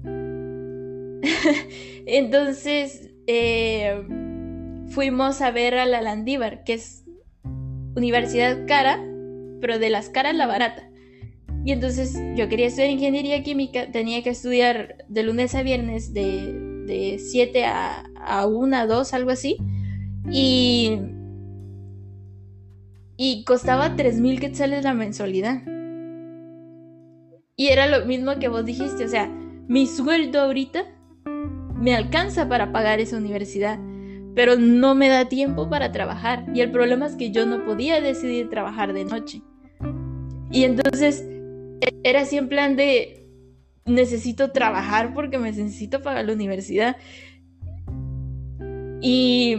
entonces 2.06 3.10
eh, 3.26 4.02
fuimos 4.88 5.40
a 5.40 5.50
ver 5.50 5.76
a 5.76 5.86
la 5.86 6.00
Landívar, 6.00 6.64
que 6.64 6.74
es 6.74 7.04
universidad 7.94 8.66
cara, 8.66 8.98
pero 9.60 9.78
de 9.78 9.90
las 9.90 10.08
caras 10.08 10.34
la 10.34 10.46
barata. 10.46 10.89
Y 11.64 11.72
entonces 11.72 12.18
yo 12.36 12.48
quería 12.48 12.66
estudiar 12.66 12.90
ingeniería 12.90 13.42
química, 13.42 13.90
tenía 13.90 14.22
que 14.22 14.30
estudiar 14.30 15.04
de 15.08 15.22
lunes 15.22 15.54
a 15.54 15.62
viernes 15.62 16.14
de, 16.14 16.54
de 16.86 17.18
7 17.18 17.64
a, 17.64 18.04
a 18.16 18.46
1, 18.46 18.86
2, 18.86 19.14
algo 19.14 19.30
así. 19.30 19.58
Y, 20.30 20.98
y 23.16 23.44
costaba 23.44 23.96
3.000 23.96 24.40
quetzales 24.40 24.84
la 24.84 24.94
mensualidad. 24.94 25.62
Y 27.56 27.68
era 27.68 27.86
lo 27.86 28.06
mismo 28.06 28.38
que 28.38 28.48
vos 28.48 28.64
dijiste, 28.64 29.04
o 29.04 29.08
sea, 29.08 29.26
mi 29.68 29.86
sueldo 29.86 30.40
ahorita 30.40 30.84
me 31.74 31.94
alcanza 31.94 32.48
para 32.48 32.72
pagar 32.72 33.00
esa 33.00 33.18
universidad, 33.18 33.78
pero 34.34 34.56
no 34.56 34.94
me 34.94 35.08
da 35.08 35.28
tiempo 35.28 35.68
para 35.68 35.92
trabajar. 35.92 36.46
Y 36.54 36.60
el 36.60 36.70
problema 36.70 37.06
es 37.06 37.16
que 37.16 37.30
yo 37.30 37.44
no 37.44 37.66
podía 37.66 38.00
decidir 38.00 38.48
trabajar 38.48 38.94
de 38.94 39.04
noche. 39.04 39.42
Y 40.50 40.64
entonces 40.64 41.29
era 42.02 42.22
así 42.22 42.36
en 42.36 42.48
plan 42.48 42.76
de 42.76 43.26
necesito 43.84 44.50
trabajar 44.52 45.14
porque 45.14 45.38
me 45.38 45.50
necesito 45.52 46.02
pagar 46.02 46.24
la 46.24 46.32
universidad. 46.32 46.96
Y, 49.02 49.56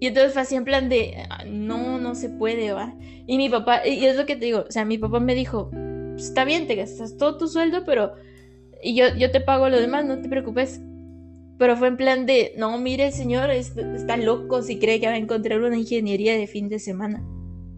y 0.00 0.06
entonces 0.06 0.32
fue 0.32 0.42
así 0.42 0.54
en 0.54 0.64
plan 0.64 0.88
de 0.88 1.24
ah, 1.30 1.44
no, 1.46 1.98
no 1.98 2.14
se 2.14 2.28
puede, 2.28 2.72
va. 2.72 2.94
Y 3.26 3.36
mi 3.38 3.48
papá, 3.48 3.86
y 3.86 4.04
es 4.04 4.16
lo 4.16 4.26
que 4.26 4.36
te 4.36 4.44
digo, 4.44 4.64
o 4.68 4.70
sea, 4.70 4.84
mi 4.84 4.98
papá 4.98 5.20
me 5.20 5.34
dijo, 5.34 5.70
está 6.16 6.44
bien, 6.44 6.66
te 6.66 6.74
gastas 6.74 7.16
todo 7.16 7.38
tu 7.38 7.48
sueldo, 7.48 7.84
pero 7.84 8.12
y 8.82 8.94
yo, 8.94 9.06
yo 9.16 9.30
te 9.30 9.40
pago 9.40 9.68
lo 9.68 9.80
demás, 9.80 10.04
no 10.04 10.20
te 10.20 10.28
preocupes. 10.28 10.80
Pero 11.56 11.76
fue 11.76 11.88
en 11.88 11.96
plan 11.96 12.26
de, 12.26 12.52
no, 12.58 12.76
mire, 12.78 13.12
señor, 13.12 13.50
está 13.50 14.16
loco 14.16 14.60
si 14.60 14.78
cree 14.78 15.00
que 15.00 15.06
va 15.06 15.12
a 15.12 15.16
encontrar 15.18 15.62
una 15.62 15.78
ingeniería 15.78 16.36
de 16.36 16.46
fin 16.46 16.68
de 16.68 16.78
semana. 16.78 17.18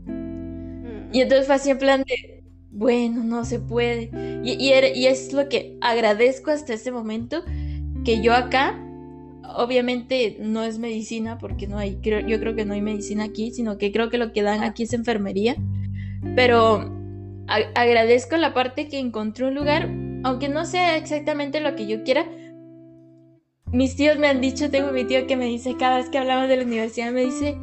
Mm. 0.07 1.15
Y 1.15 1.21
entonces 1.21 1.47
fue 1.47 1.55
así 1.55 1.71
en 1.71 1.79
plan 1.79 2.03
de, 2.03 2.36
bueno, 2.77 3.25
no 3.25 3.47
se 3.47 3.59
puede. 3.59 4.11
Y, 4.45 4.71
es 5.07 5.33
lo 5.33 5.49
que 5.49 5.79
agradezco 5.81 6.51
hasta 6.51 6.75
este 6.75 6.93
momento, 6.93 7.43
que 8.05 8.21
yo 8.21 8.35
acá, 8.35 8.79
obviamente 9.57 10.37
no 10.41 10.63
es 10.63 10.79
medicina, 10.79 11.39
porque 11.39 11.67
no 11.67 11.79
hay, 11.79 11.99
yo 12.03 12.39
creo 12.39 12.55
que 12.55 12.67
no 12.67 12.75
hay 12.75 12.83
medicina 12.83 13.25
aquí, 13.25 13.51
sino 13.51 13.79
que 13.79 13.93
creo 13.93 14.11
que 14.11 14.19
lo 14.19 14.33
que 14.33 14.43
dan 14.43 14.63
aquí 14.63 14.83
es 14.83 14.93
enfermería. 14.93 15.57
Pero 16.35 16.93
agradezco 17.47 18.37
la 18.37 18.53
parte 18.53 18.89
que 18.89 18.99
encontré 18.99 19.47
un 19.47 19.55
lugar, 19.55 19.89
aunque 20.25 20.51
no 20.51 20.67
sea 20.67 20.99
exactamente 20.99 21.61
lo 21.61 21.75
que 21.77 21.87
yo 21.87 22.05
quiera. 22.05 22.27
Mis 23.73 23.97
tíos 23.97 24.19
me 24.19 24.29
han 24.29 24.43
dicho, 24.43 24.71
tengo 24.71 24.93
mi 24.93 25.05
tío 25.05 25.27
que 25.27 25.37
me 25.37 25.47
dice, 25.47 25.77
cada 25.79 25.97
vez 25.97 26.11
que 26.11 26.19
hablamos 26.19 26.49
de 26.49 26.59
la 26.59 26.65
universidad, 26.65 27.11
me 27.11 27.25
dice, 27.25 27.57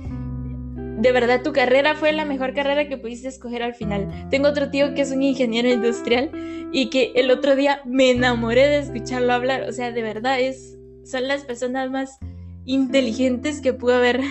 de 1.04 1.12
verdad 1.12 1.44
tu 1.44 1.52
carrera 1.52 1.96
fue 1.96 2.14
la 2.14 2.24
mejor 2.24 2.54
carrera 2.54 2.88
que 2.88 2.98
pudiste 2.98 3.28
escoger 3.28 3.62
al 3.62 3.76
final. 3.76 4.08
Tengo 4.30 4.48
otro 4.48 4.70
tío 4.70 4.94
que 4.94 5.02
es 5.02 5.12
un 5.12 5.22
ingeniero 5.22 5.70
industrial 5.70 6.32
y 6.72 6.90
que 6.90 7.12
el 7.16 7.30
otro 7.30 7.58
día 7.58 7.82
me 7.84 8.12
enamoré 8.12 8.70
de 8.70 8.80
escucharlo 8.80 9.34
hablar. 9.34 9.64
O 9.68 9.74
sea, 9.74 9.92
de 9.92 10.02
verdad 10.02 10.40
es, 10.40 10.78
son 11.04 11.28
las 11.28 11.44
personas 11.44 11.92
más 11.92 12.18
inteligentes 12.64 13.60
que 13.60 13.74
pude 13.74 13.96
haber 13.96 14.22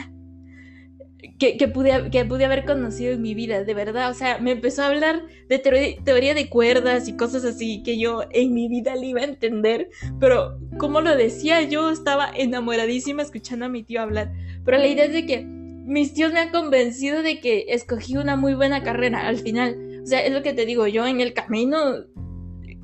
que, 1.39 1.69
pude, 1.69 2.11
que 2.11 2.25
pude 2.25 2.45
haber 2.47 2.65
conocido 2.65 3.13
en 3.13 3.21
mi 3.21 3.35
vida, 3.35 3.65
de 3.65 3.75
verdad. 3.75 4.11
O 4.11 4.15
sea, 4.15 4.39
me 4.39 4.53
empezó 4.53 4.83
a 4.83 4.87
hablar 4.87 5.27
de 5.51 5.59
teoría 5.59 6.33
de 6.33 6.49
cuerdas 6.49 7.07
y 7.07 7.17
cosas 7.17 7.45
así 7.45 7.83
que 7.83 7.99
yo 7.99 8.23
en 8.31 8.55
mi 8.55 8.69
vida 8.69 8.95
le 8.97 9.09
iba 9.09 9.21
a 9.21 9.25
entender. 9.25 9.91
Pero 10.19 10.59
como 10.79 11.03
lo 11.03 11.15
decía, 11.17 11.61
yo 11.63 11.91
estaba 11.91 12.31
enamoradísima 12.35 13.21
escuchando 13.21 13.67
a 13.67 13.69
mi 13.69 13.83
tío 13.83 14.01
hablar. 14.01 14.33
Pero 14.65 14.79
la 14.79 14.87
idea 14.87 15.05
es 15.05 15.13
de 15.13 15.27
que 15.27 15.62
mis 15.85 16.15
tíos 16.15 16.33
me 16.33 16.41
han 16.41 16.51
convencido 16.51 17.23
de 17.23 17.41
que 17.41 17.67
escogí 17.69 18.17
una 18.17 18.37
muy 18.37 18.55
buena 18.55 18.83
carrera 18.83 19.27
al 19.27 19.39
final. 19.39 20.01
O 20.03 20.07
sea, 20.07 20.25
es 20.25 20.33
lo 20.33 20.43
que 20.43 20.53
te 20.53 20.67
digo, 20.67 20.87
yo 20.87 21.07
en 21.07 21.21
el 21.21 21.33
camino 21.33 21.79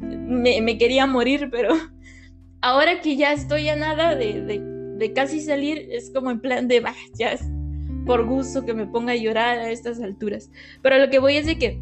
me, 0.00 0.78
quería 0.78 1.06
morir, 1.06 1.48
pero 1.50 1.70
ahora 2.60 3.00
que 3.00 3.16
ya 3.16 3.32
estoy 3.32 3.68
a 3.68 3.76
nada 3.76 4.14
de, 4.14 5.12
casi 5.14 5.40
salir, 5.40 5.88
es 5.90 6.10
como 6.10 6.30
en 6.30 6.40
plan 6.40 6.68
de, 6.68 6.80
bah, 6.80 6.94
por 8.04 8.26
gusto 8.26 8.64
que 8.64 8.74
me 8.74 8.86
ponga 8.86 9.12
a 9.12 9.16
llorar 9.16 9.58
a 9.58 9.70
estas 9.70 10.00
alturas. 10.00 10.50
Pero 10.82 10.98
lo 10.98 11.10
que 11.10 11.18
voy 11.18 11.36
es 11.36 11.46
de 11.46 11.58
que 11.58 11.80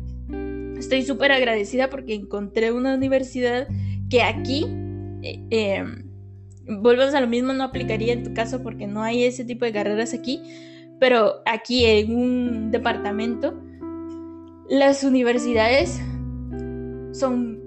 estoy 0.79 1.03
súper 1.03 1.33
agradecida 1.33 1.89
porque 1.89 2.15
encontré 2.15 2.73
una 2.73 2.95
universidad 2.95 3.69
que 4.11 4.23
aquí, 4.23 4.67
eh, 5.23 5.41
em, 5.51 6.05
volvemos 6.67 7.15
a 7.15 7.21
lo 7.21 7.27
mismo, 7.27 7.53
no 7.53 7.65
aplicaría 7.65 8.13
en 8.13 8.23
tu 8.23 8.35
caso 8.35 8.63
porque 8.63 8.87
no 8.87 9.03
hay 9.03 9.25
ese 9.25 9.45
tipo 9.45 9.65
de 9.65 9.73
carreras 9.73 10.13
aquí 10.15 10.43
pero 10.99 11.43
aquí 11.45 11.85
en 11.85 12.15
un 12.15 12.71
departamento, 12.71 13.61
las 14.69 15.05
universidades 15.05 16.01
son 17.13 17.61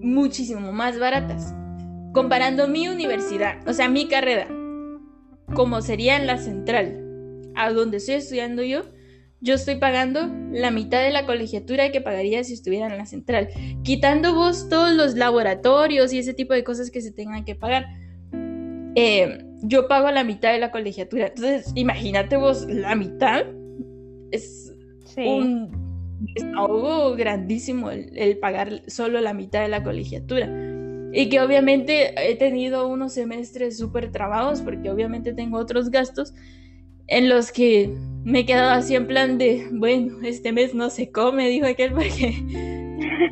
muchísimo 0.00 0.72
más 0.72 0.98
baratas. 0.98 1.54
Comparando 2.12 2.68
mi 2.68 2.88
universidad, 2.88 3.66
o 3.68 3.72
sea, 3.72 3.88
mi 3.88 4.06
carrera, 4.06 4.46
como 5.54 5.82
sería 5.82 6.16
en 6.16 6.26
la 6.26 6.38
central, 6.38 7.00
a 7.56 7.72
donde 7.72 7.96
estoy 7.96 8.16
estudiando 8.16 8.62
yo, 8.62 8.82
yo 9.40 9.54
estoy 9.54 9.76
pagando 9.76 10.30
la 10.52 10.70
mitad 10.70 11.02
de 11.02 11.10
la 11.10 11.26
colegiatura 11.26 11.92
que 11.92 12.00
pagaría 12.00 12.42
si 12.44 12.54
estuviera 12.54 12.86
en 12.86 12.96
la 12.96 13.04
central, 13.04 13.48
quitando 13.82 14.34
vos 14.34 14.68
todos 14.70 14.92
los 14.92 15.16
laboratorios 15.16 16.12
y 16.12 16.18
ese 16.18 16.32
tipo 16.32 16.54
de 16.54 16.64
cosas 16.64 16.90
que 16.90 17.02
se 17.02 17.12
tengan 17.12 17.44
que 17.44 17.54
pagar. 17.54 17.86
Eh, 18.94 19.38
yo 19.66 19.88
pago 19.88 20.10
la 20.10 20.24
mitad 20.24 20.52
de 20.52 20.58
la 20.58 20.70
colegiatura. 20.70 21.28
Entonces, 21.28 21.72
imagínate 21.74 22.36
vos, 22.36 22.66
la 22.68 22.94
mitad 22.94 23.44
es 24.30 24.72
un 25.16 25.70
desahogo 26.20 27.14
grandísimo 27.16 27.90
el, 27.90 28.38
pagar 28.38 28.82
solo 28.86 29.20
la 29.20 29.34
mitad 29.34 29.62
de 29.62 29.68
la 29.68 29.82
colegiatura. 29.82 30.48
Y 31.12 31.28
que 31.28 31.40
obviamente 31.40 32.30
he 32.30 32.34
tenido 32.36 32.88
unos 32.88 33.12
semestres 33.12 33.78
súper 33.78 34.10
trabados 34.10 34.60
porque 34.60 34.90
obviamente 34.90 35.32
tengo 35.32 35.58
otros 35.58 35.90
gastos 35.90 36.34
en 37.06 37.28
los 37.28 37.52
que 37.52 37.94
me 38.24 38.40
he 38.40 38.46
quedado 38.46 38.70
así 38.70 38.96
en 38.96 39.06
plan 39.06 39.38
de, 39.38 39.68
bueno, 39.72 40.18
este 40.22 40.52
mes 40.52 40.74
no 40.74 40.90
se 40.90 41.10
come, 41.10 41.48
dijo 41.50 41.66
aquel, 41.66 41.92
porque, 41.92 42.34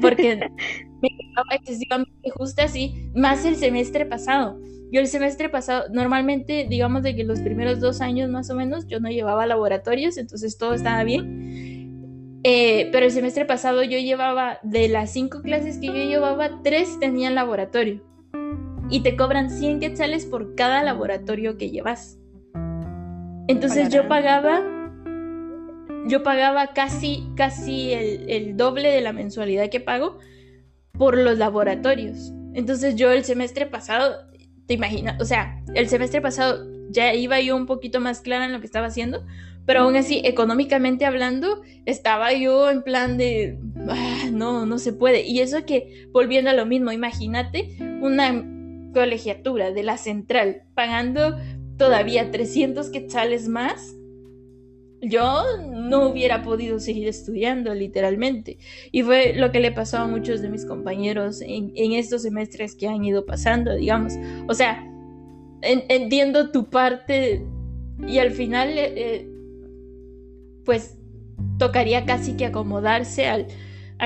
porque 0.00 0.36
me 1.02 1.08
quedaba 1.08 1.54
excesivamente 1.56 2.30
justo 2.36 2.62
así, 2.62 3.10
más 3.14 3.44
el 3.44 3.56
semestre 3.56 4.06
pasado. 4.06 4.58
Yo 4.92 5.00
el 5.00 5.06
semestre 5.06 5.48
pasado, 5.48 5.86
normalmente, 5.90 6.66
digamos 6.68 7.02
de 7.02 7.16
que 7.16 7.24
los 7.24 7.40
primeros 7.40 7.80
dos 7.80 8.02
años 8.02 8.28
más 8.28 8.50
o 8.50 8.54
menos, 8.54 8.86
yo 8.88 9.00
no 9.00 9.08
llevaba 9.08 9.46
laboratorios, 9.46 10.18
entonces 10.18 10.58
todo 10.58 10.74
estaba 10.74 11.02
bien. 11.02 12.40
Eh, 12.44 12.90
pero 12.92 13.06
el 13.06 13.10
semestre 13.10 13.46
pasado 13.46 13.82
yo 13.82 13.98
llevaba, 13.98 14.58
de 14.62 14.88
las 14.88 15.10
cinco 15.10 15.40
clases 15.40 15.78
que 15.78 15.86
yo 15.86 15.94
llevaba, 15.94 16.60
tres 16.62 17.00
tenían 17.00 17.34
laboratorio. 17.34 18.02
Y 18.90 19.00
te 19.00 19.16
cobran 19.16 19.48
100 19.48 19.80
quetzales 19.80 20.26
por 20.26 20.54
cada 20.56 20.82
laboratorio 20.82 21.56
que 21.56 21.70
llevas. 21.70 22.18
Entonces 23.48 23.88
yo 23.88 24.08
pagaba 24.08 24.62
yo 26.04 26.22
pagaba 26.22 26.74
casi, 26.74 27.26
casi 27.34 27.92
el, 27.92 28.28
el 28.28 28.56
doble 28.58 28.90
de 28.90 29.00
la 29.00 29.14
mensualidad 29.14 29.70
que 29.70 29.80
pago 29.80 30.18
por 30.92 31.16
los 31.16 31.38
laboratorios. 31.38 32.34
Entonces 32.52 32.96
yo 32.96 33.10
el 33.10 33.24
semestre 33.24 33.64
pasado, 33.64 34.16
te 34.66 34.74
imaginas, 34.74 35.20
o 35.20 35.24
sea, 35.24 35.62
el 35.74 35.88
semestre 35.88 36.20
pasado 36.20 36.66
ya 36.90 37.14
iba 37.14 37.40
yo 37.40 37.56
un 37.56 37.66
poquito 37.66 38.00
más 38.00 38.20
clara 38.20 38.44
en 38.44 38.52
lo 38.52 38.60
que 38.60 38.66
estaba 38.66 38.86
haciendo, 38.86 39.24
pero 39.64 39.80
aún 39.80 39.96
así, 39.96 40.20
económicamente 40.24 41.04
hablando, 41.04 41.62
estaba 41.86 42.32
yo 42.32 42.70
en 42.70 42.82
plan 42.82 43.16
de, 43.16 43.58
ah, 43.88 44.24
no, 44.32 44.66
no 44.66 44.78
se 44.78 44.92
puede. 44.92 45.22
Y 45.22 45.40
eso 45.40 45.64
que, 45.64 46.08
volviendo 46.12 46.50
a 46.50 46.54
lo 46.54 46.66
mismo, 46.66 46.90
imagínate 46.90 47.76
una 48.00 48.44
colegiatura 48.92 49.70
de 49.70 49.82
la 49.84 49.96
central 49.96 50.62
pagando 50.74 51.38
todavía 51.78 52.30
300 52.30 52.90
quetzales 52.90 53.48
más. 53.48 53.94
Yo 55.02 55.42
no 55.58 56.08
hubiera 56.08 56.42
podido 56.42 56.78
seguir 56.78 57.08
estudiando, 57.08 57.74
literalmente. 57.74 58.58
Y 58.92 59.02
fue 59.02 59.34
lo 59.34 59.50
que 59.50 59.58
le 59.58 59.72
pasó 59.72 59.98
a 59.98 60.06
muchos 60.06 60.40
de 60.42 60.48
mis 60.48 60.64
compañeros 60.64 61.40
en, 61.40 61.72
estos 61.74 62.22
semestres 62.22 62.76
que 62.76 62.86
han 62.86 63.04
ido 63.04 63.26
pasando, 63.26 63.74
digamos. 63.74 64.12
O 64.48 64.54
sea, 64.54 64.88
entiendo 65.60 66.52
tu 66.52 66.70
parte 66.70 67.44
y 68.06 68.18
al 68.18 68.30
final 68.30 68.70
eh, 68.70 68.92
eh, 68.96 69.28
pues 70.64 70.96
tocaría 71.58 72.04
casi 72.04 72.36
que 72.36 72.46
acomodarse 72.46 73.26
al, 73.26 73.46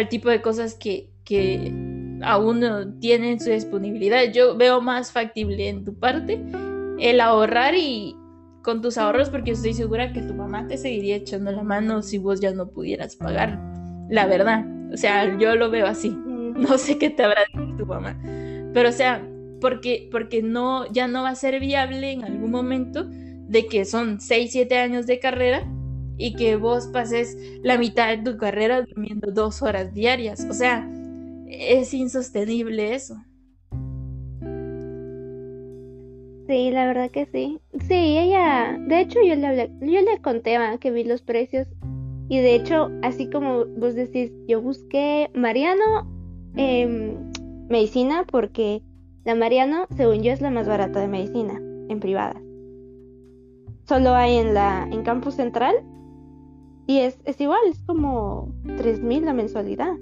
tipo 0.08 0.30
de 0.30 0.40
cosas 0.40 0.74
que, 0.74 1.10
que 1.24 1.72
aún 2.22 2.98
tienen 3.00 3.38
su 3.38 3.50
disponibilidad. 3.50 4.32
Yo 4.32 4.56
veo 4.56 4.80
más 4.80 5.12
factible 5.12 5.68
en 5.68 5.84
tu 5.84 5.94
parte 5.94 6.40
el 6.98 7.20
ahorrar 7.20 7.74
y 7.74 8.16
con 8.66 8.82
tus 8.82 8.98
ahorros 8.98 9.30
porque 9.30 9.52
estoy 9.52 9.74
segura 9.74 10.12
que 10.12 10.20
tu 10.22 10.34
mamá 10.34 10.66
te 10.66 10.76
seguiría 10.76 11.14
echando 11.14 11.52
la 11.52 11.62
mano 11.62 12.02
si 12.02 12.18
vos 12.18 12.40
ya 12.40 12.50
no 12.52 12.66
pudieras 12.66 13.14
pagar. 13.14 13.60
La 14.10 14.26
verdad. 14.26 14.66
O 14.92 14.96
sea, 14.96 15.38
yo 15.38 15.54
lo 15.54 15.70
veo 15.70 15.86
así. 15.86 16.10
No 16.56 16.78
sé 16.78 16.96
qué 16.96 17.10
te 17.10 17.22
habrá 17.22 17.42
dicho 17.52 17.76
tu 17.76 17.84
mamá. 17.84 18.18
Pero 18.72 18.88
o 18.88 18.92
sea, 18.92 19.22
porque, 19.60 20.08
porque 20.10 20.42
no, 20.42 20.90
ya 20.90 21.06
no 21.06 21.22
va 21.22 21.28
a 21.28 21.34
ser 21.34 21.60
viable 21.60 22.12
en 22.12 22.24
algún 22.24 22.50
momento 22.50 23.04
de 23.04 23.66
que 23.66 23.84
son 23.84 24.20
6, 24.20 24.50
7 24.50 24.78
años 24.78 25.06
de 25.06 25.20
carrera 25.20 25.62
y 26.16 26.34
que 26.34 26.56
vos 26.56 26.86
pases 26.86 27.36
la 27.62 27.76
mitad 27.76 28.08
de 28.08 28.22
tu 28.22 28.38
carrera 28.38 28.82
durmiendo 28.82 29.30
dos 29.30 29.60
horas 29.60 29.92
diarias. 29.92 30.46
O 30.48 30.54
sea, 30.54 30.90
es 31.46 31.92
insostenible 31.92 32.94
eso. 32.94 33.22
Sí, 36.46 36.70
la 36.70 36.86
verdad 36.86 37.10
que 37.10 37.26
sí. 37.26 37.60
Sí, 37.88 38.18
ella, 38.18 38.78
de 38.78 39.00
hecho 39.00 39.18
yo 39.26 39.34
le 39.34 39.46
hablé, 39.46 39.70
yo 39.80 40.00
le 40.00 40.20
conté 40.22 40.56
que 40.80 40.90
vi 40.90 41.04
los 41.04 41.22
precios 41.22 41.66
y 42.28 42.38
de 42.38 42.54
hecho, 42.54 42.90
así 43.02 43.30
como 43.30 43.66
vos 43.66 43.94
decís, 43.94 44.32
yo 44.48 44.60
busqué 44.60 45.30
Mariano 45.34 46.08
em, 46.56 47.32
medicina 47.68 48.24
porque 48.30 48.82
la 49.24 49.34
Mariano, 49.34 49.86
según 49.96 50.22
yo, 50.22 50.32
es 50.32 50.40
la 50.40 50.50
más 50.50 50.68
barata 50.68 51.00
de 51.00 51.08
medicina 51.08 51.60
en 51.88 52.00
privada. 52.00 52.40
Solo 53.84 54.14
hay 54.14 54.36
en 54.36 54.54
la 54.54 54.88
en 54.90 55.02
campus 55.02 55.34
central 55.34 55.76
y 56.86 56.98
es, 56.98 57.18
igual, 57.40 57.60
es 57.68 57.82
como 57.82 58.52
3.000 58.64 59.24
la 59.24 59.32
mensualidad. 59.32 59.94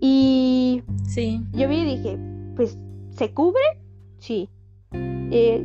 Y 0.00 0.82
sí. 1.04 1.40
yo 1.52 1.68
vi 1.68 1.76
y 1.76 1.96
dije, 1.96 2.18
pues, 2.56 2.78
¿se 3.10 3.32
cubre? 3.32 3.62
Sí. 4.18 4.48
Eh, 4.92 5.64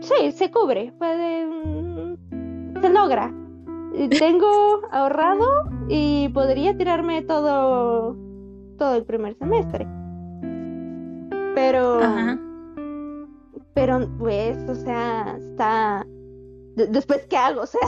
sí, 0.00 0.32
se 0.32 0.50
cubre. 0.50 0.92
Puede, 0.98 1.46
se 2.80 2.90
logra. 2.90 3.32
Tengo 4.18 4.82
ahorrado 4.90 5.46
y 5.88 6.28
podría 6.30 6.76
tirarme 6.76 7.22
todo, 7.22 8.16
todo 8.78 8.96
el 8.96 9.04
primer 9.04 9.36
semestre. 9.38 9.86
Pero, 11.54 12.00
pero 13.72 14.08
pues, 14.18 14.58
o 14.68 14.74
sea, 14.74 15.38
está 15.38 16.06
después, 16.76 17.26
¿qué 17.28 17.36
hago? 17.36 17.62
O 17.66 17.66
sea, 17.66 17.80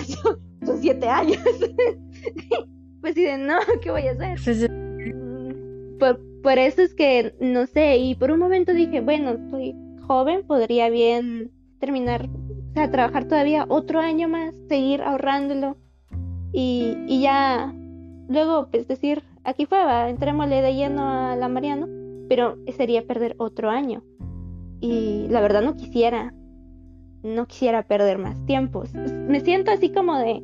son 0.65 0.79
siete 0.81 1.07
años. 1.07 1.39
pues 3.01 3.15
sí, 3.15 3.25
de 3.25 3.39
no, 3.39 3.59
¿qué 3.83 3.91
voy 3.91 4.09
a 4.09 4.13
hacer? 4.13 4.71
Mm, 4.71 5.99
por, 5.99 6.21
eso 6.59 6.83
es 6.83 6.95
que, 6.95 7.35
no 7.41 7.67
sé, 7.67 7.99
y 7.99 8.15
por 8.15 8.31
un 8.31 8.39
momento 8.39 8.73
dije, 8.73 9.01
bueno, 9.01 9.31
estoy 9.31 9.75
joven, 10.07 10.47
podría 10.47 10.89
bien 10.89 11.51
terminar, 11.79 12.29
o 12.71 12.73
sea, 12.75 12.91
trabajar 12.91 13.27
todavía 13.27 13.67
otro 13.69 14.01
año 14.01 14.29
más, 14.29 14.55
seguir 14.69 15.03
ahorrándolo 15.03 15.77
y, 16.53 16.97
y 17.07 17.21
ya 17.21 17.75
luego, 18.29 18.69
pues 18.71 18.89
decir, 18.89 19.23
aquí 19.45 19.67
fue, 19.67 19.85
va, 19.85 20.09
entrémosle 20.09 20.63
de 20.63 20.75
lleno 20.75 21.03
a 21.03 21.37
la 21.37 21.49
Mariano, 21.49 21.87
pero 22.29 22.57
sería 22.77 23.07
perder 23.07 23.35
otro 23.39 23.71
año. 23.71 24.03
Y 24.81 25.27
la 25.29 25.41
verdad 25.41 25.63
no 25.63 25.77
quisiera, 25.77 26.35
no 27.23 27.47
quisiera 27.47 27.83
perder 27.83 28.19
más 28.19 28.45
tiempo. 28.47 28.85
Me 29.27 29.41
siento 29.41 29.71
así 29.71 29.91
como 29.91 30.19
de, 30.19 30.41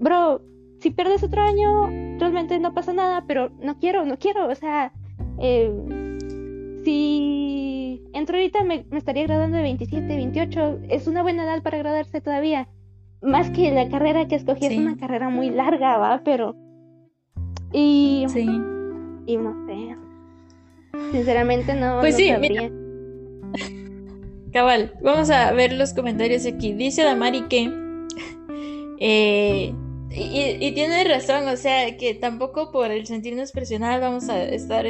bro, 0.00 0.42
si 0.80 0.90
pierdes 0.90 1.22
otro 1.22 1.42
año, 1.42 1.88
realmente 2.18 2.58
no 2.58 2.74
pasa 2.74 2.92
nada, 2.92 3.24
pero 3.26 3.50
no 3.60 3.78
quiero, 3.78 4.04
no 4.04 4.18
quiero, 4.18 4.48
o 4.48 4.54
sea, 4.54 4.92
eh, 5.38 5.70
si 6.84 8.02
entro 8.12 8.36
ahorita 8.36 8.64
me, 8.64 8.86
estaría 8.92 9.24
graduando 9.24 9.56
de 9.56 9.62
27, 9.62 10.06
28, 10.06 10.78
es 10.88 11.06
una 11.06 11.22
buena 11.22 11.44
edad 11.44 11.62
para 11.62 11.78
graduarse 11.78 12.20
todavía. 12.20 12.68
Más 13.22 13.50
que 13.50 13.70
la 13.72 13.88
carrera 13.88 14.28
que 14.28 14.36
escogí, 14.36 14.66
es 14.66 14.78
una 14.78 14.96
carrera 14.96 15.28
muy 15.28 15.50
larga, 15.50 15.96
va, 15.98 16.22
pero... 16.24 16.54
Y... 17.72 18.26
Sí. 18.28 18.46
Y 19.26 19.36
no 19.36 19.66
sé. 19.66 19.96
Sinceramente 21.12 21.74
no, 21.74 22.00
pues 22.00 22.16
sí, 22.16 22.30
Cabal, 24.52 24.94
vamos 25.02 25.28
a 25.30 25.52
ver 25.52 25.72
los 25.72 25.92
comentarios 25.92 26.46
aquí. 26.46 26.72
Dice 26.72 27.02
Damari 27.02 27.42
que. 27.42 27.70
Eh, 28.98 29.74
y, 30.10 30.72
tiene 30.72 31.04
razón, 31.04 31.46
o 31.48 31.56
sea, 31.58 31.98
que 31.98 32.14
tampoco 32.14 32.72
por 32.72 32.90
el 32.90 33.06
sentirnos 33.06 33.52
presionados 33.52 34.00
vamos 34.00 34.30
a 34.30 34.42
estar 34.42 34.86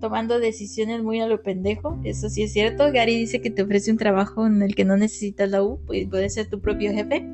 tomando 0.00 0.40
decisiones 0.40 1.02
muy 1.02 1.20
a 1.20 1.26
lo 1.26 1.42
pendejo. 1.42 2.00
Eso 2.04 2.28
sí 2.28 2.42
es 2.42 2.52
cierto. 2.52 2.90
Gary 2.92 3.16
dice 3.16 3.40
que 3.40 3.50
te 3.50 3.62
ofrece 3.62 3.90
un 3.90 3.98
trabajo 3.98 4.46
en 4.46 4.62
el 4.62 4.74
que 4.74 4.84
no 4.84 4.96
necesitas 4.96 5.48
la 5.50 5.62
U, 5.62 5.80
pues 5.86 6.08
puedes 6.08 6.34
ser 6.34 6.48
tu 6.48 6.60
propio 6.60 6.92
jefe. 6.92 7.24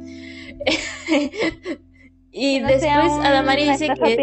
y 2.32 2.60
después 2.60 2.82
Adamari 2.84 3.70
dice 3.70 3.88
que. 3.94 4.16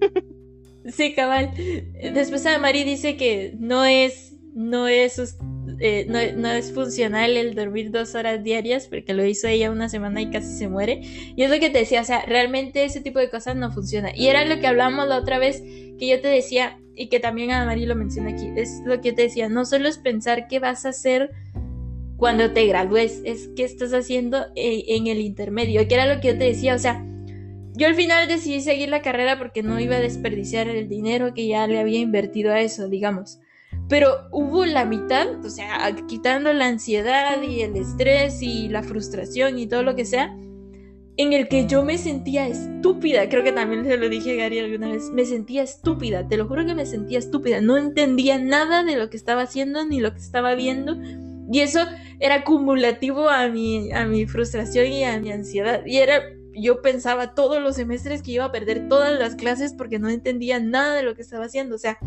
sí, 0.92 1.14
cabal. 1.14 1.52
Después 2.14 2.44
Adamari 2.44 2.84
dice 2.84 3.16
que 3.16 3.54
no 3.58 3.84
es. 3.84 4.29
No 4.54 4.88
es 4.88 5.18
eh, 5.78 6.06
no, 6.08 6.48
es 6.50 6.72
funcional 6.72 7.36
el 7.36 7.54
dormir 7.54 7.90
dos 7.90 8.14
horas 8.14 8.42
diarias, 8.42 8.86
porque 8.88 9.14
lo 9.14 9.24
hizo 9.24 9.48
ella 9.48 9.70
una 9.70 9.88
semana 9.88 10.20
y 10.20 10.30
casi 10.30 10.58
se 10.58 10.68
muere. 10.68 11.00
Y 11.36 11.42
es 11.42 11.50
lo 11.50 11.58
que 11.58 11.70
te 11.70 11.78
decía, 11.80 12.00
o 12.00 12.04
sea, 12.04 12.24
realmente 12.26 12.84
ese 12.84 13.00
tipo 13.00 13.18
de 13.18 13.30
cosas 13.30 13.56
no 13.56 13.72
funciona. 13.72 14.14
Y 14.14 14.28
era 14.28 14.44
lo 14.44 14.60
que 14.60 14.66
hablamos 14.66 15.06
la 15.08 15.18
otra 15.18 15.38
vez, 15.38 15.62
que 15.62 16.08
yo 16.08 16.20
te 16.20 16.28
decía, 16.28 16.78
y 16.94 17.08
que 17.08 17.20
también 17.20 17.50
Ana 17.50 17.66
María 17.66 17.86
lo 17.86 17.96
menciona 17.96 18.30
aquí, 18.30 18.48
es 18.56 18.82
lo 18.84 19.00
que 19.00 19.10
yo 19.10 19.14
te 19.14 19.22
decía, 19.22 19.48
no 19.48 19.64
solo 19.64 19.88
es 19.88 19.98
pensar 19.98 20.48
qué 20.48 20.58
vas 20.58 20.84
a 20.84 20.90
hacer 20.90 21.30
cuando 22.16 22.50
te 22.52 22.66
gradúes, 22.66 23.22
es 23.24 23.48
qué 23.56 23.64
estás 23.64 23.92
haciendo 23.94 24.46
eh, 24.54 24.84
en 24.88 25.06
el 25.06 25.20
intermedio, 25.20 25.86
que 25.88 25.94
era 25.94 26.12
lo 26.12 26.20
que 26.20 26.28
yo 26.28 26.38
te 26.38 26.44
decía, 26.44 26.74
o 26.74 26.78
sea, 26.78 27.02
yo 27.72 27.86
al 27.86 27.94
final 27.94 28.28
decidí 28.28 28.60
seguir 28.60 28.90
la 28.90 29.00
carrera 29.00 29.38
porque 29.38 29.62
no 29.62 29.80
iba 29.80 29.96
a 29.96 30.00
desperdiciar 30.00 30.68
el 30.68 30.88
dinero 30.88 31.32
que 31.32 31.46
ya 31.46 31.66
le 31.66 31.78
había 31.78 32.00
invertido 32.00 32.52
a 32.52 32.60
eso, 32.60 32.88
digamos 32.88 33.38
pero 33.90 34.28
hubo 34.30 34.64
la 34.64 34.84
mitad, 34.84 35.44
o 35.44 35.50
sea, 35.50 35.94
quitando 36.06 36.52
la 36.52 36.66
ansiedad 36.66 37.42
y 37.42 37.62
el 37.62 37.76
estrés 37.76 38.40
y 38.40 38.68
la 38.68 38.84
frustración 38.84 39.58
y 39.58 39.66
todo 39.66 39.82
lo 39.82 39.96
que 39.96 40.04
sea, 40.04 40.32
en 41.16 41.32
el 41.32 41.48
que 41.48 41.66
yo 41.66 41.84
me 41.84 41.98
sentía 41.98 42.46
estúpida, 42.46 43.28
creo 43.28 43.42
que 43.42 43.50
también 43.50 43.84
se 43.84 43.96
lo 43.96 44.08
dije 44.08 44.32
a 44.32 44.44
Gary 44.44 44.60
alguna 44.60 44.92
vez, 44.92 45.10
me 45.10 45.24
sentía 45.24 45.64
estúpida, 45.64 46.28
te 46.28 46.36
lo 46.36 46.46
juro 46.46 46.64
que 46.64 46.74
me 46.76 46.86
sentía 46.86 47.18
estúpida, 47.18 47.60
no 47.60 47.76
entendía 47.76 48.38
nada 48.38 48.84
de 48.84 48.94
lo 48.94 49.10
que 49.10 49.16
estaba 49.16 49.42
haciendo 49.42 49.84
ni 49.84 50.00
lo 50.00 50.12
que 50.12 50.20
estaba 50.20 50.54
viendo, 50.54 50.96
y 51.50 51.58
eso 51.58 51.80
era 52.20 52.44
cumulativo 52.44 53.28
a 53.28 53.48
mi, 53.48 53.90
a 53.90 54.06
mi 54.06 54.24
frustración 54.24 54.86
y 54.86 55.02
a 55.02 55.18
mi 55.18 55.32
ansiedad, 55.32 55.84
y 55.84 55.96
era, 55.96 56.22
yo 56.54 56.80
pensaba 56.80 57.34
todos 57.34 57.60
los 57.60 57.74
semestres 57.74 58.22
que 58.22 58.30
iba 58.30 58.44
a 58.44 58.52
perder 58.52 58.88
todas 58.88 59.18
las 59.18 59.34
clases 59.34 59.74
porque 59.74 59.98
no 59.98 60.08
entendía 60.08 60.60
nada 60.60 60.94
de 60.94 61.02
lo 61.02 61.16
que 61.16 61.22
estaba 61.22 61.46
haciendo, 61.46 61.74
o 61.74 61.78
sea, 61.78 61.98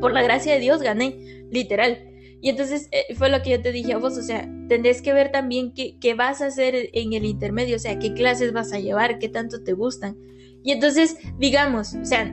por 0.00 0.12
la 0.12 0.22
gracia 0.22 0.54
de 0.54 0.60
Dios 0.60 0.82
gané, 0.82 1.46
literal. 1.50 2.04
Y 2.40 2.50
entonces 2.50 2.88
eh, 2.92 3.14
fue 3.16 3.30
lo 3.30 3.42
que 3.42 3.50
yo 3.50 3.62
te 3.62 3.72
dije 3.72 3.92
a 3.92 3.98
vos, 3.98 4.16
o 4.16 4.22
sea, 4.22 4.48
tendrás 4.68 5.02
que 5.02 5.12
ver 5.12 5.32
también 5.32 5.72
qué, 5.72 5.98
qué, 6.00 6.14
vas 6.14 6.40
a 6.40 6.46
hacer 6.46 6.90
en 6.92 7.12
el 7.12 7.24
intermedio, 7.24 7.76
o 7.76 7.80
sea, 7.80 7.98
qué 7.98 8.14
clases 8.14 8.52
vas 8.52 8.72
a 8.72 8.78
llevar, 8.78 9.18
qué 9.18 9.28
tanto 9.28 9.62
te 9.64 9.72
gustan. 9.72 10.16
Y 10.62 10.72
entonces, 10.72 11.16
digamos, 11.38 11.94
o 11.94 12.04
sea, 12.04 12.32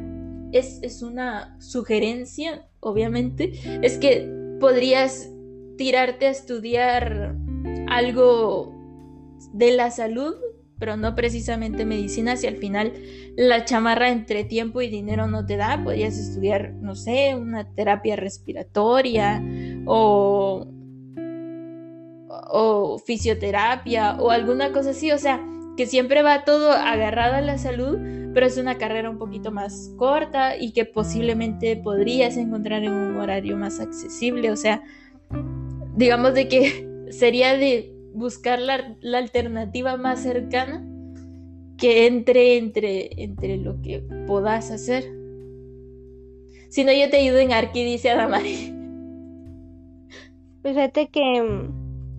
es, 0.51 0.79
es 0.83 1.01
una 1.01 1.59
sugerencia, 1.59 2.67
obviamente, 2.79 3.53
es 3.81 3.97
que 3.97 4.29
podrías 4.59 5.29
tirarte 5.77 6.27
a 6.27 6.31
estudiar 6.31 7.35
algo 7.87 8.73
de 9.53 9.71
la 9.71 9.89
salud 9.91 10.35
pero 10.79 10.97
no 10.97 11.15
precisamente 11.15 11.85
medicina, 11.85 12.35
si 12.35 12.47
al 12.47 12.57
final 12.57 12.93
la 13.37 13.65
chamarra 13.65 14.09
entre 14.09 14.43
tiempo 14.43 14.81
y 14.81 14.89
dinero 14.89 15.27
no 15.27 15.45
te 15.45 15.57
da, 15.57 15.81
podrías 15.83 16.17
estudiar, 16.17 16.73
no 16.73 16.95
sé, 16.95 17.35
una 17.35 17.69
terapia 17.75 18.15
respiratoria 18.15 19.41
o, 19.85 20.67
o 22.27 22.99
fisioterapia 22.99 24.17
o 24.19 24.31
alguna 24.31 24.71
cosa 24.71 24.89
así, 24.89 25.11
o 25.11 25.17
sea, 25.17 25.41
que 25.77 25.85
siempre 25.85 26.21
va 26.21 26.43
todo 26.43 26.71
agarrado 26.71 27.35
a 27.35 27.41
la 27.41 27.57
salud, 27.57 27.97
pero 28.33 28.45
es 28.45 28.57
una 28.57 28.77
carrera 28.77 29.09
un 29.09 29.17
poquito 29.17 29.51
más 29.51 29.93
corta 29.97 30.57
y 30.57 30.71
que 30.73 30.83
posiblemente 30.85 31.77
podrías 31.77 32.35
encontrar 32.35 32.83
en 32.83 32.91
un 32.91 33.17
horario 33.17 33.55
más 33.55 33.79
accesible, 33.79 34.51
o 34.51 34.57
sea, 34.57 34.83
digamos 35.95 36.33
de 36.33 36.49
que 36.49 37.07
sería 37.11 37.57
de 37.57 37.94
buscar 38.15 38.59
la, 38.59 38.95
alternativa 39.17 39.97
más 39.97 40.21
cercana 40.21 40.83
que 41.77 42.07
entre 42.07 42.57
entre, 42.57 43.23
entre 43.23 43.57
lo 43.57 43.81
que 43.81 43.99
puedas 44.27 44.71
hacer. 44.71 45.03
Si 46.69 46.83
no, 46.83 46.91
yo 46.91 47.09
te 47.09 47.17
ayudo 47.17 47.37
en 47.37 47.51
Arqui, 47.51 47.83
dice 47.83 48.09
Adamari. 48.09 48.73
Fíjate 50.63 51.09
que, 51.09 51.69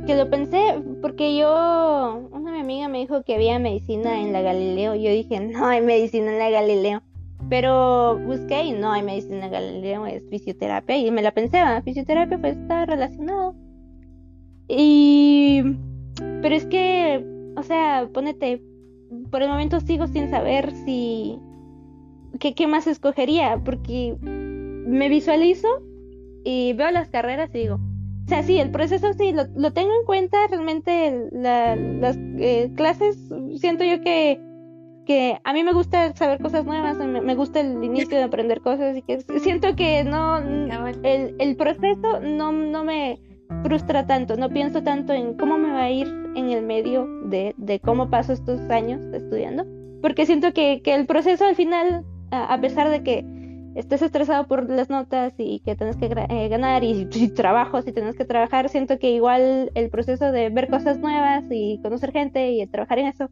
que 0.06 0.14
lo 0.14 0.30
pensé 0.30 0.80
porque 1.02 1.36
yo, 1.36 2.28
una 2.30 2.52
mi 2.52 2.60
amiga 2.60 2.88
me 2.88 2.98
dijo 2.98 3.22
que 3.22 3.34
había 3.34 3.58
medicina 3.58 4.20
en 4.22 4.32
la 4.32 4.42
Galileo. 4.42 4.94
Yo 4.94 5.10
dije, 5.10 5.40
no 5.40 5.66
hay 5.66 5.80
medicina 5.80 6.32
en 6.32 6.38
la 6.38 6.50
Galileo. 6.50 7.02
Pero 7.48 8.18
busqué 8.18 8.64
y 8.64 8.72
no 8.72 8.92
hay 8.92 9.02
medicina 9.02 9.36
en 9.36 9.40
la 9.40 9.48
Galileo, 9.48 10.06
es 10.06 10.22
fisioterapia. 10.28 10.96
Y 10.96 11.10
me 11.10 11.22
la 11.22 11.32
pensé, 11.32 11.58
fisioterapia 11.84 12.38
pues 12.38 12.56
está 12.56 12.86
relacionado. 12.86 13.54
Y 14.68 15.62
pero 16.42 16.54
es 16.54 16.66
que, 16.66 17.24
o 17.56 17.62
sea, 17.62 18.08
ponete, 18.12 18.62
por 19.30 19.42
el 19.42 19.48
momento 19.48 19.80
sigo 19.80 20.06
sin 20.06 20.30
saber 20.30 20.72
si... 20.84 21.38
¿Qué, 22.38 22.54
qué 22.54 22.66
más 22.66 22.86
escogería? 22.86 23.60
Porque 23.64 24.16
me 24.20 25.08
visualizo 25.08 25.68
y 26.44 26.74
veo 26.74 26.90
las 26.90 27.08
carreras 27.08 27.50
y 27.54 27.58
digo, 27.58 27.76
o 27.76 28.28
sea, 28.28 28.42
sí, 28.42 28.58
el 28.58 28.70
proceso 28.70 29.12
sí, 29.14 29.32
lo, 29.32 29.72
tengo 29.72 29.90
en 29.98 30.04
cuenta, 30.04 30.46
realmente 30.48 31.28
las 31.32 32.16
eh, 32.38 32.70
clases, 32.76 33.16
siento 33.56 33.84
yo 33.84 34.00
que, 34.02 34.38
que 35.06 35.40
a 35.42 35.52
mí 35.52 35.64
me 35.64 35.72
gusta 35.72 36.14
saber 36.14 36.40
cosas 36.40 36.64
nuevas, 36.66 36.98
me, 36.98 37.34
gusta 37.34 37.60
el 37.60 37.82
inicio 37.82 38.18
de 38.18 38.24
aprender 38.24 38.60
cosas 38.60 38.96
y 38.96 39.02
que 39.02 39.20
siento 39.40 39.74
que 39.76 40.04
no, 40.04 40.38
el, 40.38 41.34
el 41.38 41.56
proceso 41.56 42.20
no, 42.20 42.52
no 42.52 42.84
me 42.84 43.18
frustra 43.62 44.06
tanto, 44.06 44.36
no 44.36 44.50
pienso 44.50 44.82
tanto 44.82 45.12
en 45.12 45.34
cómo 45.34 45.58
me 45.58 45.70
va 45.70 45.84
a 45.84 45.90
ir 45.90 46.06
en 46.34 46.50
el 46.50 46.64
medio 46.64 47.06
de, 47.24 47.80
cómo 47.84 48.10
paso 48.10 48.32
estos 48.32 48.60
años 48.70 49.00
estudiando, 49.12 49.64
porque 50.02 50.26
siento 50.26 50.52
que, 50.52 50.82
que 50.82 50.94
el 50.94 51.06
proceso 51.06 51.44
al 51.44 51.56
final, 51.56 52.04
a, 52.30 52.60
pesar 52.60 52.90
de 52.90 53.02
que 53.02 53.24
estés 53.74 54.02
estresado 54.02 54.46
por 54.46 54.68
las 54.70 54.88
notas 54.88 55.34
y 55.38 55.60
que 55.60 55.76
tienes 55.76 55.96
que 55.96 56.06
eh, 56.06 56.48
ganar 56.48 56.84
y, 56.84 57.08
y, 57.12 57.28
trabajos 57.28 57.86
y 57.86 57.92
tienes 57.92 58.16
que 58.16 58.24
trabajar, 58.24 58.68
siento 58.68 58.98
que 58.98 59.10
igual 59.10 59.70
el 59.74 59.90
proceso 59.90 60.32
de 60.32 60.50
ver 60.50 60.68
cosas 60.68 60.98
nuevas 60.98 61.44
y 61.50 61.80
conocer 61.82 62.12
gente 62.12 62.52
y 62.52 62.66
trabajar 62.66 62.98
en 62.98 63.06
eso 63.06 63.30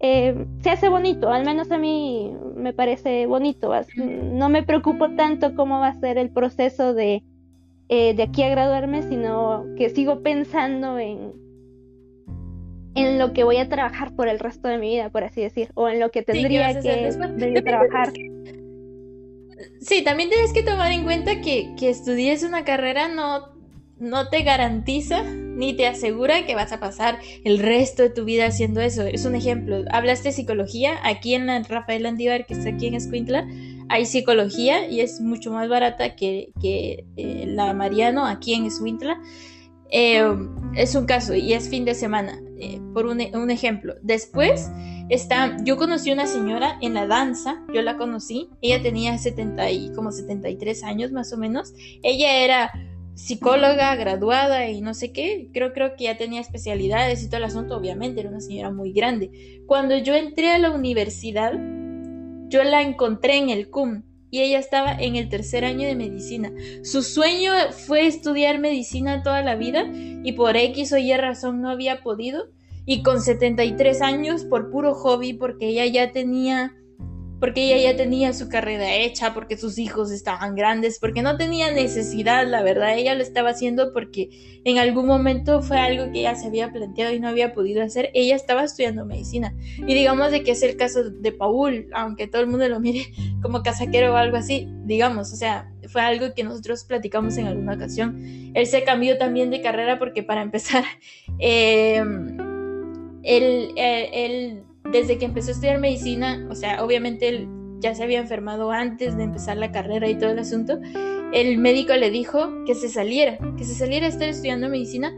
eh, 0.00 0.46
se 0.62 0.70
hace 0.70 0.88
bonito, 0.88 1.30
al 1.30 1.44
menos 1.44 1.70
a 1.72 1.78
mí 1.78 2.32
me 2.54 2.72
parece 2.72 3.26
bonito. 3.26 3.72
No 3.96 4.48
me 4.48 4.62
preocupo 4.62 5.10
tanto 5.16 5.54
cómo 5.54 5.80
va 5.80 5.88
a 5.88 6.00
ser 6.00 6.18
el 6.18 6.30
proceso 6.30 6.94
de 6.94 7.24
eh, 7.88 8.14
de 8.14 8.22
aquí 8.22 8.42
a 8.42 8.50
graduarme, 8.50 9.02
sino 9.02 9.64
que 9.76 9.90
sigo 9.90 10.22
pensando 10.22 10.98
en, 10.98 11.32
en 12.94 13.18
lo 13.18 13.32
que 13.32 13.44
voy 13.44 13.56
a 13.56 13.68
trabajar 13.68 14.14
por 14.14 14.28
el 14.28 14.38
resto 14.38 14.68
de 14.68 14.78
mi 14.78 14.90
vida, 14.90 15.10
por 15.10 15.24
así 15.24 15.40
decir, 15.40 15.70
o 15.74 15.88
en 15.88 16.00
lo 16.00 16.10
que 16.10 16.22
tendría 16.22 16.80
que 16.80 17.62
trabajar. 17.62 18.12
Sí, 19.80 20.02
también 20.02 20.28
tienes 20.28 20.52
que 20.52 20.62
tomar 20.62 20.92
en 20.92 21.04
cuenta 21.04 21.40
que, 21.40 21.74
que 21.78 21.90
estudies 21.90 22.42
una 22.42 22.64
carrera 22.64 23.08
no, 23.08 23.58
no 23.98 24.28
te 24.28 24.42
garantiza 24.42 25.22
ni 25.22 25.74
te 25.74 25.86
asegura 25.86 26.46
que 26.46 26.54
vas 26.54 26.72
a 26.72 26.78
pasar 26.78 27.18
el 27.44 27.58
resto 27.58 28.04
de 28.04 28.10
tu 28.10 28.24
vida 28.24 28.46
haciendo 28.46 28.80
eso. 28.80 29.02
Es 29.02 29.24
un 29.24 29.34
ejemplo. 29.34 29.84
Hablaste 29.90 30.28
de 30.28 30.32
psicología. 30.32 30.98
Aquí 31.02 31.34
en 31.34 31.46
la 31.46 31.60
Rafael 31.62 32.06
Andívar, 32.06 32.46
que 32.46 32.54
está 32.54 32.70
aquí 32.70 32.86
en 32.86 32.94
Escuintla, 32.94 33.44
hay 33.88 34.06
psicología 34.06 34.88
y 34.88 35.00
es 35.00 35.20
mucho 35.20 35.52
más 35.52 35.68
barata 35.68 36.14
que, 36.16 36.52
eh, 36.62 37.44
la 37.46 37.72
Mariano 37.72 38.26
aquí 38.26 38.54
en 38.54 38.66
Escuintla. 38.66 39.20
Eh, 39.90 40.22
es 40.74 40.94
un 40.94 41.06
caso 41.06 41.34
y 41.34 41.54
es 41.54 41.70
fin 41.70 41.84
de 41.86 41.94
semana, 41.94 42.38
eh, 42.58 42.80
por 42.92 43.06
un, 43.06 43.20
un, 43.34 43.50
ejemplo. 43.50 43.94
Después 44.02 44.70
está, 45.08 45.56
yo 45.64 45.78
conocí 45.78 46.12
una 46.12 46.26
señora 46.26 46.78
en 46.82 46.92
la 46.92 47.06
danza, 47.06 47.64
yo 47.72 47.80
la 47.80 47.96
conocí, 47.96 48.50
ella 48.60 48.82
tenía 48.82 49.16
70 49.16 49.70
y 49.70 49.92
como 49.94 50.12
73 50.12 50.84
años 50.84 51.10
más 51.10 51.32
o 51.32 51.38
menos. 51.38 51.72
Ella 52.02 52.44
era 52.44 52.70
psicóloga 53.14 53.96
graduada 53.96 54.68
y 54.70 54.80
no 54.80 54.94
sé 54.94 55.12
qué, 55.12 55.48
creo, 55.52 55.72
creo 55.72 55.96
que 55.96 56.04
ya 56.04 56.16
tenía 56.16 56.40
especialidades 56.40 57.22
y 57.24 57.26
todo 57.26 57.38
el 57.38 57.44
asunto, 57.44 57.76
obviamente, 57.76 58.20
era 58.20 58.28
una 58.28 58.40
señora 58.40 58.70
muy 58.70 58.92
grande. 58.92 59.62
Cuando 59.66 59.98
yo 59.98 60.14
entré 60.14 60.50
a 60.50 60.58
la 60.58 60.70
universidad, 60.70 61.52
yo 62.48 62.64
la 62.64 62.82
encontré 62.82 63.36
en 63.36 63.50
el 63.50 63.70
CUM 63.70 64.02
y 64.30 64.40
ella 64.40 64.58
estaba 64.58 64.92
en 64.92 65.16
el 65.16 65.28
tercer 65.28 65.64
año 65.64 65.86
de 65.86 65.94
medicina. 65.94 66.52
Su 66.82 67.02
sueño 67.02 67.52
fue 67.70 68.06
estudiar 68.06 68.58
medicina 68.58 69.22
toda 69.22 69.42
la 69.42 69.54
vida 69.54 69.90
y 69.92 70.32
por 70.32 70.56
X 70.56 70.92
o 70.92 70.98
Y 70.98 71.14
razón 71.14 71.60
no 71.60 71.70
había 71.70 72.02
podido. 72.02 72.48
Y 72.84 73.02
con 73.02 73.20
73 73.20 74.00
años, 74.00 74.44
por 74.44 74.70
puro 74.70 74.94
hobby, 74.94 75.34
porque 75.34 75.68
ella 75.68 75.84
ya 75.86 76.12
tenía 76.12 76.74
porque 77.40 77.64
ella 77.64 77.92
ya 77.92 77.96
tenía 77.96 78.32
su 78.32 78.48
carrera 78.48 78.94
hecha, 78.94 79.32
porque 79.32 79.56
sus 79.56 79.78
hijos 79.78 80.10
estaban 80.10 80.54
grandes, 80.54 80.98
porque 80.98 81.22
no 81.22 81.36
tenía 81.36 81.72
necesidad, 81.72 82.46
la 82.46 82.62
verdad, 82.62 82.96
ella 82.96 83.14
lo 83.14 83.22
estaba 83.22 83.50
haciendo 83.50 83.92
porque 83.92 84.60
en 84.64 84.78
algún 84.78 85.06
momento 85.06 85.62
fue 85.62 85.78
algo 85.78 86.10
que 86.12 86.20
ella 86.20 86.34
se 86.34 86.48
había 86.48 86.72
planteado 86.72 87.14
y 87.14 87.20
no 87.20 87.28
había 87.28 87.54
podido 87.54 87.82
hacer, 87.82 88.10
ella 88.14 88.34
estaba 88.34 88.64
estudiando 88.64 89.04
medicina. 89.04 89.54
Y 89.78 89.94
digamos 89.94 90.30
de 90.30 90.42
que 90.42 90.52
es 90.52 90.62
el 90.62 90.76
caso 90.76 91.10
de 91.10 91.32
Paul, 91.32 91.88
aunque 91.92 92.26
todo 92.26 92.42
el 92.42 92.48
mundo 92.48 92.68
lo 92.68 92.80
mire 92.80 93.06
como 93.42 93.62
casaquero 93.62 94.12
o 94.12 94.16
algo 94.16 94.36
así, 94.36 94.68
digamos, 94.84 95.32
o 95.32 95.36
sea, 95.36 95.70
fue 95.88 96.02
algo 96.02 96.34
que 96.34 96.44
nosotros 96.44 96.84
platicamos 96.84 97.36
en 97.38 97.46
alguna 97.46 97.74
ocasión. 97.74 98.52
Él 98.54 98.66
se 98.66 98.82
cambió 98.82 99.16
también 99.16 99.50
de 99.50 99.62
carrera 99.62 99.98
porque 99.98 100.22
para 100.22 100.42
empezar, 100.42 100.84
eh, 101.38 102.02
él, 103.22 103.72
eh, 103.76 104.10
él 104.12 104.62
desde 104.92 105.18
que 105.18 105.26
empezó 105.26 105.48
a 105.50 105.52
estudiar 105.52 105.78
medicina, 105.78 106.46
o 106.50 106.54
sea, 106.54 106.84
obviamente 106.84 107.28
él 107.28 107.48
ya 107.80 107.94
se 107.94 108.02
había 108.02 108.18
enfermado 108.18 108.70
antes 108.70 109.16
de 109.16 109.24
empezar 109.24 109.56
la 109.56 109.70
carrera 109.70 110.08
y 110.08 110.18
todo 110.18 110.30
el 110.30 110.38
asunto, 110.38 110.78
el 111.32 111.58
médico 111.58 111.94
le 111.94 112.10
dijo 112.10 112.64
que 112.64 112.74
se 112.74 112.88
saliera, 112.88 113.38
que 113.56 113.64
se 113.64 113.74
saliera 113.74 114.06
a 114.06 114.08
estar 114.08 114.28
estudiando 114.28 114.68
medicina 114.68 115.12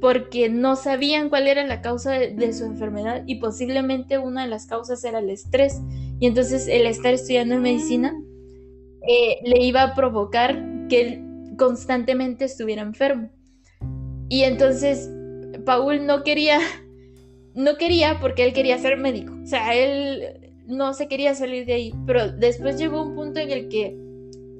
porque 0.00 0.48
no 0.48 0.74
sabían 0.74 1.28
cuál 1.28 1.46
era 1.46 1.64
la 1.64 1.80
causa 1.80 2.10
de, 2.12 2.52
su 2.52 2.64
enfermedad 2.64 3.22
y 3.26 3.36
posiblemente 3.36 4.18
una 4.18 4.42
de 4.42 4.48
las 4.48 4.66
causas 4.66 5.04
era 5.04 5.20
el 5.20 5.30
estrés. 5.30 5.80
Y 6.18 6.26
entonces 6.26 6.66
el 6.66 6.86
estar 6.86 7.14
estudiando 7.14 7.56
medicina 7.58 8.12
eh, 9.06 9.38
le 9.44 9.64
iba 9.64 9.82
a 9.82 9.94
provocar 9.94 10.60
que 10.88 11.00
él 11.00 11.56
constantemente 11.56 12.46
estuviera 12.46 12.82
enfermo. 12.82 13.30
Y 14.28 14.42
entonces 14.42 15.08
Paul 15.64 16.04
no 16.04 16.24
quería 16.24 16.58
no 17.54 17.76
quería 17.76 18.18
porque 18.20 18.44
él 18.44 18.52
quería 18.52 18.78
ser 18.78 18.96
médico. 18.96 19.34
O 19.42 19.46
sea, 19.46 19.74
él 19.74 20.52
no 20.66 20.94
se 20.94 21.08
quería 21.08 21.34
salir 21.34 21.66
de 21.66 21.74
ahí. 21.74 21.94
Pero 22.06 22.32
después 22.32 22.78
llegó 22.78 23.02
un 23.02 23.14
punto 23.14 23.40
en 23.40 23.50
el 23.50 23.68
que, 23.68 23.96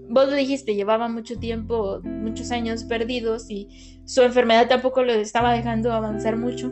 vos 0.08 0.28
lo 0.28 0.34
dijiste, 0.34 0.74
llevaba 0.74 1.08
mucho 1.08 1.38
tiempo, 1.38 2.00
muchos 2.04 2.50
años 2.50 2.84
perdidos 2.84 3.50
y 3.50 4.00
su 4.04 4.22
enfermedad 4.22 4.68
tampoco 4.68 5.02
lo 5.02 5.12
estaba 5.12 5.52
dejando 5.52 5.92
avanzar 5.92 6.36
mucho. 6.36 6.70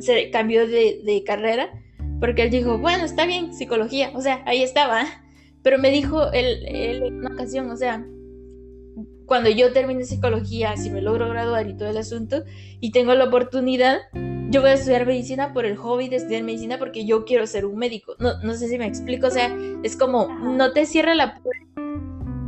Se 0.00 0.30
cambió 0.30 0.66
de, 0.66 1.22
carrera 1.26 1.70
porque 2.20 2.42
él 2.42 2.50
dijo, 2.50 2.78
bueno, 2.78 3.04
está 3.04 3.26
bien, 3.26 3.54
psicología. 3.54 4.10
O 4.14 4.20
sea, 4.20 4.42
ahí 4.46 4.62
estaba. 4.62 5.04
Pero 5.62 5.78
me 5.78 5.90
dijo 5.90 6.30
él, 6.32 6.64
él 6.66 7.02
en 7.02 7.14
una 7.18 7.30
ocasión, 7.30 7.70
o 7.70 7.76
sea, 7.76 8.06
cuando 9.28 9.50
yo 9.50 9.72
termine 9.72 10.04
psicología, 10.04 10.76
si 10.78 10.88
me 10.90 11.02
logro 11.02 11.28
graduar 11.28 11.68
y 11.68 11.76
todo 11.76 11.90
el 11.90 11.98
asunto, 11.98 12.44
y 12.80 12.92
tengo 12.92 13.14
la 13.14 13.24
oportunidad, 13.24 13.98
yo 14.50 14.62
voy 14.62 14.70
a 14.70 14.74
estudiar 14.74 15.06
medicina 15.06 15.52
por 15.52 15.66
el 15.66 15.76
hobby 15.76 16.08
de 16.08 16.16
estudiar 16.16 16.42
medicina 16.42 16.78
porque 16.78 17.04
yo 17.04 17.26
quiero 17.26 17.46
ser 17.46 17.66
un 17.66 17.76
médico. 17.76 18.14
No, 18.18 18.42
no 18.42 18.54
sé 18.54 18.68
si 18.68 18.78
me 18.78 18.86
explico, 18.86 19.26
o 19.26 19.30
sea, 19.30 19.54
es 19.82 19.96
como, 19.96 20.28
no 20.28 20.72
te 20.72 20.86
cierra 20.86 21.14
la 21.14 21.34
puerta 21.34 21.82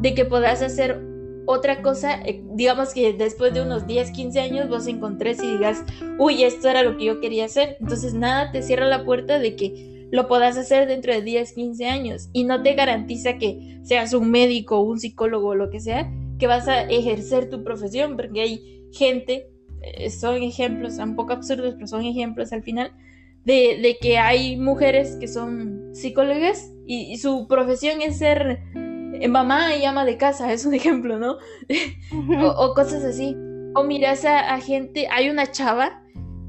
de 0.01 0.15
que 0.15 0.25
puedas 0.25 0.63
hacer 0.63 0.99
otra 1.45 1.83
cosa, 1.83 2.23
eh, 2.23 2.43
digamos 2.55 2.95
que 2.95 3.13
después 3.13 3.53
de 3.53 3.61
unos 3.61 3.87
10, 3.87 4.13
15 4.13 4.41
años 4.41 4.69
vos 4.71 4.87
encontres 4.87 5.43
y 5.43 5.53
digas, 5.53 5.85
uy, 6.19 6.45
esto 6.45 6.69
era 6.69 6.83
lo 6.83 6.97
que 6.97 7.05
yo 7.05 7.21
quería 7.21 7.45
hacer. 7.45 7.77
Entonces 7.81 8.15
nada 8.15 8.53
te 8.53 8.63
cierra 8.63 8.87
la 8.87 9.05
puerta 9.05 9.39
de 9.39 9.55
que 9.55 10.09
lo 10.11 10.29
puedas 10.29 10.57
hacer 10.57 10.89
dentro 10.89 11.13
de 11.13 11.21
10, 11.21 11.53
15 11.53 11.87
años 11.87 12.31
y 12.33 12.45
no 12.45 12.63
te 12.63 12.75
garantiza 12.75 13.37
que 13.37 13.81
seas 13.83 14.15
un 14.15 14.31
médico, 14.31 14.81
un 14.81 14.99
psicólogo 14.99 15.49
o 15.49 15.55
lo 15.55 15.69
que 15.69 15.81
sea, 15.81 16.11
que 16.41 16.49
vas 16.49 16.67
a 16.67 16.83
ejercer 16.83 17.49
tu 17.49 17.63
profesión, 17.63 18.17
porque 18.17 18.41
hay 18.41 18.89
gente 18.93 19.51
eh, 19.83 20.11
son 20.11 20.43
ejemplos, 20.43 20.99
un 20.99 21.17
poco 21.17 21.33
absurdos, 21.33 21.75
pero 21.75 21.87
son 21.87 22.05
ejemplos 22.05 22.53
al 22.53 22.63
final 22.63 22.93
de, 23.45 23.97
que 24.01 24.19
hay 24.19 24.57
mujeres 24.57 25.17
que 25.19 25.27
son 25.27 25.91
psicólogas 25.95 26.73
y, 26.87 27.17
su 27.17 27.47
profesión 27.49 28.03
es 28.03 28.19
ser 28.19 28.61
mamá 29.29 29.77
y 29.77 29.85
ama 29.85 30.05
de 30.05 30.17
casa, 30.17 30.53
es 30.53 30.67
un 30.67 30.75
ejemplo, 30.75 31.19
¿no? 31.19 31.39
o, 32.57 32.75
cosas 32.75 33.05
así. 33.05 33.37
O 33.75 33.85
miras 33.85 34.25
a, 34.25 34.55
a, 34.55 34.61
gente, 34.61 35.07
hay 35.11 35.31
una 35.31 35.51
chava 35.51 36.03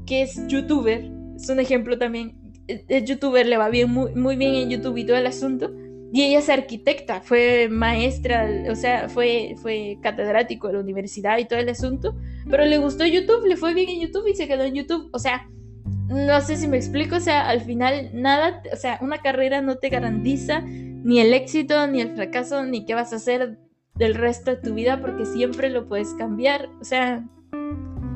que 0.06 0.22
es 0.22 0.46
youtuber, 0.48 1.10
es 1.36 1.48
un 1.48 1.60
ejemplo 1.60 1.98
también, 1.98 2.36
es 2.66 3.04
youtuber, 3.04 3.46
le 3.46 3.56
va 3.56 3.68
bien, 3.68 3.90
muy, 3.90 4.14
muy 4.14 4.36
bien 4.36 4.54
en 4.54 4.70
YouTube 4.70 4.98
y 4.98 5.04
todo 5.04 5.16
el 5.16 5.26
asunto, 5.26 5.70
y 6.14 6.24
ella 6.24 6.40
es 6.40 6.50
arquitecta, 6.50 7.22
fue 7.22 7.68
maestra, 7.70 8.46
o 8.70 8.74
sea, 8.76 9.08
fue, 9.08 9.54
fue 9.62 9.96
catedrático 10.02 10.66
de 10.66 10.74
la 10.74 10.80
universidad 10.80 11.38
y 11.38 11.46
todo 11.46 11.58
el 11.58 11.70
asunto, 11.70 12.14
pero 12.50 12.66
le 12.66 12.76
gustó 12.76 13.06
YouTube, 13.06 13.46
le 13.46 13.56
fue 13.56 13.72
bien 13.72 13.88
en 13.88 14.00
YouTube 14.00 14.28
y 14.28 14.34
se 14.34 14.46
quedó 14.46 14.64
en 14.64 14.74
YouTube. 14.74 15.08
O 15.14 15.18
sea, 15.18 15.48
no 16.08 16.38
sé 16.42 16.56
si 16.56 16.68
me 16.68 16.76
explico, 16.76 17.16
o 17.16 17.20
sea, 17.20 17.48
al 17.48 17.62
final 17.62 18.10
nada, 18.12 18.62
o 18.70 18.76
sea, 18.76 18.98
una 19.00 19.22
carrera 19.22 19.62
no 19.62 19.76
te 19.76 19.88
garantiza 19.88 20.60
ni 20.60 21.18
el 21.18 21.32
éxito, 21.32 21.86
ni 21.86 22.02
el 22.02 22.14
fracaso, 22.14 22.62
ni 22.62 22.84
qué 22.84 22.94
vas 22.94 23.14
a 23.14 23.16
hacer 23.16 23.58
del 23.94 24.14
resto 24.14 24.50
de 24.50 24.58
tu 24.58 24.74
vida, 24.74 25.00
porque 25.00 25.24
siempre 25.24 25.70
lo 25.70 25.88
puedes 25.88 26.12
cambiar, 26.12 26.68
o 26.78 26.84
sea, 26.84 27.24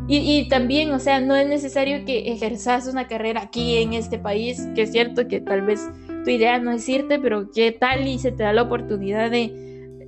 y, 0.06 0.18
y, 0.18 0.48
también, 0.48 0.92
o 0.92 0.98
sea, 0.98 1.20
no 1.20 1.34
es 1.34 1.48
necesario 1.48 2.04
que 2.04 2.30
ejerzas 2.30 2.86
una 2.86 3.08
carrera 3.08 3.40
aquí 3.42 3.78
en 3.78 3.94
este 3.94 4.18
país, 4.18 4.68
que 4.74 4.82
es 4.82 4.92
cierto 4.92 5.26
que 5.26 5.40
tal 5.40 5.62
vez 5.62 5.80
tu 6.26 6.30
idea 6.32 6.58
no 6.58 6.72
es 6.72 6.88
irte, 6.88 7.20
pero 7.20 7.52
qué 7.52 7.70
tal 7.70 8.08
y 8.08 8.18
se 8.18 8.32
te 8.32 8.42
da 8.42 8.52
la 8.52 8.62
oportunidad 8.62 9.30
de, 9.30 9.52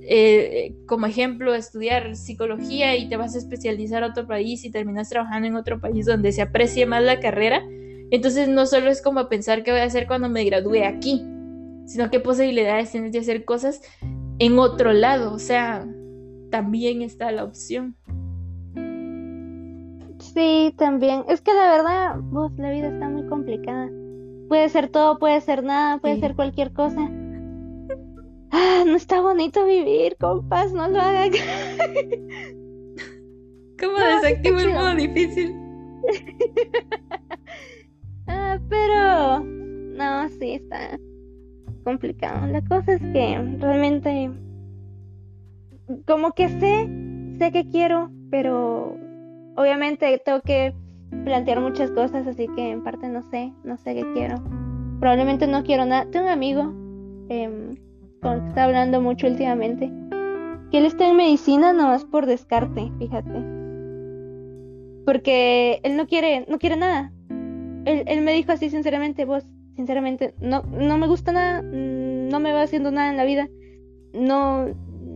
eh, 0.01 0.75
como 0.85 1.05
ejemplo, 1.05 1.55
estudiar 1.55 2.17
psicología 2.17 2.97
y 2.97 3.07
te 3.07 3.15
vas 3.15 3.35
a 3.35 3.37
especializar 3.37 4.03
a 4.03 4.07
otro 4.07 4.27
país 4.27 4.65
y 4.65 4.69
terminas 4.69 5.07
trabajando 5.07 5.47
en 5.47 5.55
otro 5.55 5.79
país 5.79 6.05
donde 6.05 6.33
se 6.33 6.41
aprecie 6.41 6.85
más 6.85 7.03
la 7.03 7.21
carrera. 7.21 7.63
Entonces 8.11 8.49
no 8.49 8.65
solo 8.65 8.91
es 8.91 9.01
como 9.01 9.29
pensar 9.29 9.63
qué 9.63 9.71
voy 9.71 9.79
a 9.79 9.85
hacer 9.85 10.07
cuando 10.07 10.27
me 10.27 10.43
gradúe 10.43 10.83
aquí, 10.83 11.23
sino 11.85 12.11
qué 12.11 12.19
posibilidades 12.19 12.91
tienes 12.91 13.13
de 13.13 13.19
hacer 13.19 13.45
cosas 13.45 13.81
en 14.39 14.59
otro 14.59 14.91
lado. 14.91 15.33
O 15.33 15.39
sea, 15.39 15.87
también 16.51 17.01
está 17.01 17.31
la 17.31 17.45
opción. 17.45 17.95
Sí, 20.19 20.75
también. 20.77 21.23
Es 21.29 21.39
que 21.39 21.53
la 21.53 21.71
verdad, 21.71 22.15
vos, 22.19 22.51
la 22.57 22.71
vida 22.71 22.89
está 22.89 23.07
muy 23.07 23.25
complicada. 23.27 23.89
Puede 24.49 24.67
ser 24.69 24.89
todo, 24.89 25.19
puede 25.19 25.39
ser 25.41 25.63
nada, 25.63 25.99
puede 25.99 26.19
ser 26.19 26.35
cualquier 26.35 26.73
cosa. 26.73 27.07
Ah, 28.51 28.83
no 28.85 28.95
está 28.95 29.21
bonito 29.21 29.63
vivir, 29.63 30.17
compas, 30.19 30.73
no 30.73 30.87
lo 30.87 30.99
hagan. 30.99 31.29
¿Cómo 33.79 33.97
desactivo 33.97 34.59
el 34.59 34.73
modo 34.73 34.95
difícil? 34.95 35.55
ah, 38.27 38.59
pero 38.67 39.43
no, 39.43 40.29
sí 40.29 40.53
está 40.53 40.99
complicado. 41.83 42.47
La 42.47 42.63
cosa 42.63 42.93
es 42.93 43.01
que 43.01 43.37
realmente 43.59 44.31
como 46.07 46.31
que 46.31 46.49
sé, 46.49 46.89
sé 47.37 47.51
que 47.51 47.69
quiero, 47.69 48.09
pero 48.31 48.97
obviamente 49.55 50.19
tengo 50.25 50.41
que 50.41 50.73
plantear 51.23 51.59
muchas 51.61 51.91
cosas, 51.91 52.27
así 52.27 52.47
que 52.55 52.71
en 52.71 52.83
parte 52.83 53.07
no 53.07 53.21
sé, 53.23 53.53
no 53.63 53.77
sé 53.77 53.95
qué 53.95 54.05
quiero. 54.13 54.35
Probablemente 54.99 55.47
no 55.47 55.63
quiero 55.63 55.85
nada. 55.85 56.05
Tengo 56.11 56.25
un 56.25 56.31
amigo 56.31 56.73
em, 57.29 57.75
con 58.21 58.33
el 58.33 58.41
que 58.41 58.47
está 58.49 58.63
hablando 58.65 59.01
mucho 59.01 59.27
últimamente, 59.27 59.91
que 60.71 60.77
él 60.79 60.85
está 60.85 61.07
en 61.07 61.17
medicina 61.17 61.73
nomás 61.73 62.05
por 62.05 62.25
descarte, 62.25 62.91
fíjate. 62.99 63.43
Porque 65.05 65.79
él 65.83 65.97
no 65.97 66.07
quiere, 66.07 66.45
no 66.49 66.59
quiere 66.59 66.75
nada. 66.75 67.11
Él, 67.85 68.03
él 68.07 68.21
me 68.21 68.33
dijo 68.33 68.51
así 68.51 68.69
sinceramente, 68.69 69.25
vos, 69.25 69.45
sinceramente, 69.75 70.35
no, 70.39 70.63
no 70.63 70.97
me 70.97 71.07
gusta 71.07 71.31
nada, 71.31 71.61
no 71.61 72.39
me 72.39 72.51
va 72.51 72.63
haciendo 72.63 72.91
nada 72.91 73.09
en 73.09 73.17
la 73.17 73.25
vida. 73.25 73.49
No, 74.13 74.67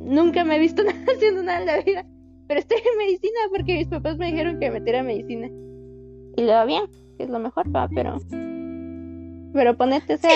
nunca 0.06 0.44
me 0.44 0.56
he 0.56 0.60
visto 0.60 0.84
nada 0.84 1.00
haciendo 1.16 1.44
nada 1.44 1.60
en 1.60 1.66
la 1.66 1.82
vida. 1.82 2.06
Pero 2.48 2.60
estoy 2.60 2.78
en 2.80 2.98
medicina 2.98 3.40
porque 3.52 3.78
mis 3.78 3.88
papás 3.88 4.18
me 4.18 4.28
dijeron 4.28 4.60
que 4.60 4.70
me 4.70 4.80
metiera 4.80 5.02
a 5.02 5.04
medicina 5.04 5.50
y 6.36 6.44
le 6.44 6.54
va 6.54 6.66
bien, 6.66 6.84
que 7.18 7.24
es 7.24 7.30
lo 7.30 7.40
mejor, 7.40 7.74
va, 7.76 7.88
pero. 7.94 8.18
Pero 9.54 9.78
ponete, 9.78 10.16
o 10.16 10.18
sea, 10.18 10.32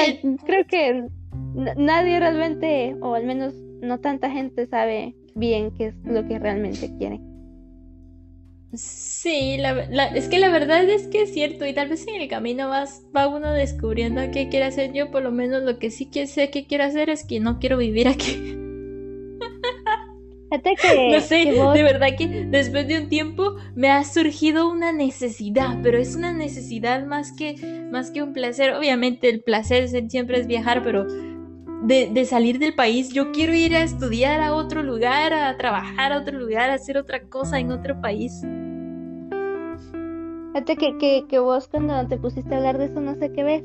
creo 0.45 0.65
que 0.67 1.07
nadie 1.55 2.19
realmente, 2.19 2.95
o 3.01 3.15
al 3.15 3.25
menos 3.25 3.53
no 3.81 3.99
tanta 3.99 4.29
gente 4.29 4.67
sabe 4.67 5.15
bien 5.35 5.71
qué 5.71 5.87
es 5.87 5.95
lo 6.03 6.27
que 6.27 6.39
realmente 6.39 6.95
quiere. 6.97 7.19
Sí, 8.73 9.57
es 10.13 10.27
que 10.27 10.39
la 10.39 10.49
verdad 10.49 10.83
es 10.83 11.07
que 11.07 11.23
es 11.23 11.33
cierto 11.33 11.65
y 11.65 11.73
tal 11.73 11.87
vez 11.87 12.05
en 12.07 12.21
el 12.21 12.27
camino 12.27 12.69
vas, 12.69 13.01
va 13.15 13.27
uno 13.27 13.53
descubriendo 13.53 14.21
qué 14.31 14.49
quiere 14.49 14.65
hacer. 14.65 14.93
Yo 14.93 15.09
por 15.09 15.23
lo 15.23 15.31
menos 15.31 15.63
lo 15.63 15.79
que 15.79 15.89
sí 15.89 16.05
que 16.07 16.27
sé 16.27 16.49
que 16.49 16.67
quiero 16.67 16.83
hacer 16.83 17.09
es 17.09 17.25
que 17.25 17.39
no 17.39 17.59
quiero 17.59 17.77
vivir 17.77 18.07
aquí. 18.07 18.66
no 21.11 21.19
sé, 21.19 21.45
de 21.45 21.83
verdad 21.83 22.09
que 22.17 22.45
después 22.45 22.87
de 22.87 23.01
un 23.01 23.09
tiempo 23.09 23.55
me 23.75 23.89
ha 23.89 24.03
surgido 24.03 24.69
una 24.69 24.91
necesidad, 24.91 25.77
pero 25.83 25.97
es 25.97 26.15
una 26.15 26.31
necesidad 26.31 27.05
más 27.05 27.33
que, 27.33 27.55
más 27.91 28.11
que 28.11 28.23
un 28.23 28.33
placer. 28.33 28.73
Obviamente 28.73 29.29
el 29.29 29.41
placer 29.41 29.87
siempre 30.09 30.39
es 30.39 30.47
viajar, 30.47 30.83
pero 30.83 31.05
de, 31.83 32.25
salir 32.25 32.59
del 32.59 32.73
país, 32.73 33.09
yo 33.09 33.31
quiero 33.31 33.53
ir 33.53 33.75
a 33.75 33.83
estudiar 33.83 34.39
a 34.39 34.53
otro 34.53 34.83
lugar, 34.83 35.33
a 35.33 35.55
trabajar 35.57 36.13
a 36.13 36.19
otro 36.19 36.39
lugar, 36.39 36.69
a 36.69 36.75
hacer 36.75 36.97
otra 36.97 37.21
cosa 37.23 37.59
en 37.59 37.71
otro 37.71 37.99
país. 37.99 38.41
Fíjate 40.53 40.75
que, 40.77 41.25
que, 41.27 41.39
vos 41.39 41.67
cuando 41.67 42.07
te 42.07 42.17
pusiste 42.17 42.55
a 42.55 42.57
hablar 42.57 42.77
de 42.77 42.85
eso 42.85 43.01
no 43.01 43.15
sé 43.15 43.31
qué 43.33 43.43
ves. 43.43 43.63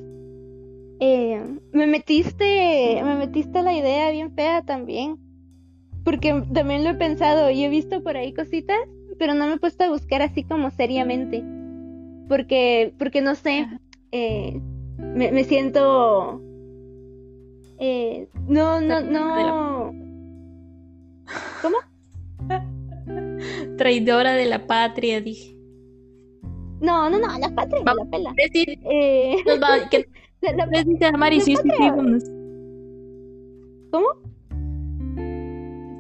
Eh, 1.00 1.42
me 1.72 1.86
metiste, 1.86 3.00
me 3.02 3.16
metiste 3.16 3.62
la 3.62 3.72
idea 3.72 4.10
bien 4.10 4.34
fea 4.34 4.62
también 4.62 5.18
porque 6.04 6.42
también 6.52 6.84
lo 6.84 6.90
he 6.90 6.94
pensado 6.94 7.50
y 7.50 7.64
he 7.64 7.68
visto 7.68 8.02
por 8.02 8.16
ahí 8.16 8.32
cositas, 8.32 8.78
pero 9.18 9.34
no 9.34 9.46
me 9.46 9.54
he 9.54 9.58
puesto 9.58 9.84
a 9.84 9.90
buscar 9.90 10.22
así 10.22 10.44
como 10.44 10.70
seriamente. 10.70 11.44
Porque, 12.28 12.94
porque 12.98 13.20
no 13.20 13.34
sé, 13.34 13.68
eh, 14.10 14.60
me, 14.98 15.44
siento... 15.44 16.40
Eh, 17.78 18.28
no, 18.48 18.80
no, 18.80 19.00
no... 19.00 19.92
¿Cómo? 21.60 21.76
Traidora 23.76 24.34
de 24.34 24.46
la 24.46 24.66
patria, 24.66 25.20
dije. 25.20 25.56
No, 26.80 27.08
no, 27.08 27.18
no, 27.18 27.38
la 27.38 27.54
patria 27.54 27.82
la 27.84 28.04
pela. 28.06 28.34
Decir, 28.36 28.78
eh... 28.84 29.36
que, 29.90 30.08
la, 30.42 30.66
la, 30.66 30.82
¿Cómo? 33.90 34.21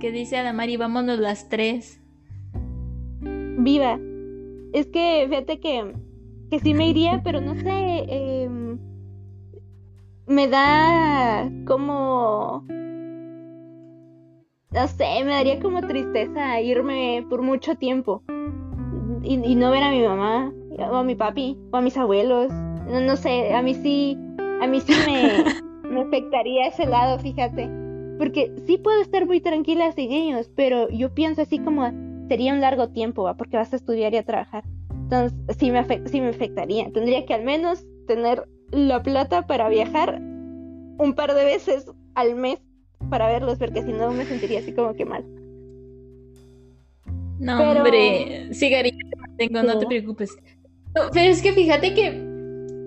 Que 0.02 0.10
dice 0.10 0.36
Adamari, 0.36 0.76
vámonos 0.76 1.20
las 1.20 1.48
tres. 1.48 2.02
Viva. 3.20 4.00
Es 4.72 4.88
que 4.88 5.24
fíjate 5.28 5.60
que, 5.60 5.94
que 6.50 6.58
sí 6.58 6.74
me 6.74 6.88
iría, 6.88 7.22
pero 7.22 7.40
no 7.40 7.54
sé, 7.54 8.04
em, 8.08 8.80
me 10.26 10.48
da 10.48 11.48
como... 11.68 12.64
No 14.72 14.88
sé, 14.88 15.22
me 15.24 15.34
daría 15.34 15.60
como 15.60 15.80
tristeza 15.82 16.60
irme 16.60 17.24
por 17.30 17.42
mucho 17.42 17.76
tiempo 17.76 18.24
y, 19.22 19.54
no 19.54 19.70
ver 19.70 19.84
a 19.84 19.90
mi 19.90 20.02
mamá, 20.02 20.52
o 20.78 20.96
a 20.96 21.04
mi 21.04 21.14
papi, 21.14 21.56
o 21.70 21.76
a 21.76 21.80
mis 21.80 21.96
abuelos. 21.96 22.50
No, 22.88 23.00
no 23.02 23.14
sé, 23.14 23.54
a 23.54 23.62
mí 23.62 23.74
sí, 23.74 24.18
a 24.60 24.66
mí 24.66 24.80
sí 24.80 24.94
me, 25.06 25.44
me 25.88 26.00
afectaría 26.00 26.66
ese 26.66 26.86
lado, 26.86 27.20
fíjate. 27.20 27.81
Porque 28.18 28.52
sí 28.66 28.78
puedo 28.78 29.00
estar 29.00 29.26
muy 29.26 29.40
tranquila 29.40 29.90
sin 29.92 30.12
ellos, 30.12 30.50
pero 30.54 30.88
yo 30.90 31.14
pienso 31.14 31.42
así 31.42 31.58
como 31.58 31.90
sería 32.28 32.52
un 32.52 32.60
largo 32.60 32.88
tiempo, 32.88 33.24
¿va? 33.24 33.36
porque 33.36 33.56
vas 33.56 33.72
a 33.72 33.76
estudiar 33.76 34.14
y 34.14 34.18
a 34.18 34.22
trabajar. 34.22 34.64
Entonces, 34.90 35.38
sí 35.58 35.70
me, 35.70 35.84
sí 36.06 36.20
me 36.20 36.28
afectaría. 36.28 36.90
Tendría 36.92 37.26
que 37.26 37.34
al 37.34 37.44
menos 37.44 37.84
tener 38.06 38.44
la 38.70 39.02
plata 39.02 39.46
para 39.46 39.68
viajar 39.68 40.20
un 40.20 41.14
par 41.14 41.34
de 41.34 41.44
veces 41.44 41.90
al 42.14 42.34
mes 42.36 42.60
para 43.10 43.28
verlos, 43.28 43.58
porque 43.58 43.82
si 43.82 43.92
no 43.92 44.12
me 44.12 44.24
sentiría 44.24 44.60
así 44.60 44.72
como 44.72 44.94
que 44.94 45.04
mal. 45.04 45.24
No, 47.38 47.72
hombre, 47.72 48.54
sí, 48.54 48.70
Gary, 48.70 48.96
tengo, 49.36 49.62
no 49.62 49.78
te 49.78 49.86
preocupes. 49.86 50.36
pero 51.12 51.30
es 51.30 51.42
que 51.42 51.52
fíjate 51.52 51.92
que 51.94 52.32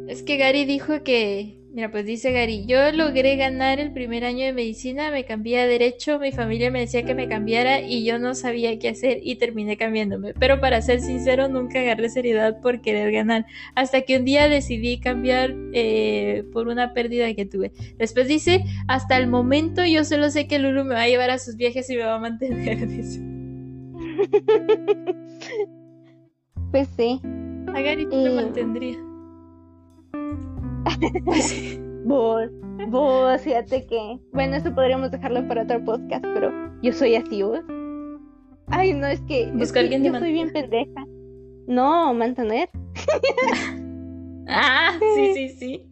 es 0.08 0.24
que 0.24 0.38
Gary 0.38 0.66
dijo 0.66 1.04
que 1.04 1.60
Mira, 1.76 1.92
pues 1.92 2.06
dice 2.06 2.32
Gary, 2.32 2.66
yo 2.66 2.90
logré 2.94 3.36
ganar 3.36 3.82
el 3.82 3.92
primer 3.92 4.24
año 4.24 4.46
de 4.46 4.54
medicina, 4.54 5.12
me 5.12 5.26
cambié 5.26 5.60
a 5.60 5.68
derecho, 5.68 6.20
mi 6.20 6.32
familia 6.32 6.72
me 6.72 6.80
decía 6.80 7.04
que 7.04 7.14
me 7.14 7.28
cambiara 7.28 7.82
y 7.82 8.06
yo 8.06 8.18
no 8.18 8.34
sabía 8.34 8.80
qué 8.80 8.88
hacer 8.88 9.20
y 9.22 9.36
terminé 9.36 9.76
cambiándome. 9.76 10.34
Pero 10.40 10.62
para 10.62 10.82
ser 10.82 11.02
sincero, 11.02 11.50
nunca 11.50 11.82
agarré 11.82 12.08
seriedad 12.08 12.62
por 12.62 12.80
querer 12.80 13.12
ganar, 13.12 13.46
hasta 13.76 14.04
que 14.04 14.16
un 14.16 14.24
día 14.24 14.48
decidí 14.48 15.02
cambiar 15.02 15.54
eh, 15.74 16.46
por 16.54 16.70
una 16.70 16.94
pérdida 16.94 17.34
que 17.34 17.46
tuve. 17.46 17.74
Después 17.98 18.30
dice, 18.30 18.64
hasta 18.88 19.18
el 19.18 19.28
momento 19.28 19.84
yo 19.84 20.06
solo 20.06 20.30
sé 20.30 20.48
que 20.48 20.60
Lulu 20.60 20.86
me 20.86 20.96
va 20.96 21.02
a 21.02 21.10
llevar 21.10 21.30
a 21.30 21.40
sus 21.40 21.58
viajes 21.58 21.90
y 21.90 21.98
me 21.98 22.04
va 22.04 22.16
a 22.16 22.20
mantener. 22.20 22.88
Dice. 22.88 23.20
Pues 26.72 26.90
sí. 26.98 27.22
A 27.74 27.82
Gary 27.82 28.06
te 28.10 28.30
mantendría. 28.32 29.05
Vos, 32.06 32.50
vos, 32.90 33.42
fíjate 33.42 33.86
que. 33.86 34.20
Bueno, 34.32 34.56
eso 34.56 34.74
podríamos 34.74 35.12
dejarlo 35.12 35.48
para 35.48 35.64
otro 35.64 35.84
podcast, 35.84 36.26
pero 36.34 36.52
yo 36.82 36.94
soy 36.94 37.16
así, 37.16 37.44
vos. 37.44 37.62
Ay, 38.68 38.94
no, 38.94 39.08
es 39.08 39.22
que. 39.22 39.52
Busca 39.54 39.80
alguien 39.80 40.04
que 40.04 40.10
de 40.10 40.14
yo 40.14 40.20
soy 40.20 40.32
bien 40.32 40.52
pendeja. 40.52 41.06
No, 41.68 42.14
mantener. 42.14 42.70
ah, 44.48 44.98
sí, 45.16 45.34
sí, 45.34 45.50
sí. 45.50 45.86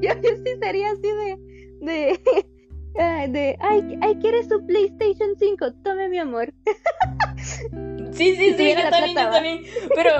Yo, 0.00 0.10
yo 0.20 0.30
sí 0.44 0.56
sería 0.60 0.90
así 0.90 1.02
de. 1.02 1.38
de. 1.80 2.20
ay, 2.98 3.30
de. 3.30 3.56
Ay, 3.60 3.98
ay, 4.00 4.16
¿quieres 4.16 4.48
su 4.48 4.64
PlayStation 4.66 5.30
5? 5.38 5.72
Tome 5.84 6.08
mi 6.08 6.18
amor. 6.18 6.52
Sí, 8.12 8.36
sí, 8.36 8.54
sí, 8.56 8.74
yo 8.74 8.90
también, 8.90 8.90
plata, 8.90 9.06
yo 9.06 9.14
va. 9.14 9.30
también. 9.30 9.62
Pero, 9.94 10.10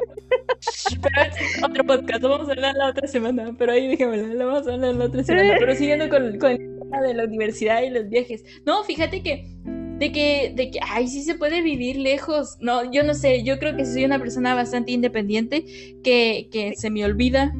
pero 1.03 1.22
es 1.22 1.62
otro 1.62 1.84
podcast, 1.84 2.22
lo 2.22 2.28
vamos 2.30 2.49
a 2.49 2.53
hablar 2.53 2.74
la 2.74 2.88
otra 2.88 3.07
semana. 3.07 3.55
Pero 3.59 3.72
ahí 3.72 3.88
dejémoslo, 3.88 4.26
lo 4.34 4.47
vamos 4.47 4.66
a 4.66 4.72
hablar 4.72 4.95
la 4.95 5.05
otra 5.05 5.22
semana. 5.22 5.55
Pero 5.59 5.74
siguiendo 5.74 6.09
con, 6.09 6.38
con 6.38 6.53
el 6.53 6.78
tema 6.80 7.01
de 7.03 7.14
la 7.14 7.24
universidad 7.24 7.82
y 7.82 7.90
los 7.90 8.09
viajes. 8.09 8.45
No, 8.64 8.82
fíjate 8.84 9.22
que, 9.22 9.47
de 9.99 10.11
que, 10.11 10.53
de 10.55 10.70
que, 10.70 10.80
ay, 10.82 11.07
sí 11.09 11.22
se 11.22 11.34
puede 11.34 11.62
vivir 11.62 11.97
lejos. 11.97 12.57
No, 12.61 12.90
yo 12.90 13.03
no 13.03 13.14
sé, 13.14 13.43
yo 13.43 13.59
creo 13.59 13.76
que 13.76 13.84
soy 13.84 14.05
una 14.05 14.18
persona 14.18 14.55
bastante 14.55 14.93
independiente, 14.93 15.64
que, 16.03 16.49
que 16.51 16.74
se 16.76 16.90
me 16.90 17.05
olvida 17.05 17.53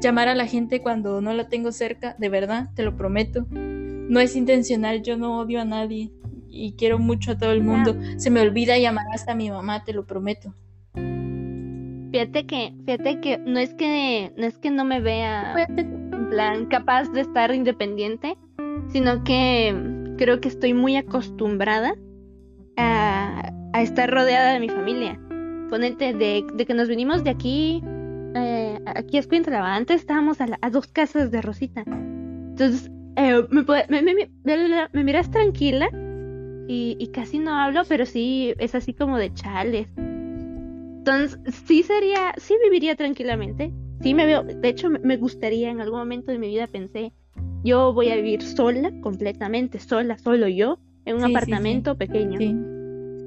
llamar 0.00 0.28
a 0.28 0.34
la 0.34 0.46
gente 0.46 0.80
cuando 0.80 1.20
no 1.20 1.34
la 1.34 1.48
tengo 1.48 1.72
cerca, 1.72 2.16
de 2.18 2.28
verdad, 2.28 2.70
te 2.74 2.82
lo 2.84 2.96
prometo. 2.96 3.46
No 3.50 4.20
es 4.20 4.36
intencional, 4.36 5.02
yo 5.02 5.18
no 5.18 5.38
odio 5.38 5.60
a 5.60 5.66
nadie 5.66 6.10
y 6.50 6.72
quiero 6.76 6.98
mucho 6.98 7.32
a 7.32 7.38
todo 7.38 7.52
el 7.52 7.62
mundo. 7.62 7.96
Se 8.16 8.30
me 8.30 8.40
olvida 8.40 8.78
llamar 8.78 9.06
hasta 9.14 9.32
a 9.32 9.34
mi 9.34 9.50
mamá, 9.50 9.84
te 9.84 9.92
lo 9.92 10.06
prometo. 10.06 10.54
Fíjate 12.10 12.46
que, 12.46 12.72
fíjate 12.86 13.20
que 13.20 13.38
no 13.38 13.58
es 13.58 13.74
que, 13.74 14.32
no 14.36 14.46
es 14.46 14.56
que 14.58 14.70
no 14.70 14.84
me 14.84 15.00
vea 15.00 15.66
en 15.68 16.28
plan 16.30 16.66
capaz 16.66 17.10
de 17.12 17.20
estar 17.20 17.54
independiente, 17.54 18.36
sino 18.92 19.22
que 19.24 19.76
creo 20.16 20.40
que 20.40 20.48
estoy 20.48 20.72
muy 20.72 20.96
acostumbrada 20.96 21.94
a, 22.78 23.52
a 23.74 23.82
estar 23.82 24.10
rodeada 24.10 24.54
de 24.54 24.60
mi 24.60 24.70
familia. 24.70 25.20
Ponete 25.68 26.14
de, 26.14 26.44
de 26.54 26.64
que 26.66 26.72
nos 26.72 26.88
vinimos 26.88 27.24
de 27.24 27.30
aquí, 27.30 27.82
eh, 28.34 28.78
aquí 28.86 29.18
a 29.18 29.20
Escuintla, 29.20 29.74
antes 29.74 30.00
estábamos 30.00 30.40
a, 30.40 30.46
la- 30.46 30.58
a 30.62 30.70
dos 30.70 30.86
casas 30.86 31.30
de 31.30 31.42
Rosita. 31.42 31.84
Entonces, 31.86 32.90
eh, 33.16 33.42
me- 33.50 34.02
me- 34.02 34.30
me 34.92 35.04
miras 35.04 35.30
tranquila 35.30 35.90
y, 36.68 36.96
y 37.00 37.08
casi 37.08 37.38
no 37.38 37.54
hablo, 37.58 37.82
pero 37.88 38.06
sí 38.06 38.54
es 38.58 38.74
así 38.74 38.92
como 38.94 39.16
de 39.18 39.32
chales. 39.32 39.88
Entonces, 39.96 41.38
sí 41.66 41.82
sería, 41.82 42.34
sí 42.36 42.54
viviría 42.62 42.94
tranquilamente. 42.94 43.72
Sí 44.02 44.14
me 44.14 44.26
veo, 44.26 44.44
de 44.44 44.68
hecho 44.68 44.90
me- 44.90 45.16
gustaría 45.16 45.70
en 45.70 45.80
algún 45.80 45.98
momento 45.98 46.30
de 46.30 46.38
mi 46.38 46.48
vida 46.48 46.66
pensé, 46.68 47.12
yo 47.64 47.92
voy 47.92 48.10
a 48.10 48.16
vivir 48.16 48.42
sola, 48.42 48.92
completamente 49.00 49.80
sola, 49.80 50.18
solo 50.18 50.46
yo, 50.46 50.78
en 51.04 51.16
un 51.16 51.22
Sí, 51.22 51.26
sí, 51.26 51.32
sí. 51.32 51.36
apartamento 51.36 51.96
pequeño. 51.96 52.38
Sí. 52.38 52.56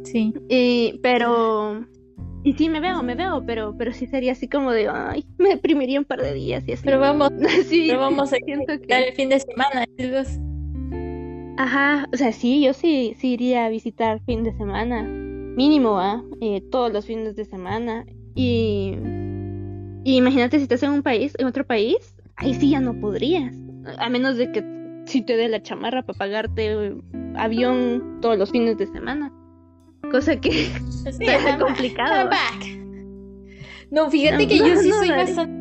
Sí. 0.03 0.33
Y, 0.49 0.99
pero, 1.03 1.85
y 2.43 2.53
sí 2.53 2.69
me 2.69 2.79
veo, 2.79 3.03
me 3.03 3.15
veo, 3.15 3.43
pero, 3.45 3.75
pero 3.77 3.91
sí 3.91 4.07
sería 4.07 4.31
así 4.31 4.47
como 4.47 4.71
de, 4.71 4.87
ay, 4.87 5.25
me 5.37 5.49
deprimiría 5.49 5.99
un 5.99 6.05
par 6.05 6.21
de 6.21 6.33
días 6.33 6.63
y 6.67 6.73
así. 6.73 6.83
Pero 6.85 6.99
vamos, 6.99 7.31
sí, 7.67 7.85
pero 7.87 7.99
vamos 7.99 8.31
a 8.31 8.37
siento 8.37 8.73
que, 8.79 9.07
el 9.09 9.13
fin 9.13 9.29
de 9.29 9.39
semana, 9.39 9.85
chicos. 9.97 10.39
Ajá, 11.57 12.07
o 12.13 12.17
sea, 12.17 12.31
sí, 12.31 12.63
yo 12.63 12.73
sí, 12.73 13.15
sí 13.19 13.33
iría 13.33 13.65
a 13.65 13.69
visitar 13.69 14.19
fin 14.25 14.43
de 14.43 14.53
semana, 14.53 15.03
mínimo, 15.03 15.99
¿ah? 15.99 16.23
Eh, 16.41 16.61
todos 16.71 16.91
los 16.91 17.05
fines 17.05 17.35
de 17.35 17.45
semana. 17.45 18.05
Y, 18.35 18.95
y 20.03 20.15
imagínate 20.15 20.57
si 20.57 20.63
estás 20.63 20.83
en 20.83 20.91
un 20.91 21.03
país, 21.03 21.33
en 21.37 21.47
otro 21.47 21.65
país, 21.65 22.15
ahí 22.37 22.53
sí 22.53 22.69
ya 22.69 22.79
no 22.79 22.99
podrías, 22.99 23.55
a 23.97 24.09
menos 24.09 24.37
de 24.37 24.51
que 24.51 24.63
si 25.05 25.21
te 25.21 25.35
dé 25.35 25.49
la 25.49 25.61
chamarra 25.61 26.03
para 26.03 26.17
pagarte 26.17 26.95
avión 27.35 28.19
todos 28.21 28.37
los 28.37 28.51
fines 28.51 28.77
de 28.77 28.87
semana. 28.87 29.31
Cosa 30.11 30.35
que 30.37 30.51
Sí, 30.51 31.25
está 31.25 32.23
back. 32.29 32.81
No, 33.91 34.09
fíjate 34.09 34.47
que 34.47 34.57
No, 34.57 34.67
yo 34.67 34.75
sí 34.77 34.89
no, 34.89 34.95
soy 34.99 35.09
bastante. 35.09 35.60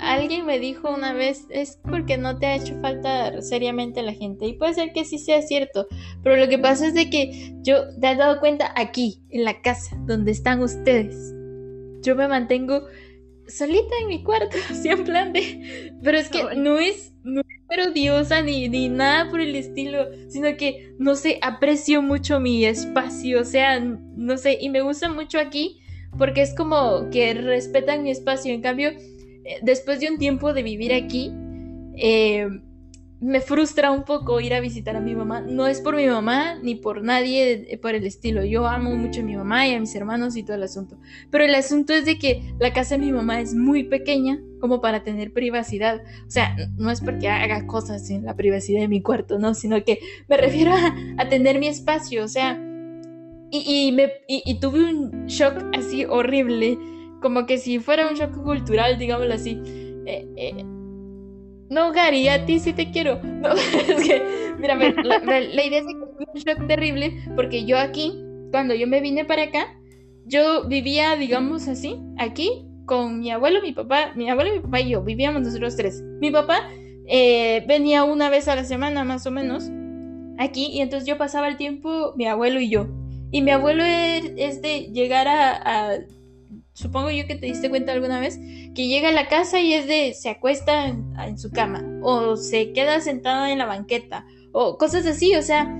Alguien 0.00 0.46
me 0.46 0.58
dijo 0.58 0.92
una 0.92 1.12
vez, 1.12 1.46
es 1.50 1.78
porque 1.88 2.16
no 2.18 2.38
te 2.38 2.46
ha 2.46 2.56
hecho 2.56 2.78
falta 2.80 3.40
seriamente 3.42 4.02
la 4.02 4.12
gente. 4.12 4.46
Y 4.46 4.54
puede 4.54 4.74
ser 4.74 4.92
que 4.92 5.04
sí 5.04 5.18
sea 5.18 5.42
cierto. 5.42 5.86
Pero 6.22 6.36
lo 6.36 6.48
que 6.48 6.58
pasa 6.58 6.86
es 6.86 6.94
de 6.94 7.10
que 7.10 7.54
yo 7.62 7.76
te 8.00 8.06
has 8.06 8.18
dado 8.18 8.40
cuenta 8.40 8.72
aquí, 8.76 9.22
en 9.30 9.44
la 9.44 9.60
casa, 9.60 9.96
donde 10.06 10.32
están 10.32 10.62
ustedes. 10.62 11.34
Yo 12.02 12.14
me 12.16 12.28
mantengo 12.28 12.82
solita 13.48 13.94
en 14.02 14.08
mi 14.08 14.22
cuarto, 14.22 14.56
así 14.70 14.88
en 14.88 15.04
plan 15.04 15.32
de. 15.32 15.92
Pero 16.02 16.18
es 16.18 16.28
que 16.28 16.42
no 16.56 16.78
es, 16.78 17.12
no 17.22 17.40
es 17.40 17.88
odiosa 17.88 18.42
ni, 18.42 18.68
ni 18.68 18.88
nada 18.88 19.30
por 19.30 19.40
el 19.40 19.54
estilo, 19.56 20.06
sino 20.28 20.56
que, 20.56 20.94
no 20.98 21.14
sé, 21.14 21.38
aprecio 21.42 22.02
mucho 22.02 22.40
mi 22.40 22.64
espacio, 22.64 23.40
o 23.40 23.44
sea, 23.44 23.80
no 23.80 24.36
sé, 24.38 24.58
y 24.60 24.70
me 24.70 24.80
gusta 24.80 25.08
mucho 25.08 25.38
aquí 25.38 25.80
porque 26.16 26.42
es 26.42 26.54
como 26.54 27.10
que 27.10 27.34
respetan 27.34 28.02
mi 28.02 28.10
espacio. 28.10 28.52
En 28.52 28.62
cambio, 28.62 28.90
eh, 28.90 29.58
después 29.62 30.00
de 30.00 30.10
un 30.10 30.18
tiempo 30.18 30.52
de 30.52 30.62
vivir 30.62 30.92
aquí, 30.92 31.32
eh, 31.96 32.48
me 33.20 33.40
frustra 33.40 33.90
un 33.90 34.04
poco 34.04 34.40
ir 34.40 34.54
a 34.54 34.60
visitar 34.60 34.94
a 34.94 35.00
mi 35.00 35.14
mamá. 35.14 35.40
No 35.40 35.66
es 35.66 35.80
por 35.80 35.96
mi 35.96 36.06
mamá 36.06 36.56
ni 36.62 36.76
por 36.76 37.02
nadie 37.02 37.66
eh, 37.68 37.78
por 37.78 37.94
el 37.94 38.04
estilo. 38.04 38.44
Yo 38.44 38.66
amo 38.66 38.94
mucho 38.94 39.20
a 39.20 39.24
mi 39.24 39.36
mamá 39.36 39.66
y 39.66 39.74
a 39.74 39.80
mis 39.80 39.94
hermanos 39.94 40.36
y 40.36 40.44
todo 40.44 40.56
el 40.56 40.62
asunto. 40.62 40.98
Pero 41.30 41.44
el 41.44 41.54
asunto 41.54 41.92
es 41.92 42.04
de 42.04 42.18
que 42.18 42.54
la 42.60 42.72
casa 42.72 42.96
de 42.96 43.04
mi 43.04 43.12
mamá 43.12 43.40
es 43.40 43.54
muy 43.54 43.84
pequeña 43.84 44.40
como 44.60 44.80
para 44.80 45.02
tener 45.02 45.32
privacidad. 45.32 46.00
O 46.26 46.30
sea, 46.30 46.54
no 46.76 46.90
es 46.90 47.00
porque 47.00 47.28
haga 47.28 47.66
cosas 47.66 48.08
en 48.10 48.24
la 48.24 48.36
privacidad 48.36 48.80
de 48.80 48.88
mi 48.88 49.02
cuarto, 49.02 49.38
no, 49.38 49.54
sino 49.54 49.82
que 49.84 49.98
me 50.28 50.36
refiero 50.36 50.72
a, 50.72 50.94
a 51.18 51.28
tener 51.28 51.58
mi 51.58 51.66
espacio. 51.66 52.24
O 52.24 52.28
sea, 52.28 52.60
y, 53.50 53.88
y 53.88 53.92
me, 53.92 54.12
y, 54.28 54.60
tuve 54.60 54.84
un 54.84 55.26
shock 55.26 55.54
así 55.74 56.04
horrible, 56.04 56.78
como 57.22 57.46
que 57.46 57.58
si 57.58 57.78
fuera 57.78 58.08
un 58.08 58.14
shock 58.14 58.42
cultural, 58.42 58.98
digámoslo 58.98 59.34
así. 59.34 59.60
Eh, 60.06 60.26
eh, 60.36 60.64
no, 61.70 61.92
Gary, 61.92 62.28
a 62.28 62.44
ti 62.46 62.58
sí 62.58 62.72
te 62.72 62.90
quiero. 62.90 63.20
No, 63.38 63.52
es 63.52 64.06
que, 64.06 64.22
mira, 64.58 64.74
la, 64.74 65.40
la- 65.40 65.64
idea 65.64 65.78
es 65.80 65.86
que 65.86 65.94
tuve 65.94 66.26
un 66.34 66.40
shock 66.40 66.66
terrible 66.66 67.22
porque 67.36 67.64
yo 67.64 67.78
aquí, 67.78 68.12
cuando 68.50 68.74
yo 68.74 68.86
me 68.86 69.00
vine 69.00 69.24
para 69.24 69.44
acá, 69.44 69.78
yo 70.26 70.66
vivía, 70.66 71.14
digamos 71.16 71.68
así, 71.68 71.96
aquí, 72.18 72.64
con 72.84 73.20
mi 73.20 73.30
abuelo, 73.30 73.62
mi 73.62 73.72
papá, 73.72 74.12
mi 74.16 74.28
abuelo, 74.28 74.52
mi 74.54 74.60
papá 74.60 74.80
y 74.80 74.90
yo, 74.90 75.02
vivíamos 75.02 75.42
nosotros 75.42 75.76
tres. 75.76 76.02
Mi 76.20 76.30
papá 76.30 76.68
eh, 77.06 77.64
venía 77.68 78.04
una 78.04 78.28
vez 78.28 78.48
a 78.48 78.56
la 78.56 78.64
semana, 78.64 79.04
más 79.04 79.26
o 79.26 79.30
menos, 79.30 79.70
aquí, 80.38 80.66
y 80.72 80.80
entonces 80.80 81.06
yo 81.06 81.16
pasaba 81.16 81.48
el 81.48 81.56
tiempo, 81.56 82.12
mi 82.16 82.26
abuelo 82.26 82.60
y 82.60 82.70
yo. 82.70 82.88
Y 83.30 83.42
mi 83.42 83.50
abuelo 83.50 83.84
es, 83.84 84.62
de 84.62 84.90
llegar 84.92 85.28
a, 85.28 85.98
supongo 86.72 87.10
yo 87.10 87.26
que 87.26 87.34
te 87.34 87.46
diste 87.46 87.68
cuenta 87.68 87.92
alguna 87.92 88.20
vez, 88.20 88.38
que 88.74 88.88
llega 88.88 89.10
a 89.10 89.12
la 89.12 89.28
casa 89.28 89.60
y 89.60 89.74
es 89.74 89.86
de, 89.86 90.14
se 90.14 90.30
acuesta 90.30 90.86
en, 90.86 91.12
en 91.18 91.38
su 91.38 91.50
cama, 91.50 91.84
o 92.02 92.36
se 92.36 92.72
queda 92.72 93.00
sentada 93.00 93.50
en 93.52 93.58
la 93.58 93.66
banqueta, 93.66 94.24
o 94.52 94.78
cosas 94.78 95.06
así, 95.06 95.34
o 95.34 95.42
sea, 95.42 95.74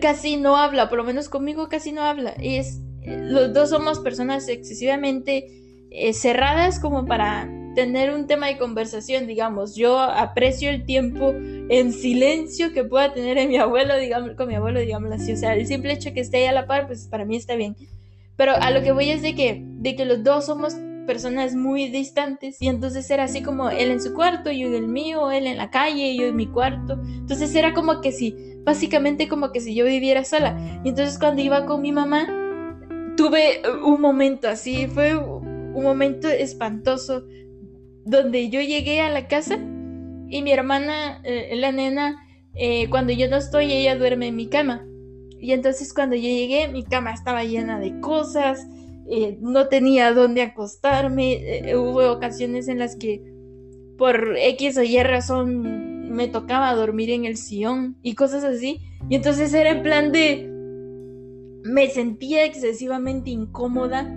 casi 0.00 0.36
no 0.36 0.56
habla, 0.56 0.88
por 0.88 0.98
lo 0.98 1.04
menos 1.04 1.28
conmigo 1.28 1.68
casi 1.68 1.92
no 1.92 2.02
habla. 2.02 2.34
Y 2.40 2.56
es, 2.56 2.80
los 3.04 3.52
dos 3.52 3.70
somos 3.70 4.00
personas 4.00 4.48
excesivamente 4.48 5.46
eh, 5.90 6.12
cerradas 6.12 6.80
como 6.80 7.04
para 7.06 7.48
tener 7.74 8.12
un 8.14 8.26
tema 8.26 8.48
de 8.48 8.58
conversación, 8.58 9.26
digamos. 9.26 9.74
Yo 9.74 9.98
aprecio 9.98 10.70
el 10.70 10.84
tiempo 10.84 11.32
en 11.32 11.92
silencio 11.92 12.72
que 12.72 12.84
pueda 12.84 13.12
tener 13.12 13.38
en 13.38 13.48
mi 13.48 13.56
abuelo, 13.56 13.96
digamos, 13.96 14.32
con 14.36 14.48
mi 14.48 14.54
abuelo, 14.54 14.80
digámoslo 14.80 15.16
así. 15.16 15.32
O 15.32 15.36
sea, 15.36 15.54
el 15.54 15.66
simple 15.66 15.92
hecho 15.92 16.12
que 16.12 16.20
esté 16.20 16.38
ahí 16.38 16.46
a 16.46 16.52
la 16.52 16.66
par, 16.66 16.86
pues 16.86 17.06
para 17.08 17.24
mí 17.24 17.36
está 17.36 17.54
bien. 17.56 17.76
Pero 18.36 18.52
a 18.54 18.70
lo 18.70 18.82
que 18.82 18.92
voy 18.92 19.10
es 19.10 19.22
de 19.22 19.34
que, 19.34 19.62
de 19.64 19.96
que 19.96 20.04
los 20.04 20.22
dos 20.24 20.46
somos 20.46 20.74
personas 21.06 21.54
muy 21.54 21.88
distantes 21.88 22.60
y 22.60 22.68
entonces 22.68 23.10
era 23.10 23.24
así 23.24 23.42
como 23.42 23.70
él 23.70 23.90
en 23.90 24.00
su 24.00 24.14
cuarto, 24.14 24.52
yo 24.52 24.68
en 24.68 24.74
el 24.74 24.86
mío, 24.86 25.30
él 25.30 25.46
en 25.46 25.56
la 25.56 25.70
calle, 25.70 26.16
yo 26.16 26.26
en 26.26 26.36
mi 26.36 26.46
cuarto. 26.46 26.98
Entonces 27.02 27.54
era 27.54 27.74
como 27.74 28.00
que 28.00 28.12
si, 28.12 28.36
básicamente 28.64 29.28
como 29.28 29.52
que 29.52 29.60
si 29.60 29.74
yo 29.74 29.84
viviera 29.84 30.24
sola. 30.24 30.58
Y 30.84 30.90
entonces 30.90 31.18
cuando 31.18 31.42
iba 31.42 31.66
con 31.66 31.82
mi 31.82 31.92
mamá, 31.92 32.26
tuve 33.16 33.62
un 33.84 34.00
momento 34.00 34.48
así, 34.48 34.86
fue 34.86 35.16
un 35.16 35.82
momento 35.82 36.28
espantoso 36.28 37.24
donde 38.04 38.48
yo 38.48 38.60
llegué 38.60 39.00
a 39.00 39.10
la 39.10 39.28
casa 39.28 39.58
y 40.28 40.42
mi 40.42 40.52
hermana, 40.52 41.20
eh, 41.24 41.54
la 41.56 41.72
nena, 41.72 42.16
eh, 42.54 42.88
cuando 42.88 43.12
yo 43.12 43.28
no 43.28 43.36
estoy, 43.36 43.72
ella 43.72 43.96
duerme 43.96 44.28
en 44.28 44.36
mi 44.36 44.48
cama. 44.48 44.86
Y 45.38 45.52
entonces 45.52 45.92
cuando 45.92 46.16
yo 46.16 46.22
llegué, 46.22 46.68
mi 46.68 46.84
cama 46.84 47.12
estaba 47.12 47.44
llena 47.44 47.78
de 47.78 48.00
cosas, 48.00 48.66
eh, 49.10 49.36
no 49.40 49.68
tenía 49.68 50.12
dónde 50.12 50.42
acostarme, 50.42 51.74
hubo 51.74 52.10
ocasiones 52.10 52.68
en 52.68 52.78
las 52.78 52.96
que 52.96 53.20
por 53.98 54.36
X 54.38 54.78
o 54.78 54.82
Y 54.82 55.02
razón 55.02 56.10
me 56.10 56.28
tocaba 56.28 56.74
dormir 56.74 57.10
en 57.10 57.24
el 57.24 57.36
sillón 57.36 57.96
y 58.02 58.14
cosas 58.14 58.44
así. 58.44 58.80
Y 59.08 59.16
entonces 59.16 59.52
era 59.52 59.70
en 59.70 59.82
plan 59.82 60.12
de... 60.12 60.48
Me 61.64 61.88
sentía 61.90 62.44
excesivamente 62.44 63.30
incómoda 63.30 64.12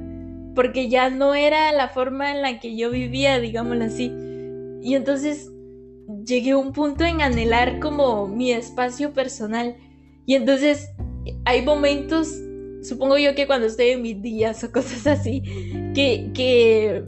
porque 0.55 0.89
ya 0.89 1.09
no 1.09 1.35
era 1.35 1.71
la 1.73 1.89
forma 1.89 2.31
en 2.31 2.41
la 2.41 2.59
que 2.59 2.75
yo 2.75 2.89
vivía, 2.89 3.39
digámoslo 3.39 3.85
así. 3.85 4.11
Y 4.81 4.95
entonces 4.95 5.51
llegué 6.25 6.51
a 6.51 6.57
un 6.57 6.71
punto 6.71 7.03
en 7.03 7.21
anhelar 7.21 7.79
como 7.79 8.27
mi 8.27 8.51
espacio 8.51 9.13
personal. 9.13 9.75
Y 10.25 10.35
entonces 10.35 10.89
hay 11.43 11.61
momentos, 11.63 12.33
supongo 12.81 13.17
yo 13.17 13.35
que 13.35 13.47
cuando 13.47 13.67
estoy 13.67 13.89
en 13.89 14.01
mis 14.01 14.21
días 14.21 14.63
o 14.63 14.71
cosas 14.71 15.05
así, 15.07 15.43
que, 15.93 16.31
que 16.33 17.03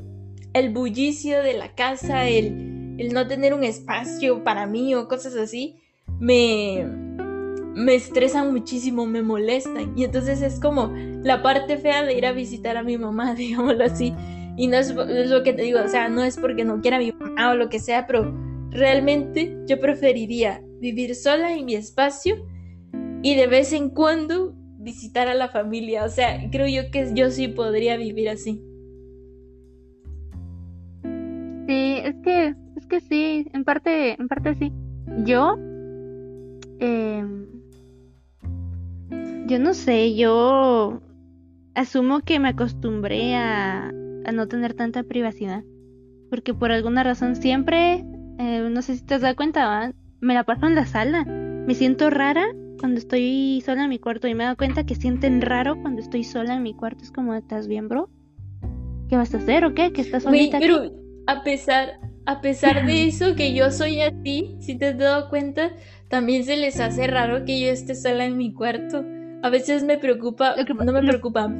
el 0.53 0.69
bullicio 0.71 1.41
de 1.41 1.53
la 1.53 1.73
casa, 1.73 2.27
el, 2.27 2.95
el 2.97 3.13
no 3.13 3.27
tener 3.27 3.53
un 3.53 3.63
espacio 3.63 4.43
para 4.43 4.67
mí 4.67 4.93
o 4.95 5.07
cosas 5.07 5.35
así, 5.35 5.77
me, 6.19 6.85
me 7.77 7.93
estresan 7.93 8.51
muchísimo, 8.51 9.05
me 9.05 9.21
molestan. 9.21 9.93
Y 9.95 10.03
entonces 10.03 10.41
es 10.41 10.59
como 10.59 10.91
la 11.23 11.43
parte 11.43 11.77
fea 11.77 12.03
de 12.03 12.17
ir 12.17 12.25
a 12.25 12.31
visitar 12.31 12.75
a 12.75 12.81
mi 12.81 12.97
mamá, 12.97 13.35
digámoslo 13.35 13.83
así. 13.83 14.13
Y 14.57 14.67
no 14.67 14.77
es, 14.77 14.95
lo 14.95 15.43
que 15.43 15.53
te 15.53 15.61
digo, 15.61 15.79
o 15.85 15.87
sea, 15.87 16.09
no 16.09 16.23
es 16.23 16.37
porque 16.37 16.65
no 16.65 16.81
quiera 16.81 16.97
a 16.97 16.99
mi 16.99 17.11
mamá 17.11 17.51
o 17.51 17.55
lo 17.55 17.69
que 17.69 17.79
sea, 17.79 18.07
pero 18.07 18.35
realmente 18.71 19.55
yo 19.67 19.79
preferiría 19.79 20.63
vivir 20.79 21.13
sola 21.13 21.53
en 21.53 21.65
mi 21.65 21.75
espacio 21.75 22.35
y 23.21 23.35
de 23.35 23.45
vez 23.45 23.71
en 23.71 23.91
cuando 23.91 24.55
visitar 24.79 25.27
a 25.27 25.35
la 25.35 25.49
familia. 25.49 26.03
O 26.03 26.09
sea, 26.09 26.49
creo 26.49 26.67
yo 26.67 26.89
que 26.89 27.11
yo 27.13 27.29
sí 27.29 27.47
podría 27.47 27.95
vivir 27.97 28.29
así. 28.29 28.59
Sí, 31.67 31.97
es 32.03 32.15
que, 32.23 32.55
es 32.75 32.87
que 32.87 33.01
sí, 33.01 33.47
en 33.53 33.63
parte, 33.63 34.19
en 34.19 34.27
parte 34.27 34.55
sí. 34.55 34.71
Yo, 35.25 35.55
eh, 36.79 37.23
yo 39.47 39.59
no 39.59 39.73
sé, 39.73 40.15
yo 40.15 41.01
asumo 41.73 42.19
que 42.21 42.39
me 42.39 42.49
acostumbré 42.49 43.35
a, 43.35 43.91
no 44.33 44.47
tener 44.47 44.73
tanta 44.73 45.03
privacidad. 45.03 45.63
Porque 46.29 46.53
por 46.53 46.71
alguna 46.71 47.03
razón 47.03 47.37
siempre, 47.37 48.05
eh, 48.39 48.67
no 48.69 48.81
sé 48.81 48.97
si 48.97 49.05
te 49.05 49.15
has 49.15 49.21
dado 49.21 49.35
cuenta, 49.37 49.93
me 50.19 50.33
la 50.33 50.43
paso 50.43 50.65
en 50.67 50.75
la 50.75 50.85
sala. 50.85 51.23
Me 51.23 51.73
siento 51.73 52.09
rara 52.09 52.45
cuando 52.79 52.99
estoy 52.99 53.63
sola 53.65 53.83
en 53.83 53.89
mi 53.89 53.99
cuarto 53.99 54.27
y 54.27 54.35
me 54.35 54.43
he 54.43 54.45
dado 54.45 54.57
cuenta 54.57 54.85
que 54.85 54.95
sienten 54.95 55.41
raro 55.41 55.81
cuando 55.81 56.01
estoy 56.01 56.25
sola 56.25 56.55
en 56.55 56.63
mi 56.63 56.73
cuarto. 56.73 57.03
Es 57.03 57.11
como, 57.11 57.33
¿estás 57.33 57.67
bien, 57.67 57.87
bro? 57.87 58.09
¿Qué 59.07 59.15
vas 59.15 59.33
a 59.33 59.37
hacer 59.37 59.63
o 59.63 59.73
qué? 59.73 59.93
¿Que 59.93 60.01
estás 60.01 60.23
solita? 60.23 60.59
pero 60.59 60.91
a 61.25 61.43
pesar, 61.43 62.01
a 62.25 62.41
pesar 62.41 62.85
de 62.85 63.03
eso, 63.07 63.35
que 63.35 63.53
yo 63.53 63.71
soy 63.71 64.01
así, 64.01 64.57
si 64.59 64.77
te 64.77 64.87
has 64.87 64.97
dado 64.97 65.29
cuenta, 65.29 65.71
también 66.09 66.43
se 66.43 66.57
les 66.57 66.81
hace 66.81 67.07
raro 67.07 67.45
que 67.45 67.61
yo 67.61 67.67
esté 67.69 67.95
sola 67.95 68.25
en 68.25 68.37
mi 68.37 68.53
cuarto. 68.53 69.05
A 69.43 69.49
veces 69.49 69.83
me 69.83 69.97
preocupa, 69.97 70.55
no 70.83 70.91
me 70.91 71.01
preocupa, 71.01 71.51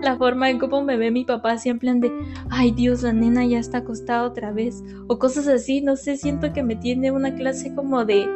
la 0.00 0.16
forma 0.16 0.50
en 0.50 0.58
cómo 0.58 0.82
me 0.82 0.96
ve 0.96 1.10
mi 1.10 1.24
papá, 1.24 1.58
siempre 1.58 1.90
en 1.90 2.00
de, 2.00 2.12
ay 2.48 2.70
Dios, 2.70 3.02
la 3.02 3.12
nena 3.12 3.44
ya 3.44 3.58
está 3.58 3.78
acostada 3.78 4.22
otra 4.22 4.52
vez, 4.52 4.84
o 5.08 5.18
cosas 5.18 5.48
así, 5.48 5.80
no 5.80 5.96
sé, 5.96 6.16
siento 6.16 6.52
que 6.52 6.62
me 6.62 6.76
tiene 6.76 7.10
una 7.10 7.34
clase 7.34 7.74
como 7.74 8.04
de 8.04 8.28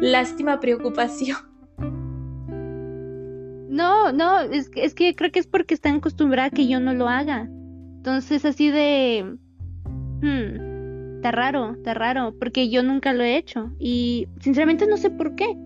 lástima, 0.00 0.58
preocupación. 0.58 1.36
No, 3.68 4.12
no, 4.12 4.40
es 4.40 4.70
que, 4.70 4.84
es 4.84 4.94
que 4.94 5.14
creo 5.14 5.32
que 5.32 5.40
es 5.40 5.46
porque 5.46 5.74
están 5.74 5.96
acostumbradas 5.96 6.52
a 6.52 6.54
que 6.54 6.68
yo 6.68 6.80
no 6.80 6.94
lo 6.94 7.08
haga. 7.08 7.48
Entonces, 7.96 8.44
así 8.44 8.70
de, 8.70 9.36
hmm, 10.22 11.16
está 11.16 11.32
raro, 11.32 11.72
está 11.72 11.92
raro, 11.92 12.34
porque 12.38 12.70
yo 12.70 12.82
nunca 12.82 13.12
lo 13.12 13.24
he 13.24 13.36
hecho 13.36 13.70
y 13.78 14.28
sinceramente 14.40 14.86
no 14.86 14.96
sé 14.96 15.10
por 15.10 15.34
qué 15.34 15.56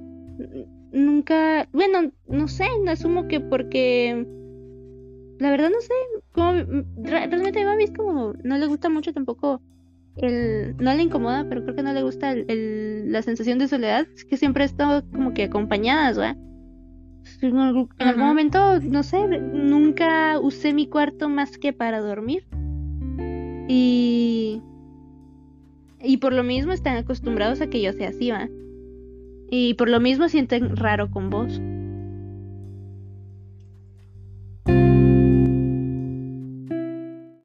nunca, 0.93 1.69
bueno, 1.73 2.13
no 2.29 2.49
sé, 2.49 2.67
no 2.85 2.91
asumo 2.91 3.29
que 3.29 3.41
porque 3.41 4.27
la 5.39 5.51
verdad 5.51 5.71
no 5.71 5.81
sé, 5.81 5.95
como 6.33 6.53
realmente 7.03 7.61
a 7.61 7.65
mami 7.65 7.85
es 7.85 7.93
como 7.93 8.35
no 8.43 8.59
le 8.59 8.67
gusta 8.67 8.89
mucho 8.89 9.13
tampoco 9.13 9.61
el 10.17 10.77
no 10.79 10.93
le 10.95 11.03
incomoda, 11.03 11.47
pero 11.49 11.63
creo 11.63 11.77
que 11.77 11.83
no 11.83 11.93
le 11.93 12.03
gusta 12.03 12.33
el, 12.33 13.13
la 13.13 13.23
sensación 13.23 13.59
de 13.59 13.69
soledad, 13.69 14.07
es 14.15 14.25
que 14.25 14.37
siempre 14.37 14.65
he 14.65 14.67
estado 14.67 15.09
como 15.11 15.33
que 15.35 15.45
acompañadas, 15.45 16.19
¿verdad? 16.19 16.37
En 17.43 17.59
algún, 17.59 17.89
momento, 18.17 18.81
no 18.81 19.03
sé, 19.03 19.29
nunca 19.29 20.41
usé 20.41 20.73
mi 20.73 20.87
cuarto 20.87 21.29
más 21.29 21.59
que 21.59 21.75
para 21.75 22.01
dormir. 22.01 22.47
Y 23.69 24.63
y 26.03 26.19
por 26.19 26.33
lo 26.33 26.43
mismo 26.43 26.73
están 26.73 26.97
acostumbrados 26.97 27.61
a 27.61 27.69
que 27.69 27.83
yo 27.83 27.93
sea 27.93 28.11
así, 28.11 28.31
¿va? 28.31 28.49
y 29.51 29.75
por 29.75 29.89
lo 29.89 30.01
mismo 30.01 30.29
sienten 30.29 30.77
raro 30.77 31.11
con 31.11 31.31
vos. 31.31 31.61